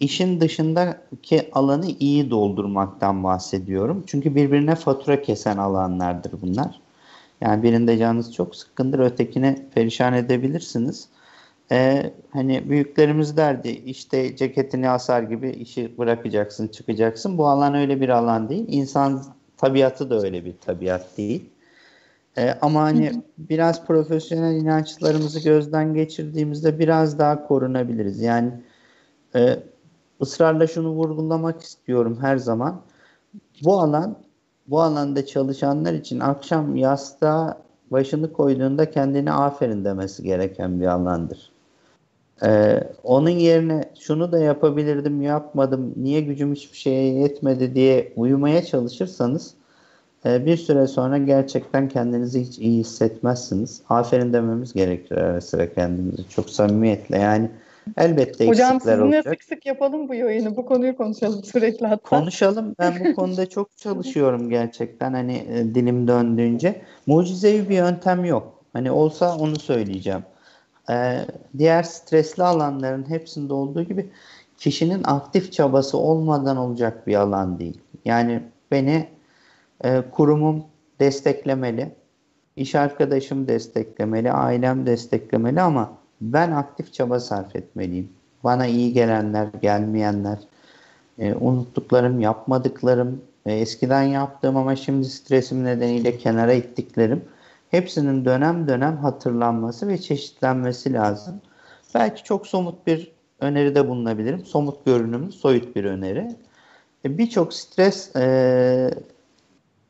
[0.00, 4.04] işin dışındaki alanı iyi doldurmaktan bahsediyorum.
[4.06, 6.80] Çünkü birbirine fatura kesen alanlardır bunlar.
[7.40, 11.08] Yani birinde canınız çok sıkkındır, ötekini perişan edebilirsiniz.
[11.72, 17.38] Ee, hani büyüklerimiz derdi işte ceketini asar gibi işi bırakacaksın, çıkacaksın.
[17.38, 18.64] Bu alan öyle bir alan değil.
[18.68, 19.24] İnsan
[19.56, 21.50] tabiatı da öyle bir tabiat değil.
[22.38, 28.20] Ee, ama hani biraz profesyonel inançlarımızı gözden geçirdiğimizde biraz daha korunabiliriz.
[28.20, 28.50] Yani
[29.34, 29.56] e,
[30.22, 32.80] ısrarla şunu vurgulamak istiyorum her zaman.
[33.64, 34.16] Bu alan
[34.68, 37.58] bu alanda çalışanlar için akşam yastığa
[37.90, 41.52] başını koyduğunda kendine aferin demesi gereken bir alandır.
[42.44, 49.54] Ee, onun yerine şunu da yapabilirdim yapmadım niye gücüm hiçbir şeye yetmedi diye uyumaya çalışırsanız
[50.26, 53.82] e, bir süre sonra gerçekten kendinizi hiç iyi hissetmezsiniz.
[53.88, 57.50] Aferin dememiz gerekir ara sıra kendimizi çok samimiyetle yani
[57.96, 59.24] Elbette Hocam eksikler olacak.
[59.24, 60.56] sık sık yapalım bu yayını.
[60.56, 62.18] Bu konuyu konuşalım sürekli hatta.
[62.18, 62.74] Konuşalım.
[62.78, 66.82] Ben bu konuda çok çalışıyorum gerçekten hani e, dilim döndüğünce.
[67.06, 68.62] Mucizevi bir yöntem yok.
[68.72, 70.22] Hani olsa onu söyleyeceğim.
[70.90, 71.26] Ee,
[71.58, 74.10] diğer stresli alanların hepsinde olduğu gibi
[74.58, 77.80] kişinin aktif çabası olmadan olacak bir alan değil.
[78.04, 79.08] Yani beni
[79.84, 80.64] e, kurumum
[81.00, 81.94] desteklemeli,
[82.56, 88.12] iş arkadaşım desteklemeli, ailem desteklemeli ama ben aktif çaba sarf etmeliyim.
[88.44, 90.38] Bana iyi gelenler, gelmeyenler,
[91.18, 97.24] e, unuttuklarım, yapmadıklarım, e, eskiden yaptığım ama şimdi stresim nedeniyle kenara ittiklerim
[97.70, 101.40] hepsinin dönem dönem hatırlanması ve çeşitlenmesi lazım.
[101.94, 104.44] Belki çok somut bir öneride bulunabilirim.
[104.44, 106.36] Somut görünümlü, soyut bir öneri.
[107.04, 108.90] E, Birçok stres e,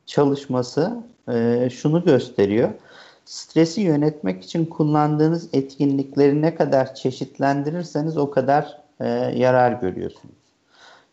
[0.07, 2.71] çalışması e, şunu gösteriyor
[3.27, 10.35] stresi yönetmek için kullandığınız etkinlikleri ne kadar çeşitlendirirseniz o kadar e, yarar görüyorsunuz.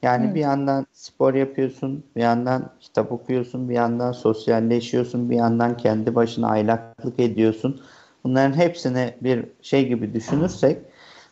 [0.02, 0.36] Yani evet.
[0.36, 6.48] bir yandan spor yapıyorsun, bir yandan kitap okuyorsun, bir yandan sosyalleşiyorsun, bir yandan kendi başına
[6.50, 7.82] aylaklık ediyorsun.
[8.24, 10.82] Bunların hepsini bir şey gibi düşünürsek,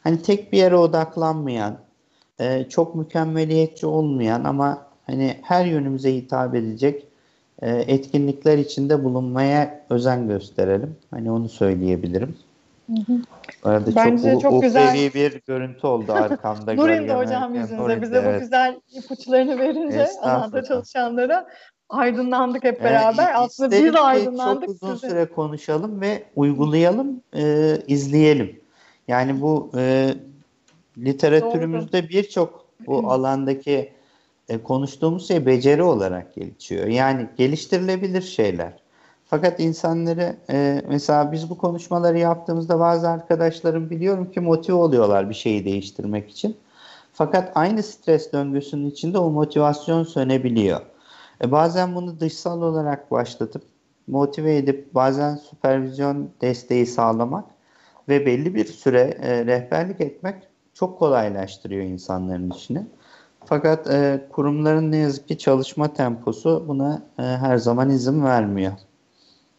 [0.03, 1.77] hani tek bir yere odaklanmayan,
[2.39, 7.07] e, çok mükemmeliyetçi olmayan ama hani her yönümüze hitap edecek
[7.61, 10.95] e, etkinlikler içinde bulunmaya özen gösterelim.
[11.11, 12.35] Hani onu söyleyebilirim.
[12.89, 13.17] Hı hı.
[13.63, 16.73] Arada Bence çok, çok güzel bir görüntü oldu arkamda.
[16.75, 18.35] Nur'un da hocam yüzünüze bize evet.
[18.35, 21.47] bu güzel ipuçlarını verince alanda çalışanlara
[21.89, 23.29] aydınlandık hep beraber.
[23.29, 24.67] Ee, Aslında biz aydınlandık.
[24.67, 25.09] Çok uzun size.
[25.09, 28.59] süre konuşalım ve uygulayalım, e, izleyelim.
[29.07, 30.13] Yani bu e,
[30.97, 33.91] Literatürümüzde birçok bu alandaki
[34.51, 36.87] e, konuştuğumuz şey beceri olarak geçiyor.
[36.87, 38.73] Yani geliştirilebilir şeyler.
[39.25, 45.35] Fakat insanları e, mesela biz bu konuşmaları yaptığımızda bazı arkadaşlarım biliyorum ki motive oluyorlar bir
[45.35, 46.57] şeyi değiştirmek için.
[47.13, 50.81] Fakat aynı stres döngüsünün içinde o motivasyon sönebiliyor.
[51.43, 53.63] E, bazen bunu dışsal olarak başlatıp
[54.07, 57.45] motive edip bazen süpervizyon desteği sağlamak
[58.09, 60.35] ve belli bir süre e, rehberlik etmek
[60.73, 62.85] çok kolaylaştırıyor insanların işini.
[63.45, 68.73] Fakat e, kurumların ne yazık ki çalışma temposu buna e, her zaman izin vermiyor.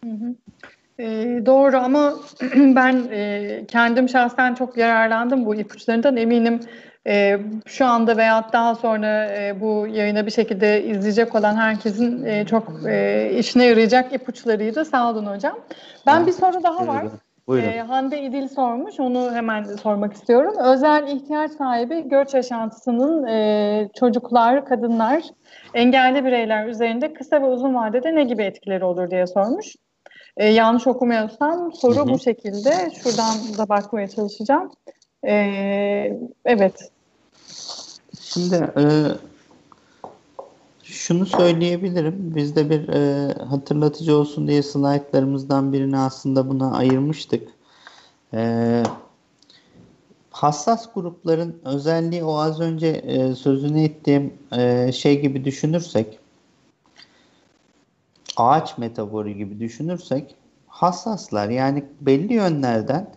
[0.04, 0.34] Hı hı.
[0.98, 1.06] E,
[1.46, 2.14] doğru ama
[2.54, 6.60] ben e, kendim şahsen çok yararlandım bu ipuçlarından eminim
[7.06, 12.46] e, şu anda veya daha sonra e, bu yayına bir şekilde izleyecek olan herkesin e,
[12.46, 14.84] çok e, işine yarayacak ipuçlarıydı.
[14.84, 15.58] Sağ olun hocam.
[16.06, 17.04] Ben bir soru daha var.
[17.46, 17.68] Buyurun.
[17.68, 19.00] E, Hande İdil sormuş.
[19.00, 20.54] Onu hemen sormak istiyorum.
[20.58, 25.22] Özel ihtiyaç sahibi göç yaşantısının e, çocuklar, kadınlar,
[25.74, 29.76] engelli bireyler üzerinde kısa ve uzun vadede ne gibi etkileri olur diye sormuş.
[30.36, 32.08] E, yanlış okumuyorsam soru hı hı.
[32.08, 32.90] bu şekilde.
[33.02, 34.72] Şuradan da bakmaya çalışacağım.
[35.26, 35.34] E,
[36.44, 36.90] evet.
[38.20, 38.82] Şimdi e,
[41.06, 42.32] şunu söyleyebilirim.
[42.36, 47.48] Biz de bir e, hatırlatıcı olsun diye slaytlarımızdan birini aslında buna ayırmıştık.
[48.34, 48.82] E,
[50.30, 56.18] hassas grupların özelliği o az önce e, sözünü ettiğim e, şey gibi düşünürsek
[58.36, 60.34] ağaç metaforu gibi düşünürsek
[60.66, 63.10] hassaslar yani belli yönlerden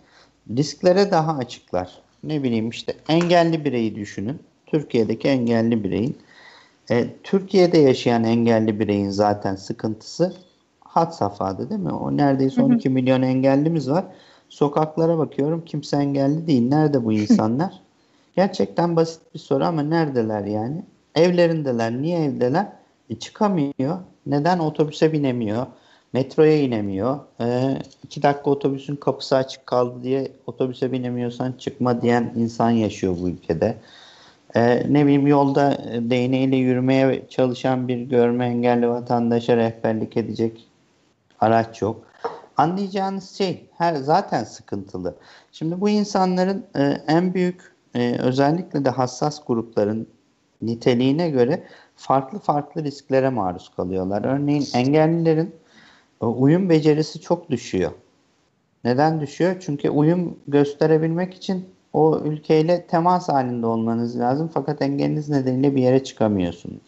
[0.56, 1.98] risklere daha açıklar.
[2.22, 4.40] Ne bileyim işte engelli bireyi düşünün.
[4.66, 6.16] Türkiye'deki engelli bireyin
[6.90, 10.32] e, Türkiye'de yaşayan engelli bireyin zaten sıkıntısı
[10.80, 11.92] hat safhada değil mi?
[11.92, 14.04] O neredeyse 12 milyon engellimiz var.
[14.48, 16.68] Sokaklara bakıyorum kimse engelli değil.
[16.68, 17.80] Nerede bu insanlar?
[18.36, 20.82] Gerçekten basit bir soru ama neredeler yani?
[21.14, 21.92] Evlerindeler.
[21.92, 22.66] Niye evdeler?
[23.10, 23.98] E, çıkamıyor.
[24.26, 25.66] Neden otobüse binemiyor?
[26.12, 27.18] Metroya inemiyor.
[27.40, 33.28] E, iki dakika otobüsün kapısı açık kaldı diye otobüse binemiyorsan çıkma diyen insan yaşıyor bu
[33.28, 33.76] ülkede.
[34.56, 40.68] E, ne bileyim yolda e, değneğiyle yürümeye çalışan bir görme engelli vatandaşa rehberlik edecek
[41.40, 42.02] araç yok.
[42.56, 45.14] Anlayacağınız şey her zaten sıkıntılı.
[45.52, 50.08] Şimdi bu insanların e, en büyük e, özellikle de hassas grupların
[50.62, 51.62] niteliğine göre
[51.96, 54.24] farklı farklı risklere maruz kalıyorlar.
[54.24, 55.54] Örneğin engellilerin
[56.22, 57.90] e, uyum becerisi çok düşüyor.
[58.84, 59.56] Neden düşüyor?
[59.60, 64.50] Çünkü uyum gösterebilmek için o ülkeyle temas halinde olmanız lazım.
[64.54, 66.82] Fakat engeliniz nedeniyle bir yere çıkamıyorsunuz.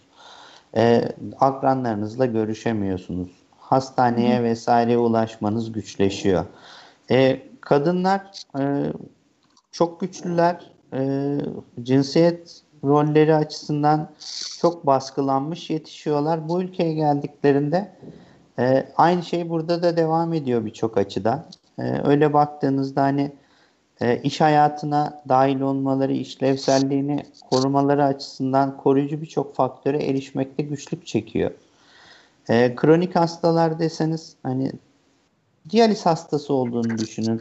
[0.76, 3.28] E, akranlarınızla görüşemiyorsunuz.
[3.58, 4.42] Hastaneye Hı.
[4.42, 6.44] vesaire ulaşmanız güçleşiyor.
[7.10, 8.92] E, kadınlar e,
[9.72, 10.72] çok güçlüler.
[10.92, 11.36] E,
[11.82, 14.08] cinsiyet rolleri açısından
[14.60, 16.48] çok baskılanmış yetişiyorlar.
[16.48, 17.92] Bu ülkeye geldiklerinde
[18.58, 21.44] e, aynı şey burada da devam ediyor birçok açıdan.
[21.78, 23.32] E, öyle baktığınızda hani
[24.00, 31.50] e, iş hayatına dahil olmaları, işlevselliğini korumaları açısından koruyucu birçok faktöre erişmekte güçlük çekiyor.
[32.48, 34.72] E, kronik hastalar deseniz hani
[35.70, 37.40] diyaliz hastası olduğunu düşünün.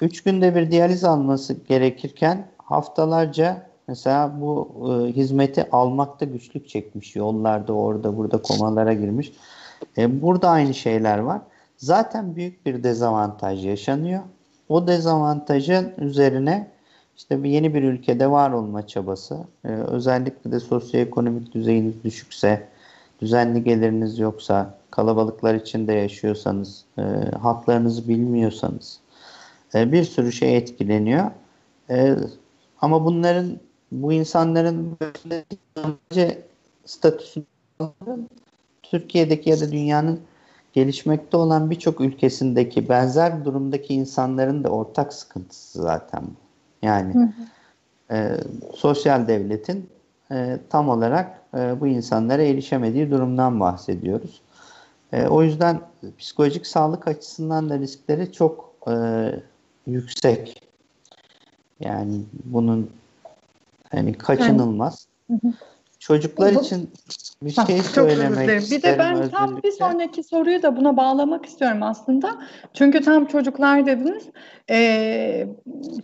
[0.00, 7.16] Üç günde bir diyaliz alması gerekirken haftalarca mesela bu e, hizmeti almakta güçlük çekmiş.
[7.16, 9.32] Yollarda orada burada komalara girmiş.
[9.98, 11.40] E, burada aynı şeyler var.
[11.76, 14.22] Zaten büyük bir dezavantaj yaşanıyor.
[14.68, 16.70] O dezavantajın üzerine
[17.16, 22.68] işte bir yeni bir ülkede var olma çabası, e, özellikle de sosyoekonomik düzeyiniz düşükse,
[23.20, 27.02] düzenli geliriniz yoksa, kalabalıklar içinde yaşıyorsanız, e,
[27.42, 29.00] haklarınızı bilmiyorsanız
[29.74, 31.30] e, bir sürü şey etkileniyor.
[31.90, 32.16] E,
[32.80, 33.58] ama bunların,
[33.92, 34.98] bu insanların
[35.76, 36.42] önce
[36.84, 37.44] statüsünü
[38.82, 40.20] Türkiye'deki ya da dünyanın
[40.74, 46.44] gelişmekte olan birçok ülkesindeki benzer durumdaki insanların da ortak sıkıntısı zaten bu.
[46.86, 48.16] Yani hı hı.
[48.16, 48.40] E,
[48.74, 49.90] sosyal devletin
[50.30, 54.40] e, tam olarak e, bu insanlara erişemediği durumdan bahsediyoruz.
[55.12, 55.80] E, o yüzden
[56.18, 58.94] psikolojik sağlık açısından da riskleri çok e,
[59.86, 60.62] yüksek.
[61.80, 62.90] Yani bunun
[63.90, 65.06] hani kaçınılmaz.
[65.30, 65.52] Hı hı.
[65.98, 66.90] Çocuklar için
[67.50, 68.64] Şey Çok özür dilerim.
[68.70, 72.42] Bir de ben tam bir sonraki soruyu da buna bağlamak istiyorum aslında.
[72.74, 74.28] Çünkü tam çocuklar dediniz.
[74.70, 75.46] Ee,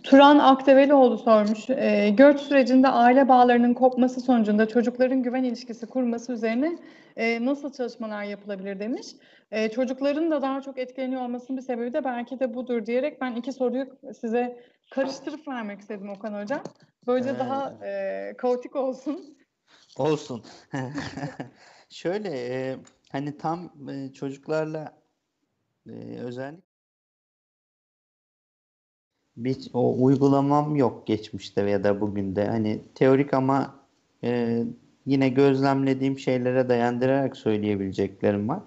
[0.03, 1.69] Turan Akdevelioğlu sormuş.
[1.69, 6.77] Ee, göç sürecinde aile bağlarının kopması sonucunda çocukların güven ilişkisi kurması üzerine
[7.17, 9.07] e, nasıl çalışmalar yapılabilir demiş.
[9.51, 13.35] Ee, çocukların da daha çok etkileniyor olmasının bir sebebi de belki de budur diyerek ben
[13.35, 13.85] iki soruyu
[14.21, 14.57] size
[14.91, 16.61] karıştırıp vermek istedim Okan Hocam.
[17.07, 19.40] Böylece Ee, daha e, kaotik olsun.
[19.97, 20.43] Olsun.
[21.89, 22.77] Şöyle e,
[23.11, 25.01] hani tam e, çocuklarla
[25.89, 26.71] e, özellikle
[29.37, 32.47] bir o uygulamam yok geçmişte ya da bugün de.
[32.47, 33.75] Hani teorik ama
[34.23, 34.63] e,
[35.05, 38.59] yine gözlemlediğim şeylere dayandırarak söyleyebileceklerim var.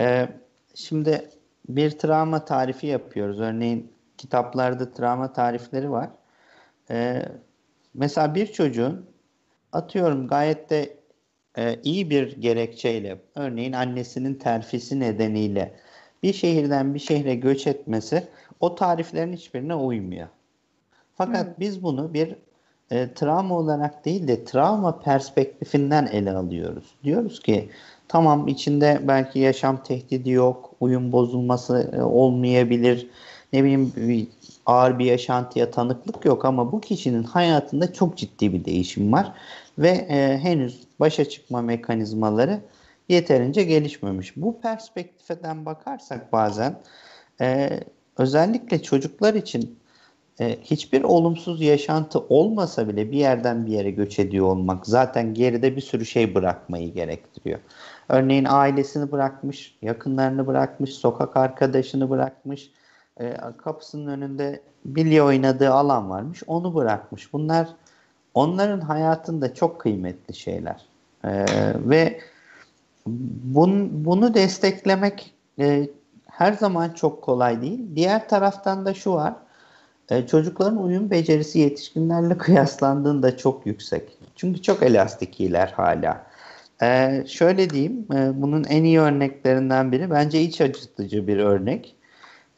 [0.00, 0.28] E,
[0.74, 1.30] şimdi
[1.68, 3.40] bir travma tarifi yapıyoruz.
[3.40, 6.10] Örneğin kitaplarda travma tarifleri var.
[6.90, 7.22] E,
[7.94, 9.06] mesela bir çocuğun
[9.72, 10.96] atıyorum gayet de
[11.58, 15.74] e, iyi bir gerekçeyle, örneğin annesinin terfisi nedeniyle
[16.22, 18.28] bir şehirden bir şehre göç etmesi
[18.60, 20.28] o tariflerin hiçbirine uymuyor.
[21.14, 21.54] Fakat Hmm.
[21.60, 22.34] biz bunu bir
[22.90, 26.94] e, travma olarak değil de travma perspektifinden ele alıyoruz.
[27.04, 27.68] Diyoruz ki
[28.08, 33.10] tamam içinde belki yaşam tehdidi yok, uyum bozulması e, olmayabilir,
[33.52, 33.92] ne bileyim
[34.68, 39.32] ağır bir yaşantıya tanıklık yok ama bu kişinin hayatında çok ciddi bir değişim var
[39.78, 42.60] ve e, henüz başa çıkma mekanizmaları
[43.08, 44.36] yeterince gelişmemiş.
[44.36, 46.80] Bu perspektiften bakarsak bazen
[47.40, 47.80] e,
[48.18, 49.78] özellikle çocuklar için
[50.40, 55.76] e, hiçbir olumsuz yaşantı olmasa bile bir yerden bir yere göç ediyor olmak zaten geride
[55.76, 57.58] bir sürü şey bırakmayı gerektiriyor.
[58.08, 62.70] Örneğin ailesini bırakmış, yakınlarını bırakmış, sokak arkadaşını bırakmış,
[63.20, 67.32] e, kapısının önünde bilye oynadığı alan varmış, onu bırakmış.
[67.32, 67.68] Bunlar
[68.34, 70.86] onların hayatında çok kıymetli şeyler.
[71.24, 71.44] E,
[71.76, 72.20] ve
[73.06, 75.88] bun, bunu desteklemek e,
[76.26, 77.80] her zaman çok kolay değil.
[77.96, 79.34] Diğer taraftan da şu var.
[80.10, 84.18] E, çocukların uyum becerisi yetişkinlerle kıyaslandığında çok yüksek.
[84.36, 86.26] Çünkü çok elastik iyiler hala.
[86.82, 91.97] E, şöyle diyeyim, e, bunun en iyi örneklerinden biri bence iç acıtıcı bir örnek.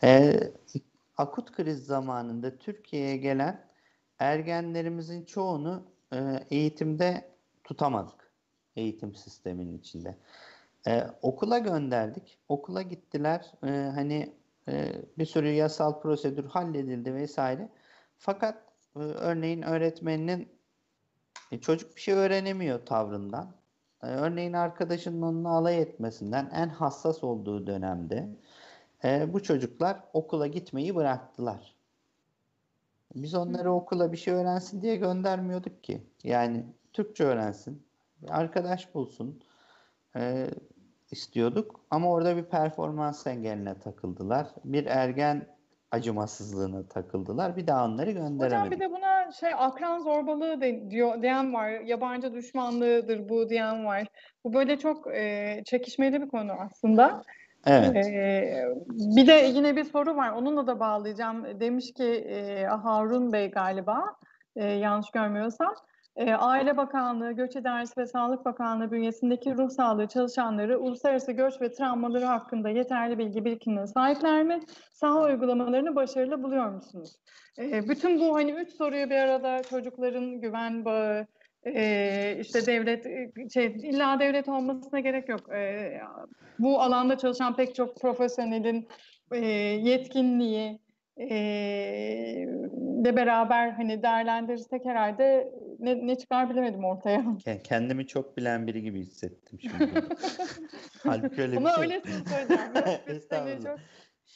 [0.03, 0.41] E,
[1.17, 3.67] akut kriz zamanında Türkiye'ye gelen
[4.19, 5.83] ergenlerimizin çoğunu
[6.13, 7.31] e, eğitimde
[7.65, 8.31] tutamadık.
[8.77, 10.17] Eğitim sisteminin içinde.
[10.87, 12.39] E, okula gönderdik.
[12.49, 13.53] Okula gittiler.
[13.65, 14.35] E, hani
[14.69, 17.69] e, bir sürü yasal prosedür halledildi vesaire.
[18.19, 18.65] Fakat
[18.97, 20.49] e, örneğin öğretmeninin
[21.53, 23.55] e, çocuk bir şey öğrenemiyor tavrından.
[24.03, 28.29] E, örneğin arkadaşının onunla alay etmesinden en hassas olduğu dönemde
[29.05, 31.75] e, bu çocuklar okula gitmeyi bıraktılar.
[33.15, 36.03] Biz onları okula bir şey öğrensin diye göndermiyorduk ki.
[36.25, 37.83] Yani Türkçe öğrensin,
[38.29, 39.43] arkadaş bulsun
[40.17, 40.51] e,
[41.11, 41.81] istiyorduk.
[41.91, 44.47] Ama orada bir performans engeline takıldılar.
[44.65, 45.47] Bir ergen
[45.91, 47.57] acımasızlığına takıldılar.
[47.57, 48.73] Bir daha onları Hocam gönderemedik.
[48.73, 51.71] bir de buna şey akran zorbalığı de, diyor diyen var.
[51.71, 54.07] Yabancı düşmanlığıdır bu diyen var.
[54.45, 57.23] Bu böyle çok e, çekişmeli bir konu aslında.
[57.67, 58.07] Evet.
[58.07, 60.31] Ee, bir de yine bir soru var.
[60.31, 61.61] Onunla da bağlayacağım.
[61.61, 64.05] Demiş ki e, Harun Bey galiba
[64.57, 65.75] e, yanlış görmüyorsam
[66.17, 71.73] e, Aile Bakanlığı, Göç İdaresi ve Sağlık Bakanlığı bünyesindeki ruh sağlığı çalışanları uluslararası göç ve
[71.73, 74.61] travmaları hakkında yeterli bilgi birikimine sahipler mi?
[74.93, 77.17] Saha uygulamalarını başarılı buluyor musunuz?
[77.59, 81.27] E, bütün bu hani üç soruyu bir arada çocukların güven bağı,
[81.67, 83.07] e, işte devlet
[83.53, 85.55] şey illa devlet olmasına gerek yok.
[85.55, 85.93] E,
[86.59, 88.89] bu alanda çalışan pek çok profesyonelin
[89.33, 90.79] e, yetkinliği
[91.21, 91.31] e,
[93.05, 97.21] de beraber hani değerlendirirsek herhalde ne, ne çıkar bilemedim ortaya.
[97.47, 99.75] Ke- Kendimi çok bilen biri gibi hissettim şimdi.
[101.05, 101.85] Halbuki öyle bir Ama şey.
[101.95, 103.63] Yok, Biz hani Estağfurullah.
[103.63, 103.79] çok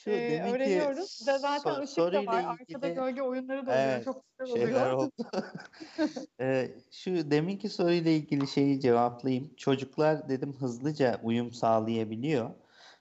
[0.04, 1.26] Şu e, demek ki öğreniyoruz.
[1.26, 2.44] De zaten so- ışık da var.
[2.44, 3.84] Arkada ilgili- gölge oyunları da oluyor.
[3.86, 4.92] Evet, Çok güzel şeyler oluyor.
[4.98, 5.12] oldu.
[6.40, 9.54] Ee, şu deminki soruyla ilgili şeyi cevaplayayım.
[9.56, 12.50] Çocuklar dedim hızlıca uyum sağlayabiliyor.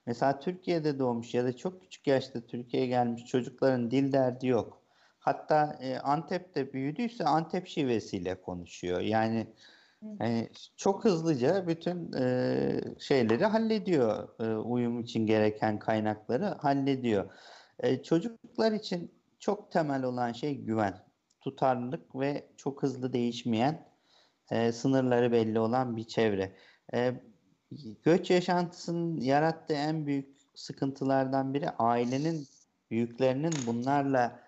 [0.05, 4.81] Mesela Türkiye'de doğmuş ya da çok küçük yaşta Türkiye'ye gelmiş çocukların dil derdi yok.
[5.19, 8.99] Hatta e, Antep'te büyüdüyse Antep şivesiyle konuşuyor.
[9.01, 9.47] Yani
[10.19, 14.29] hani çok hızlıca bütün e, şeyleri hallediyor.
[14.39, 17.31] E, uyum için gereken kaynakları hallediyor.
[17.79, 21.03] E, çocuklar için çok temel olan şey güven
[21.41, 23.87] tutarlılık ve çok hızlı değişmeyen,
[24.51, 26.55] e, sınırları belli olan bir çevre.
[26.93, 27.21] E,
[28.03, 32.47] göç yaşantısının yarattığı en büyük sıkıntılardan biri ailenin,
[32.91, 34.39] büyüklerinin bunlarla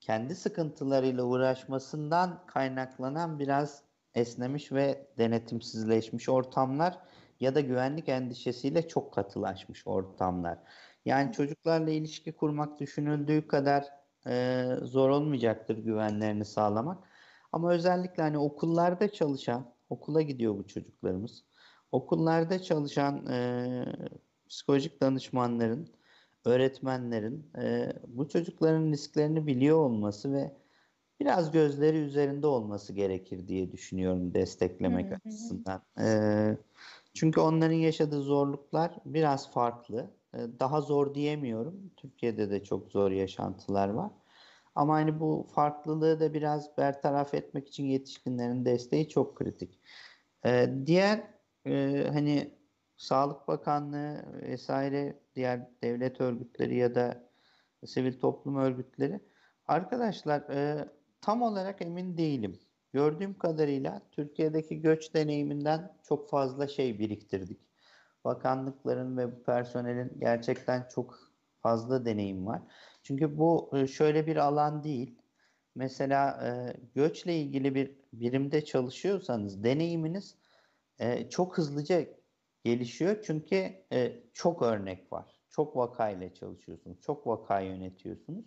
[0.00, 3.82] kendi sıkıntılarıyla uğraşmasından kaynaklanan biraz
[4.14, 6.98] esnemiş ve denetimsizleşmiş ortamlar
[7.40, 10.58] ya da güvenlik endişesiyle çok katılaşmış ortamlar.
[11.04, 13.86] Yani çocuklarla ilişki kurmak düşünüldüğü kadar
[14.26, 16.98] e, zor olmayacaktır güvenlerini sağlamak.
[17.52, 21.44] Ama özellikle hani okullarda çalışan, okula gidiyor bu çocuklarımız.
[21.92, 23.84] Okullarda çalışan e,
[24.48, 25.88] psikolojik danışmanların,
[26.44, 30.52] öğretmenlerin e, bu çocukların risklerini biliyor olması ve
[31.20, 35.18] biraz gözleri üzerinde olması gerekir diye düşünüyorum desteklemek hı hı.
[35.26, 35.82] açısından.
[36.00, 36.06] E,
[37.14, 40.10] çünkü onların yaşadığı zorluklar biraz farklı.
[40.34, 41.90] E, daha zor diyemiyorum.
[41.96, 44.10] Türkiye'de de çok zor yaşantılar var.
[44.74, 49.80] Ama hani bu farklılığı da biraz bertaraf etmek için yetişkinlerin desteği çok kritik.
[50.44, 51.20] Ee, diğer
[51.66, 52.54] e, hani
[52.96, 57.30] Sağlık Bakanlığı vesaire diğer devlet örgütleri ya da
[57.86, 59.20] sivil toplum örgütleri
[59.66, 60.88] arkadaşlar e,
[61.20, 62.58] tam olarak emin değilim.
[62.92, 67.60] Gördüğüm kadarıyla Türkiye'deki göç deneyiminden çok fazla şey biriktirdik.
[68.24, 71.18] Bakanlıkların ve personelin gerçekten çok
[71.60, 72.62] fazla deneyim var.
[73.02, 75.18] Çünkü bu e, şöyle bir alan değil.
[75.74, 80.36] Mesela e, göçle ilgili bir birimde çalışıyorsanız deneyiminiz
[80.98, 82.06] e, çok hızlıca
[82.64, 83.22] gelişiyor.
[83.22, 85.40] Çünkü e, çok örnek var.
[85.50, 87.00] Çok vakayla çalışıyorsunuz.
[87.00, 88.44] Çok vaka yönetiyorsunuz.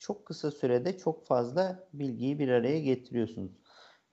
[0.00, 3.52] Çok kısa sürede çok fazla bilgiyi bir araya getiriyorsunuz.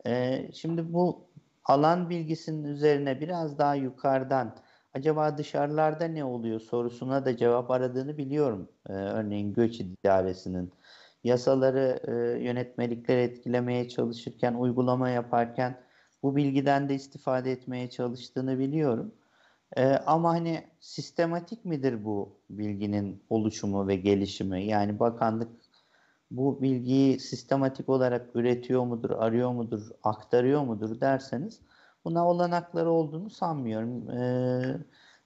[0.05, 1.27] E, şimdi bu
[1.65, 4.55] alan bilgisinin üzerine biraz daha yukarıdan
[4.93, 8.69] acaba dışarılarda ne oluyor sorusuna da cevap aradığını biliyorum.
[8.89, 10.71] Ee, örneğin göç idaresinin
[11.23, 15.77] yasaları, e, yönetmelikleri etkilemeye çalışırken, uygulama yaparken
[16.23, 19.15] bu bilgiden de istifade etmeye çalıştığını biliyorum.
[19.77, 24.65] Ee, ama hani sistematik midir bu bilginin oluşumu ve gelişimi?
[24.65, 25.49] Yani bakanlık
[26.31, 31.61] bu bilgiyi sistematik olarak üretiyor mudur, arıyor mudur, aktarıyor mudur derseniz
[32.05, 34.09] buna olanakları olduğunu sanmıyorum.
[34.09, 34.77] Ee,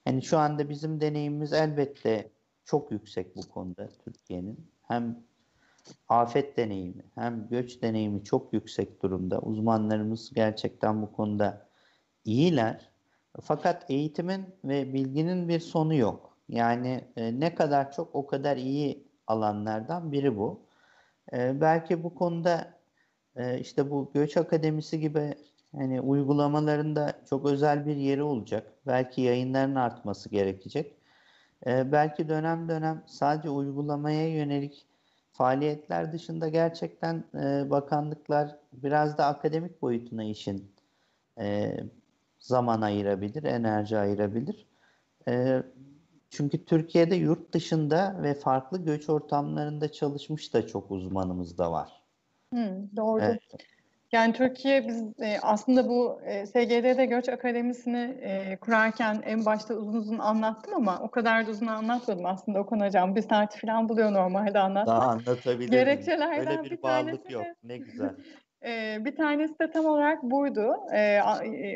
[0.05, 2.31] yani şu anda bizim deneyimimiz elbette
[2.65, 4.67] çok yüksek bu konuda Türkiye'nin.
[4.81, 5.23] Hem
[6.09, 9.39] afet deneyimi hem göç deneyimi çok yüksek durumda.
[9.39, 11.67] Uzmanlarımız gerçekten bu konuda
[12.25, 12.91] iyiler.
[13.41, 16.37] Fakat eğitimin ve bilginin bir sonu yok.
[16.49, 20.61] Yani e, ne kadar çok o kadar iyi alanlardan biri bu.
[21.33, 22.73] E, belki bu konuda
[23.35, 25.33] e, işte bu göç akademisi gibi
[25.75, 28.73] hani uygulamalarında çok özel bir yeri olacak.
[28.87, 30.95] Belki yayınların artması gerekecek.
[31.67, 34.85] Ee, belki dönem dönem sadece uygulamaya yönelik
[35.33, 40.71] faaliyetler dışında gerçekten e, bakanlıklar biraz da akademik boyutuna işin
[41.39, 41.77] e,
[42.39, 44.67] zaman ayırabilir, enerji ayırabilir.
[45.27, 45.63] E,
[46.31, 52.01] çünkü Türkiye'de yurt dışında ve farklı göç ortamlarında çalışmış da çok uzmanımız da var.
[52.53, 53.21] Hmm, doğru.
[53.23, 53.41] Evet.
[54.11, 59.93] Yani Türkiye biz e, aslında bu e, SGD'de Göç Akademisi'ni e, kurarken en başta uzun
[59.93, 63.15] uzun anlattım ama o kadar da uzun anlatmadım aslında Okan Hocam.
[63.15, 64.97] Bir saat falan buluyor normalde anlatmak.
[64.97, 65.71] Daha anlatabilirim.
[65.71, 67.45] Gerekçelerden Öyle bir, bir bağlılık tanesi yok.
[67.63, 68.15] Ne güzel.
[68.65, 70.75] Ee, bir tanesi de tam olarak buydu.
[70.93, 71.19] Ee,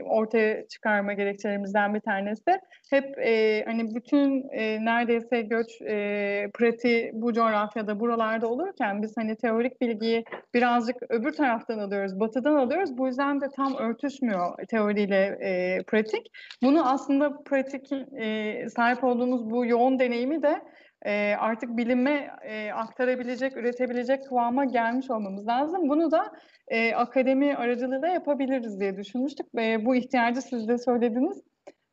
[0.03, 2.59] ortaya çıkarma gerekçelerimizden bir tanesi.
[2.89, 9.35] Hep e, hani bütün e, neredeyse göç e, pratiği bu coğrafyada, buralarda olurken biz hani
[9.35, 12.97] teorik bilgiyi birazcık öbür taraftan alıyoruz, batıdan alıyoruz.
[12.97, 16.31] Bu yüzden de tam örtüşmüyor teoriyle e, pratik.
[16.63, 20.61] Bunu aslında pratik e, sahip olduğumuz bu yoğun deneyimi de
[21.05, 25.89] e, artık bilime e, aktarabilecek, üretebilecek kıvama gelmiş olmamız lazım.
[25.89, 26.31] Bunu da
[26.67, 29.47] e, akademi aracılığıyla yapabiliriz diye düşünmüştük.
[29.57, 31.41] E, bu ihtiyacı siz de söylediniz.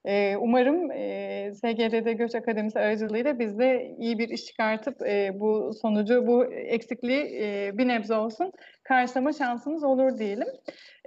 [0.04, 5.72] E, umarım e, SGD'de Göç Akademisi aracılığıyla biz de iyi bir iş çıkartıp e, bu
[5.82, 8.52] sonucu, bu eksikliği e, bir nebze olsun
[8.82, 10.48] karşılama şansımız olur diyelim.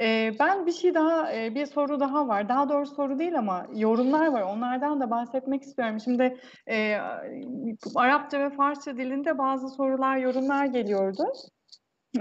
[0.02, 2.50] E, ben bir şey daha, e, bir soru daha var.
[2.50, 4.42] Daha doğrusu soru değil ama yorumlar var.
[4.42, 6.00] Onlardan da bahsetmek istiyorum.
[6.00, 6.38] Şimdi
[6.70, 6.98] e,
[7.96, 11.24] Arapça ve Farsça dilinde bazı sorular, yorumlar geliyordu.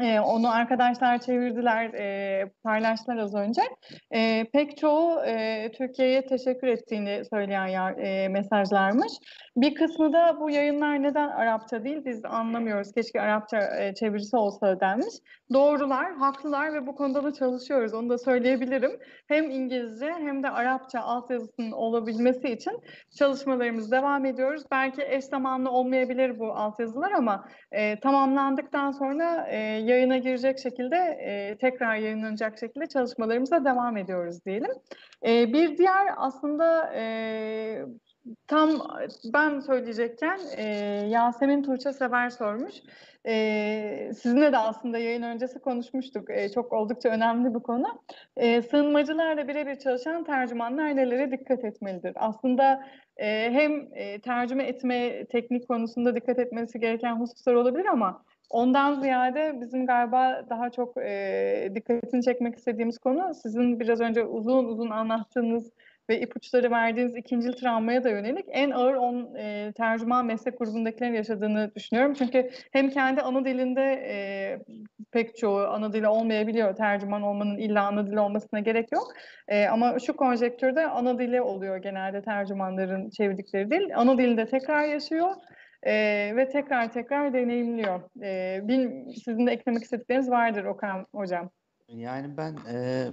[0.01, 3.63] E, onu arkadaşlar çevirdiler, e, paylaştılar az önce.
[4.11, 9.13] E, pek çoğu e, Türkiye'ye teşekkür ettiğini söyleyen yer, e, mesajlarmış.
[9.57, 12.93] Bir kısmı da bu yayınlar neden Arapça değil biz anlamıyoruz.
[12.93, 15.15] Keşke Arapça e, çevirisi olsa denmiş.
[15.53, 17.95] Doğrular, haklılar ve bu konuda da çalışıyoruz.
[17.95, 18.91] Onu da söyleyebilirim.
[19.29, 22.81] Hem İngilizce hem de Arapça altyazısının olabilmesi için
[23.19, 24.63] çalışmalarımız devam ediyoruz.
[24.71, 31.59] Belki eş zamanlı olmayabilir bu altyazılar ama e, tamamlandıktan sonra e, yayına girecek şekilde e,
[31.59, 34.73] tekrar yayınlanacak şekilde çalışmalarımıza devam ediyoruz diyelim.
[35.27, 37.85] E, bir diğer aslında e,
[38.49, 38.71] Tam
[39.35, 40.65] ben söyleyecekken e,
[41.09, 42.75] Yasemin Tuğçe Sever sormuş.
[43.27, 46.31] E, sizinle de aslında yayın öncesi konuşmuştuk.
[46.31, 48.03] E, çok oldukça önemli bir konu.
[48.37, 52.13] E, sığınmacılarla birebir çalışan tercümanlar nelere dikkat etmelidir?
[52.17, 52.87] Aslında
[53.17, 58.25] e, hem e, tercüme etme teknik konusunda dikkat etmesi gereken hususlar olabilir ama
[58.55, 64.65] Ondan ziyade bizim galiba daha çok e, dikkatini çekmek istediğimiz konu sizin biraz önce uzun
[64.65, 65.71] uzun anlattığınız
[66.11, 71.75] ve ipuçları verdiğiniz ikinci travmaya da yönelik en ağır on e, tercüman meslek grubundakilerin yaşadığını
[71.75, 72.15] düşünüyorum.
[72.15, 74.17] Çünkü hem kendi ana dilinde e,
[75.13, 76.77] pek çoğu ana dili olmayabiliyor.
[76.77, 79.13] Tercüman olmanın illa ana dili olmasına gerek yok.
[79.49, 83.97] E, ama şu konjektürde ana dili oluyor genelde tercümanların çevirdikleri dil.
[83.97, 85.35] Ana dilinde tekrar yaşıyor.
[85.87, 88.01] Ee, ve tekrar tekrar deneyimliyor.
[88.23, 91.51] Ee, bil, sizin de eklemek istedikleriniz vardır Okan Hocam.
[91.89, 93.07] Yani ben e,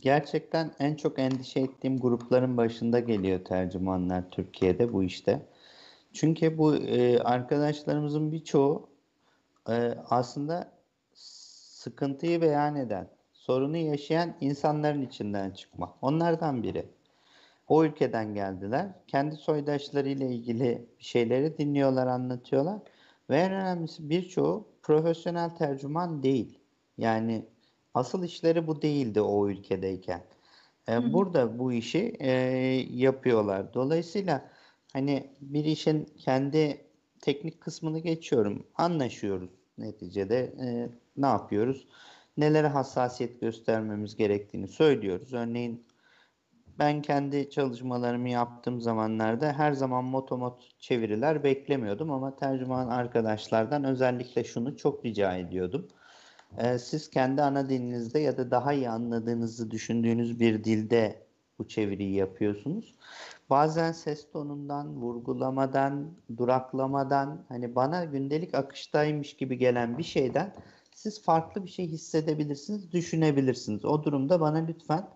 [0.00, 5.46] gerçekten en çok endişe ettiğim grupların başında geliyor tercümanlar Türkiye'de bu işte.
[6.12, 8.90] Çünkü bu e, arkadaşlarımızın birçoğu
[9.68, 10.72] e, aslında
[11.14, 15.96] sıkıntıyı beyan eden, sorunu yaşayan insanların içinden çıkma.
[16.02, 16.86] Onlardan biri.
[17.70, 18.88] O ülkeden geldiler.
[19.06, 22.78] Kendi soydaşlarıyla ilgili şeyleri dinliyorlar, anlatıyorlar.
[23.30, 26.58] Ve en önemlisi birçoğu profesyonel tercüman değil.
[26.98, 27.44] Yani
[27.94, 30.22] asıl işleri bu değildi o ülkedeyken.
[30.88, 32.30] Ee, burada bu işi e,
[32.92, 33.74] yapıyorlar.
[33.74, 34.50] Dolayısıyla
[34.92, 36.80] hani bir işin kendi
[37.20, 38.66] teknik kısmını geçiyorum.
[38.74, 40.38] Anlaşıyoruz neticede.
[40.60, 41.86] E, ne yapıyoruz?
[42.36, 45.32] Nelere hassasiyet göstermemiz gerektiğini söylüyoruz.
[45.32, 45.84] Örneğin
[46.78, 54.76] ben kendi çalışmalarımı yaptığım zamanlarda her zaman motomot çeviriler beklemiyordum ama tercüman arkadaşlardan özellikle şunu
[54.76, 55.88] çok rica ediyordum.
[56.58, 61.22] Ee, siz kendi ana dilinizde ya da daha iyi anladığınızı düşündüğünüz bir dilde
[61.58, 62.94] bu çeviriyi yapıyorsunuz.
[63.50, 70.54] Bazen ses tonundan, vurgulamadan, duraklamadan hani bana gündelik akıştaymış gibi gelen bir şeyden
[70.94, 73.84] siz farklı bir şey hissedebilirsiniz, düşünebilirsiniz.
[73.84, 75.08] O durumda bana lütfen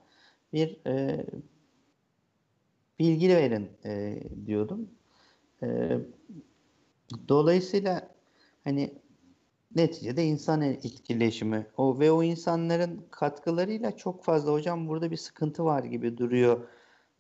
[0.55, 1.26] bir e,
[2.98, 4.90] bilgi verin e, diyordum.
[5.62, 5.98] E,
[7.28, 8.09] dolayısıyla
[8.64, 8.94] hani
[9.76, 15.85] neticede insan etkileşimi o ve o insanların katkılarıyla çok fazla hocam burada bir sıkıntı var
[15.85, 16.68] gibi duruyor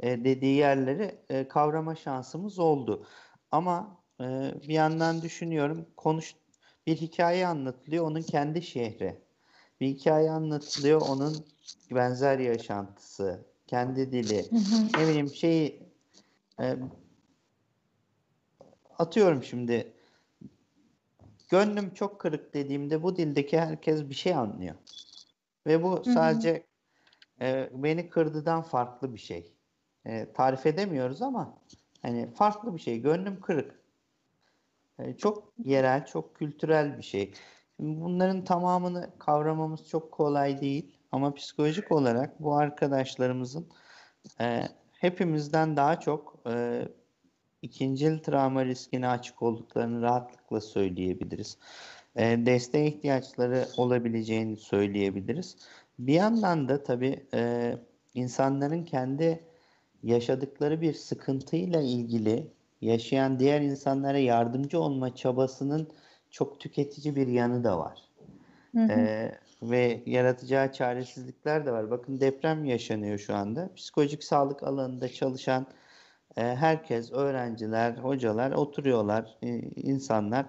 [0.00, 3.06] e, dediği yerleri e, kavrama şansımız oldu.
[3.50, 4.24] Ama e,
[4.62, 6.36] bir yandan düşünüyorum konuş
[6.86, 9.23] bir hikaye anlatılıyor onun kendi şehri.
[9.80, 11.46] Bir hikaye anlatılıyor onun
[11.90, 14.50] benzer yaşantısı, kendi dili.
[14.50, 15.02] Hı hı.
[15.02, 15.82] Ne bileyim şey
[16.60, 16.76] e,
[18.98, 19.92] atıyorum şimdi
[21.48, 24.74] gönlüm çok kırık dediğimde bu dildeki herkes bir şey anlıyor.
[25.66, 26.66] Ve bu sadece
[27.40, 29.52] e, beni kırdıdan farklı bir şey.
[30.06, 31.58] E, tarif edemiyoruz ama
[32.02, 33.00] hani farklı bir şey.
[33.00, 33.80] Gönlüm kırık.
[34.98, 37.32] E, çok yerel, çok kültürel bir şey.
[37.76, 40.96] Şimdi bunların tamamını kavramamız çok kolay değil.
[41.12, 43.68] Ama psikolojik olarak bu arkadaşlarımızın
[44.40, 46.82] e, hepimizden daha çok e,
[47.62, 51.58] ikincil travma riskine açık olduklarını rahatlıkla söyleyebiliriz.
[52.16, 55.56] E, desteğe ihtiyaçları olabileceğini söyleyebiliriz.
[55.98, 57.74] Bir yandan da tabii e,
[58.14, 59.44] insanların kendi
[60.02, 65.88] yaşadıkları bir sıkıntıyla ilgili yaşayan diğer insanlara yardımcı olma çabasının
[66.34, 68.08] çok tüketici bir yanı da var.
[68.74, 68.92] Hı hı.
[68.92, 71.90] Ee, ve yaratacağı çaresizlikler de var.
[71.90, 73.70] Bakın deprem yaşanıyor şu anda.
[73.76, 75.66] Psikolojik sağlık alanında çalışan
[76.36, 80.46] e, herkes, öğrenciler, hocalar oturuyorlar, e, insanlar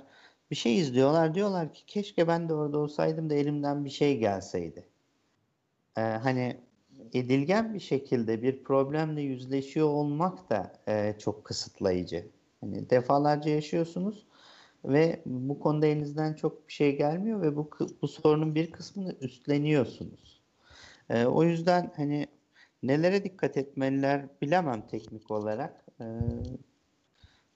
[0.51, 1.35] bir şey izliyorlar.
[1.35, 4.85] Diyorlar ki keşke ben de orada olsaydım da elimden bir şey gelseydi.
[5.97, 6.57] E, hani
[7.13, 12.27] edilgen bir şekilde bir problemle yüzleşiyor olmak da e, çok kısıtlayıcı.
[12.61, 14.25] Hani defalarca yaşıyorsunuz
[14.87, 17.69] ve bu konuda elinizden çok bir şey gelmiyor ve bu
[18.01, 20.41] bu sorunun bir kısmını üstleniyorsunuz.
[21.09, 22.27] E, o yüzden hani
[22.83, 25.85] nelere dikkat etmeliler bilemem teknik olarak.
[26.01, 26.05] E,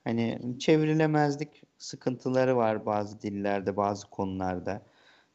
[0.04, 4.82] hani çevrilemezlik sıkıntıları var bazı dillerde, bazı konularda.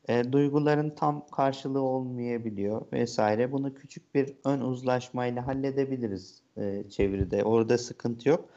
[0.09, 3.51] E, duyguların tam karşılığı olmayabiliyor vesaire.
[3.51, 7.43] Bunu küçük bir ön uzlaşmayla halledebiliriz e, çeviride.
[7.43, 8.49] Orada sıkıntı yok.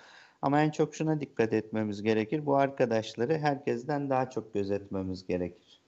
[0.43, 2.47] Ama en çok şuna dikkat etmemiz gerekir.
[2.47, 5.83] Bu arkadaşları herkesten daha çok gözetmemiz gerekir.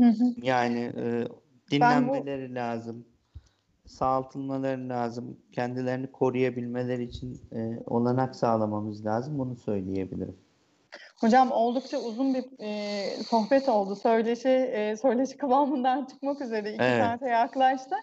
[0.00, 0.24] Hı hı.
[0.42, 1.28] Yani e,
[1.70, 2.54] dinlenmeleri bu...
[2.54, 3.04] lazım.
[3.86, 5.36] Sağaltılmaları lazım.
[5.52, 9.38] Kendilerini koruyabilmeleri için e, olanak sağlamamız lazım.
[9.38, 10.36] Bunu söyleyebilirim.
[11.20, 13.96] Hocam oldukça uzun bir e, sohbet oldu.
[13.96, 17.04] Söyleşi, e, söyleşi kıvamından çıkmak üzere iki evet.
[17.04, 17.94] saate yaklaştı.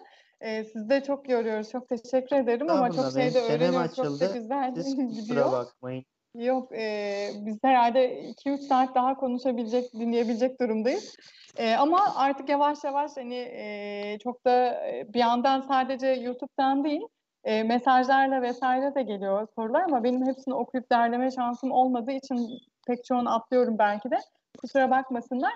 [0.42, 1.70] E, sizi de çok yoruyoruz.
[1.70, 3.96] Çok teşekkür ederim ama çok şey de öğreniyoruz.
[3.96, 5.52] Çok da güzel Siz gidiyor.
[5.52, 6.04] bakmayın.
[6.34, 11.16] Yok, e, biz herhalde 2-3 saat daha konuşabilecek, dinleyebilecek durumdayız.
[11.56, 14.82] E, ama artık yavaş yavaş hani e, çok da
[15.14, 17.02] bir yandan sadece YouTube'dan değil,
[17.44, 23.04] e, mesajlarla vesaire de geliyor sorular ama benim hepsini okuyup derleme şansım olmadığı için pek
[23.04, 24.18] çoğunu atlıyorum belki de.
[24.58, 25.52] Kusura bakmasınlar.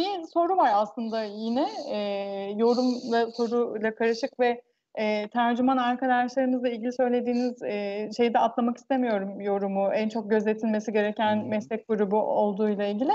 [0.00, 1.98] Bir soru var aslında yine e,
[2.56, 4.62] yorumla soruyla karışık ve
[4.94, 9.92] e, tercüman arkadaşlarınızla ilgili söylediğiniz e, şeyi de atlamak istemiyorum yorumu.
[9.94, 13.12] En çok gözetilmesi gereken meslek grubu olduğuyla ilgili.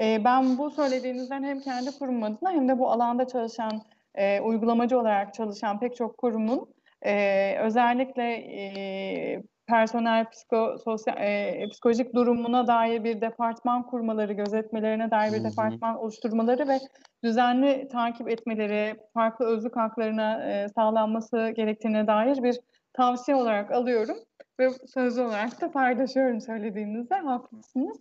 [0.00, 3.82] E, ben bu söylediğinizden hem kendi kurum adına hem de bu alanda çalışan,
[4.14, 6.68] e, uygulamacı olarak çalışan pek çok kurumun
[7.02, 15.32] e, özellikle e, personel psiko, sosyal, e, psikolojik durumuna dair bir departman kurmaları, gözetmelerine dair
[15.32, 15.50] bir hı hı.
[15.50, 16.78] departman oluşturmaları ve
[17.24, 22.60] düzenli takip etmeleri, farklı özlük haklarına e, sağlanması gerektiğine dair bir
[22.92, 24.16] tavsiye olarak alıyorum
[24.60, 28.00] ve sözlü olarak da paylaşıyorum söylediğinizde haklısınız.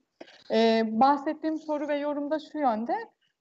[0.53, 2.93] E, bahsettiğim soru ve yorumda şu yönde,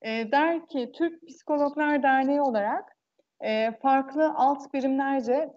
[0.02, 2.96] e, der ki Türk Psikologlar Derneği olarak
[3.40, 5.50] e, farklı alt birimlerce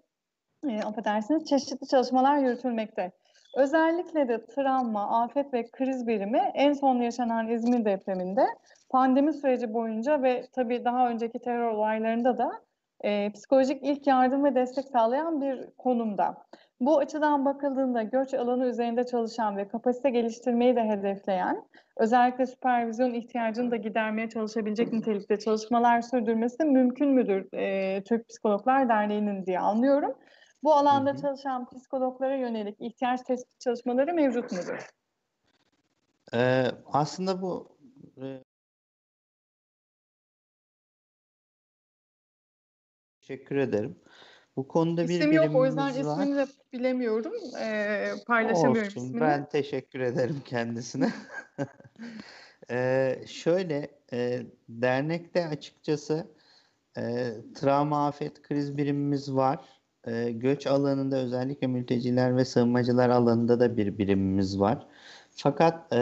[0.69, 3.11] e, affedersiniz çeşitli çalışmalar yürütülmekte.
[3.55, 8.45] Özellikle de travma, afet ve kriz birimi en son yaşanan İzmir depreminde
[8.89, 12.51] pandemi süreci boyunca ve tabii daha önceki terör olaylarında da
[13.03, 16.37] e, psikolojik ilk yardım ve destek sağlayan bir konumda.
[16.79, 21.63] Bu açıdan bakıldığında göç alanı üzerinde çalışan ve kapasite geliştirmeyi de hedefleyen,
[21.97, 29.45] özellikle süpervizyon ihtiyacını da gidermeye çalışabilecek nitelikte çalışmalar sürdürmesi mümkün müdür e, Türk Psikologlar Derneği'nin
[29.45, 30.13] diye anlıyorum.
[30.63, 31.21] Bu alanda hı hı.
[31.21, 34.89] çalışan psikologlara yönelik ihtiyaç tespit çalışmaları mevcut mudur?
[36.33, 37.77] Ee, aslında bu
[38.21, 38.43] e,
[43.21, 43.99] teşekkür ederim.
[44.55, 46.21] Bu konuda bir İsim yok o yüzden var.
[46.21, 47.33] ismini de bilemiyorum.
[47.61, 49.21] Ee, paylaşamıyorum Olsun, ismini.
[49.21, 51.13] Ben teşekkür ederim kendisine.
[52.71, 56.27] ee, şöyle e, dernekte açıkçası
[56.97, 59.76] e, travma afet kriz birimimiz var.
[60.07, 64.87] E, göç alanında özellikle mülteciler ve sığınmacılar alanında da bir birimimiz var.
[65.31, 66.01] Fakat e,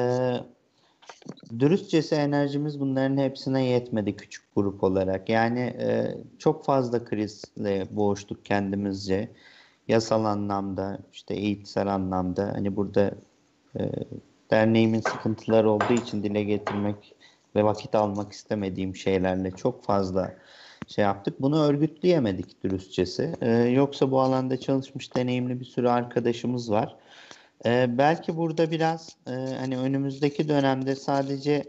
[1.60, 5.30] dürüstçesi enerjimiz bunların hepsine yetmedi küçük grup olarak.
[5.30, 9.30] Yani e, çok fazla krizle boğuştuk kendimizce.
[9.88, 12.52] Yasal anlamda, işte eğitsel anlamda.
[12.54, 13.12] Hani burada
[13.80, 13.92] e,
[14.52, 17.16] derneğimin sıkıntıları olduğu için dile getirmek
[17.56, 20.36] ve vakit almak istemediğim şeylerle çok fazla
[20.88, 21.42] şey yaptık.
[21.42, 23.36] Bunu örgütleyemedik dürüstçesi.
[23.42, 26.96] Ee, yoksa bu alanda çalışmış deneyimli bir sürü arkadaşımız var.
[27.66, 31.64] Ee, belki burada biraz e, hani önümüzdeki dönemde sadece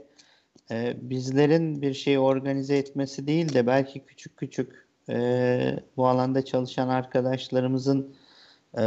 [0.70, 6.88] e, bizlerin bir şeyi organize etmesi değil de belki küçük küçük e, bu alanda çalışan
[6.88, 8.14] arkadaşlarımızın
[8.78, 8.82] e,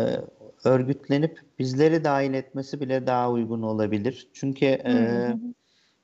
[0.64, 4.28] örgütlenip bizleri dahil etmesi bile daha uygun olabilir.
[4.34, 4.94] Çünkü e,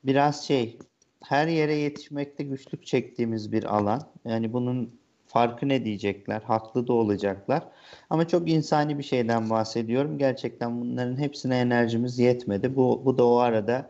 [0.03, 0.79] biraz şey
[1.27, 4.01] her yere yetişmekte güçlük çektiğimiz bir alan.
[4.25, 6.41] Yani bunun farkı ne diyecekler?
[6.41, 7.63] Haklı da olacaklar.
[8.09, 10.17] Ama çok insani bir şeyden bahsediyorum.
[10.17, 12.75] Gerçekten bunların hepsine enerjimiz yetmedi.
[12.75, 13.89] Bu, bu da o arada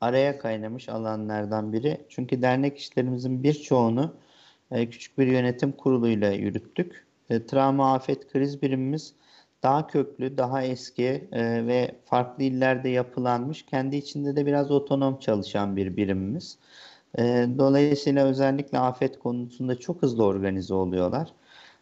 [0.00, 2.00] araya kaynamış alanlardan biri.
[2.08, 4.14] Çünkü dernek işlerimizin birçoğunu
[4.70, 7.06] e, küçük bir yönetim kuruluyla yürüttük.
[7.30, 9.14] E, travma, afet, kriz birimimiz
[9.62, 15.76] daha köklü, daha eski e, ve farklı illerde yapılanmış, kendi içinde de biraz otonom çalışan
[15.76, 16.58] bir birimimiz.
[17.18, 21.32] E, dolayısıyla özellikle afet konusunda çok hızlı organize oluyorlar.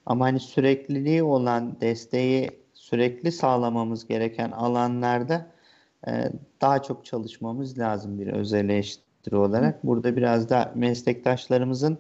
[0.07, 5.47] Ama hani sürekliliği olan desteği sürekli sağlamamız gereken alanlarda
[6.09, 9.85] e, daha çok çalışmamız lazım bir özel eleştiri olarak.
[9.85, 11.99] Burada biraz da meslektaşlarımızın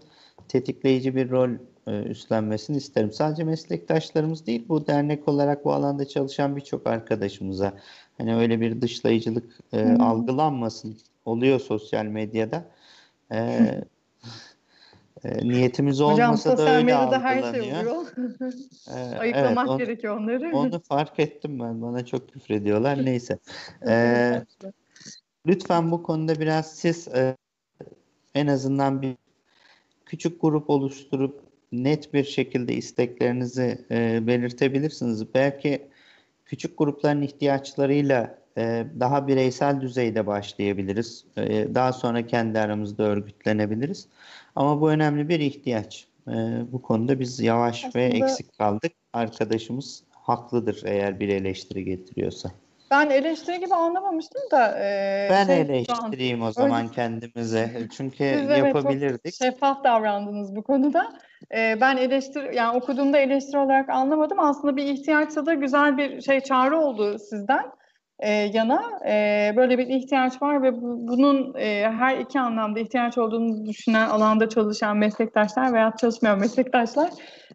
[0.48, 1.50] tetikleyici bir rol
[1.86, 3.12] e, üstlenmesini isterim.
[3.12, 7.72] Sadece meslektaşlarımız değil, bu dernek olarak bu alanda çalışan birçok arkadaşımıza
[8.18, 12.64] hani öyle bir dışlayıcılık e, algılanmasın oluyor sosyal medyada.
[13.32, 13.38] E,
[15.24, 17.44] e, niyetimiz olmasa Hocam, da öyle medyada algılanıyor.
[17.44, 18.06] her şey oluyor.
[18.88, 20.56] e, Ayıklamak evet, onu, gerekiyor onları.
[20.56, 21.82] Onu fark ettim ben.
[21.82, 23.04] Bana çok küfür ediyorlar.
[23.04, 23.38] Neyse.
[23.86, 24.44] E,
[25.46, 27.36] lütfen bu konuda biraz siz e,
[28.34, 29.16] en azından bir
[30.06, 31.45] küçük grup oluşturup
[31.84, 35.34] net bir şekilde isteklerinizi e, belirtebilirsiniz.
[35.34, 35.82] Belki
[36.44, 41.24] küçük grupların ihtiyaçlarıyla e, daha bireysel düzeyde başlayabiliriz.
[41.36, 44.08] E, daha sonra kendi aramızda örgütlenebiliriz.
[44.56, 46.06] Ama bu önemli bir ihtiyaç.
[46.28, 46.32] E,
[46.72, 48.04] bu konuda biz yavaş Aslında...
[48.04, 48.92] ve eksik kaldık.
[49.12, 52.50] Arkadaşımız haklıdır eğer bir eleştiri getiriyorsa.
[52.90, 54.78] Ben eleştiri gibi anlamamıştım da.
[54.78, 56.94] E, ben şey, eleştireyim o zaman öyle.
[56.94, 57.70] kendimize.
[57.96, 59.20] Çünkü Siz yapabilirdik.
[59.24, 61.18] Evet, şeffaf davrandınız bu konuda.
[61.54, 64.40] E, ben eleştir yani okuduğumda eleştiri olarak anlamadım.
[64.40, 67.64] Aslında bir ihtiyaçsa da güzel bir şey çağrı oldu sizden
[68.18, 68.82] e, yana.
[69.08, 74.08] E, böyle bir ihtiyaç var ve bu, bunun e, her iki anlamda ihtiyaç olduğunu düşünen
[74.08, 77.10] alanda çalışan meslektaşlar veya çalışmayan meslektaşlar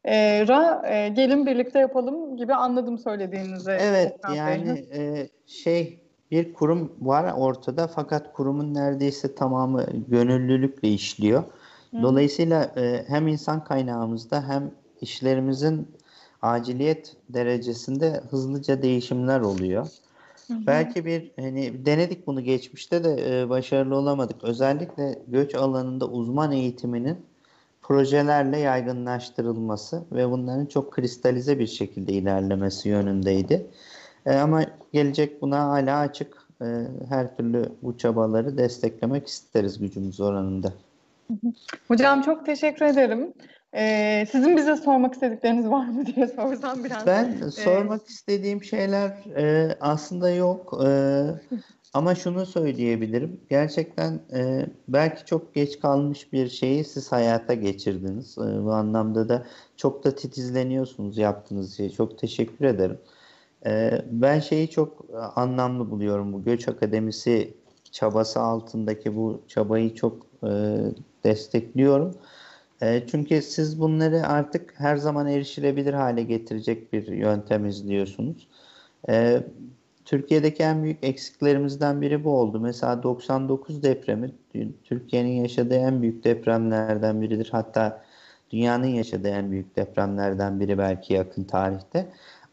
[0.06, 3.72] e, ra e, gelin birlikte yapalım gibi anladım söylediğinizi.
[3.72, 6.00] Evet yani e, şey
[6.32, 11.44] bir kurum var ortada fakat kurumun neredeyse tamamı gönüllülükle işliyor.
[12.02, 15.88] Dolayısıyla e, hem insan kaynağımızda hem işlerimizin
[16.42, 19.88] aciliyet derecesinde hızlıca değişimler oluyor.
[20.48, 20.68] Hı hı.
[20.68, 24.44] Belki bir hani denedik bunu geçmişte de e, başarılı olamadık.
[24.44, 27.18] Özellikle göç alanında uzman eğitiminin
[27.82, 33.68] projelerle yaygınlaştırılması ve bunların çok kristalize bir şekilde ilerlemesi yönündeydi.
[34.26, 36.42] E, ama gelecek buna hala açık.
[36.62, 40.74] E, her türlü bu çabaları desteklemek isteriz gücümüz oranında.
[41.88, 43.34] Hocam çok teşekkür ederim.
[43.76, 47.08] Ee, sizin bize sormak istedikleriniz var mı diye sorsam biraz.
[47.08, 50.80] Ben e, sormak istediğim şeyler e, aslında yok.
[50.86, 50.90] E,
[51.94, 53.40] ama şunu söyleyebilirim.
[53.50, 58.38] Gerçekten e, belki çok geç kalmış bir şeyi siz hayata geçirdiniz.
[58.38, 59.46] E, bu anlamda da
[59.78, 61.90] çok da titizleniyorsunuz yaptığınız şey.
[61.90, 62.98] Çok teşekkür ederim.
[63.66, 65.06] E, ben şeyi çok
[65.36, 66.34] anlamlı buluyorum.
[66.34, 67.54] Bu Göç Akademisi
[67.92, 70.50] çabası altındaki bu çabayı çok e,
[71.24, 72.16] destekliyorum.
[72.82, 78.48] E, çünkü siz bunları artık her zaman erişilebilir hale getirecek bir yöntem izliyorsunuz.
[79.10, 79.44] E,
[80.06, 82.60] Türkiye'deki en büyük eksiklerimizden biri bu oldu.
[82.60, 84.32] Mesela 99 depremi
[84.84, 87.50] Türkiye'nin yaşadığı en büyük depremlerden biridir.
[87.52, 88.04] Hatta
[88.52, 92.08] dünyanın yaşadığı en büyük depremlerden biri belki yakın tarihte.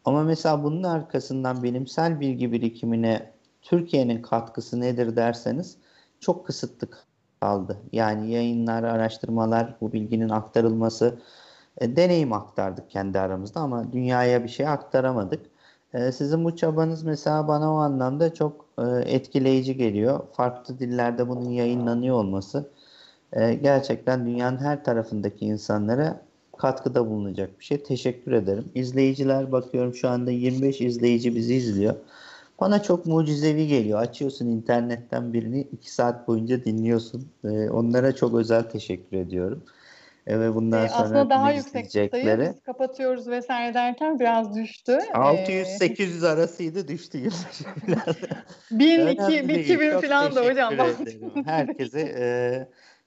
[0.05, 3.31] Ama mesela bunun arkasından bilimsel bilgi birikimine
[3.63, 5.77] Türkiye'nin katkısı nedir derseniz
[6.21, 6.89] çok kısıtlı
[7.41, 7.79] kaldı.
[7.93, 11.19] Yani yayınlar, araştırmalar, bu bilginin aktarılması,
[11.79, 15.47] e, deneyim aktardık kendi aramızda ama dünyaya bir şey aktaramadık.
[15.95, 18.83] E, sizin bu çabanız mesela bana o anlamda çok e,
[19.15, 20.21] etkileyici geliyor.
[20.33, 22.71] Farklı dillerde bunun yayınlanıyor olması
[23.33, 26.21] e, gerçekten dünyanın her tarafındaki insanlara
[26.59, 27.83] katkıda bulunacak bir şey.
[27.83, 28.65] Teşekkür ederim.
[28.75, 31.95] İzleyiciler bakıyorum şu anda 25 izleyici bizi izliyor.
[32.61, 34.01] Bana çok mucizevi geliyor.
[34.01, 37.29] Açıyorsun internetten birini iki saat boyunca dinliyorsun.
[37.45, 39.65] Ee, onlara çok özel teşekkür ediyorum.
[40.27, 44.99] E, ve bundan ee, sonra aslında daha yüksek sayı biz kapatıyoruz vesaire derken biraz düştü.
[45.15, 48.17] 600-800 ee, arasıydı düştü yılbaşı falan.
[48.71, 50.75] 1000, 2000 falan da hocam.
[51.45, 52.27] Herkese e,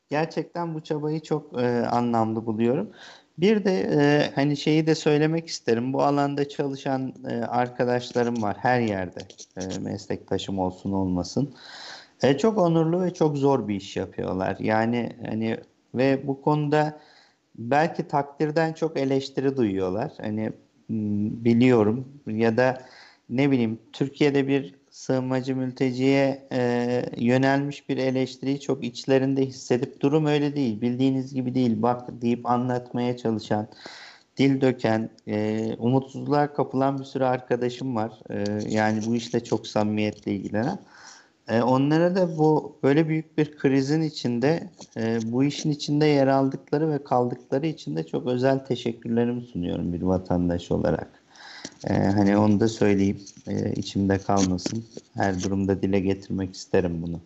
[0.09, 2.91] gerçekten bu çabayı çok e, anlamlı buluyorum.
[3.37, 5.93] Bir de e, hani şeyi de söylemek isterim.
[5.93, 9.19] Bu alanda çalışan e, arkadaşlarım var her yerde.
[9.57, 11.53] E, meslektaşım olsun olmasın.
[12.23, 14.57] E, çok onurlu ve çok zor bir iş yapıyorlar.
[14.59, 15.57] Yani hani
[15.95, 16.99] ve bu konuda
[17.55, 20.11] belki takdirden çok eleştiri duyuyorlar.
[20.21, 20.51] Hani
[20.89, 22.81] biliyorum ya da
[23.29, 30.55] ne bileyim Türkiye'de bir sığınmacı mülteciye e, yönelmiş bir eleştiriyi çok içlerinde hissedip durum öyle
[30.55, 30.81] değil.
[30.81, 31.81] Bildiğiniz gibi değil.
[31.81, 33.67] Bak deyip anlatmaya çalışan,
[34.37, 38.11] dil döken, e, umutsuzluğa kapılan bir sürü arkadaşım var.
[38.29, 40.79] E, yani bu işle çok samimiyetle ilgilenen.
[41.47, 46.91] E, onlara da bu böyle büyük bir krizin içinde e, bu işin içinde yer aldıkları
[46.91, 51.20] ve kaldıkları için de çok özel teşekkürlerimi sunuyorum bir vatandaş olarak.
[51.89, 54.85] Ee, hani onu da söyleyeyim e, içimde kalmasın.
[55.13, 57.19] Her durumda dile getirmek isterim bunu.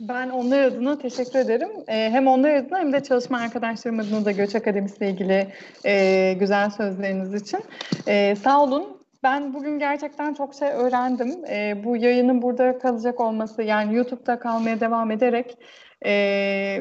[0.00, 1.68] Ben onlar adına teşekkür ederim.
[1.88, 5.48] Ee, hem onlar adına hem de çalışma arkadaşlarım adına da Göç Akademisi ile ilgili
[5.84, 7.60] e, güzel sözleriniz için.
[8.06, 9.00] E, sağ olun.
[9.22, 11.44] Ben bugün gerçekten çok şey öğrendim.
[11.48, 15.56] E, bu yayının burada kalacak olması yani YouTube'da kalmaya devam ederek
[16.06, 16.80] e,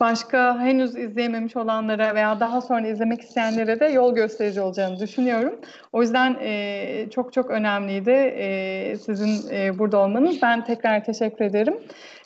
[0.00, 5.60] başka henüz izleyememiş olanlara veya daha sonra izlemek isteyenlere de yol gösterici olacağını düşünüyorum.
[5.92, 10.42] O yüzden e, çok çok önemliydi e, sizin e, burada olmanız.
[10.42, 11.74] Ben tekrar teşekkür ederim.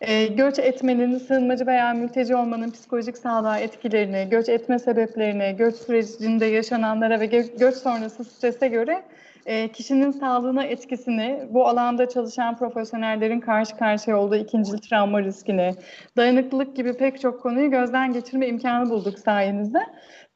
[0.01, 6.47] E, göç etmenin, sığınmacı veya mülteci olmanın psikolojik sağlığa etkilerini, göç etme sebeplerini, göç sürecinde
[6.47, 7.27] yaşananlara ve
[7.59, 9.03] göç sonrası strese göre
[9.47, 15.74] e, kişinin sağlığına etkisini, bu alanda çalışan profesyonellerin karşı karşıya olduğu ikinci travma riskini,
[16.16, 19.78] dayanıklılık gibi pek çok konuyu gözden geçirme imkanı bulduk sayenizde.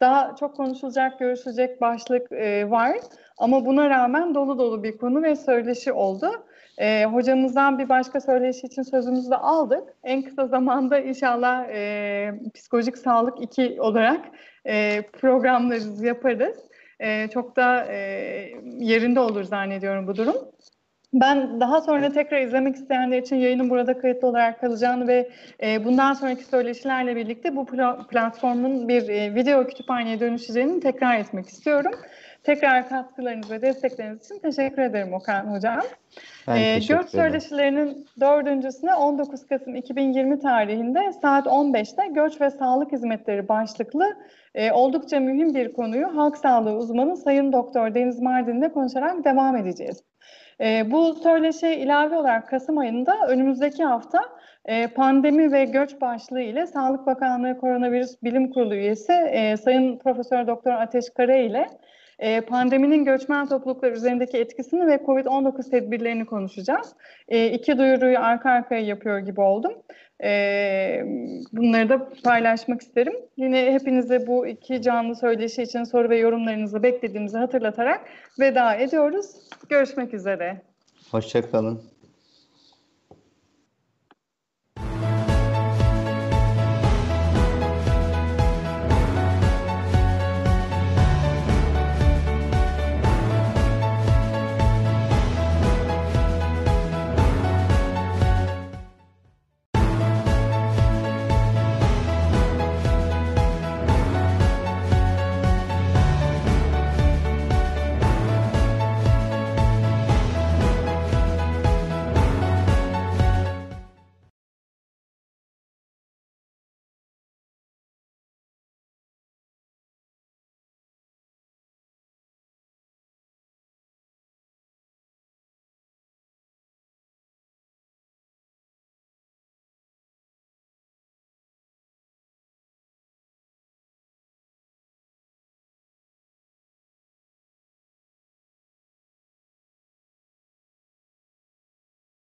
[0.01, 2.97] Daha çok konuşulacak, görüşülecek başlık e, var
[3.39, 6.31] ama buna rağmen dolu dolu bir konu ve söyleşi oldu.
[6.79, 9.85] E, hocamızdan bir başka söyleşi için sözümüzü de aldık.
[10.05, 14.21] En kısa zamanda inşallah e, psikolojik sağlık 2 olarak
[14.67, 16.66] e, programlarımızı yaparız.
[17.01, 17.97] E, çok da e,
[18.79, 20.37] yerinde olur zannediyorum bu durum.
[21.13, 25.31] Ben daha sonra tekrar izlemek isteyenler için yayının burada kayıtlı olarak kalacağını ve
[25.63, 31.49] e, bundan sonraki söyleşilerle birlikte bu pla- platformun bir e, video kütüphaneye dönüşeceğini tekrar etmek
[31.49, 31.93] istiyorum.
[32.47, 35.81] Tekrar katkılarınız ve destekleriniz için teşekkür ederim Okan Hocam.
[36.49, 37.09] Ben Ee, ederim.
[37.09, 44.17] söyleşilerinin dördüncüsüne 19 Kasım 2020 tarihinde saat 15'te Göç ve Sağlık Hizmetleri başlıklı
[44.55, 50.03] e, oldukça mühim bir konuyu halk sağlığı uzmanı Sayın Doktor Deniz Mardin'le konuşarak devam edeceğiz.
[50.61, 54.21] E, bu söyleşiye ilave olarak Kasım ayında önümüzdeki hafta
[54.65, 60.47] e, pandemi ve göç başlığı ile Sağlık Bakanlığı Koronavirüs Bilim Kurulu üyesi e, Sayın Profesör
[60.47, 61.67] Doktor Ateş Kara ile
[62.19, 66.93] e, pandeminin göçmen topluluklar üzerindeki etkisini ve COVID-19 tedbirlerini konuşacağız.
[67.29, 69.73] E, iki duyuruyu arka arkaya yapıyor gibi oldum.
[70.25, 70.31] E,
[71.53, 73.15] bunları da paylaşmak isterim.
[73.37, 78.01] Yine hepinize bu iki canlı söyleşi için soru ve yorumlarınızı beklediğimizi hatırlatarak
[78.41, 79.27] veda ediyoruz.
[79.69, 80.61] Görüşmek üzere.
[81.11, 81.96] Hoşçakalın.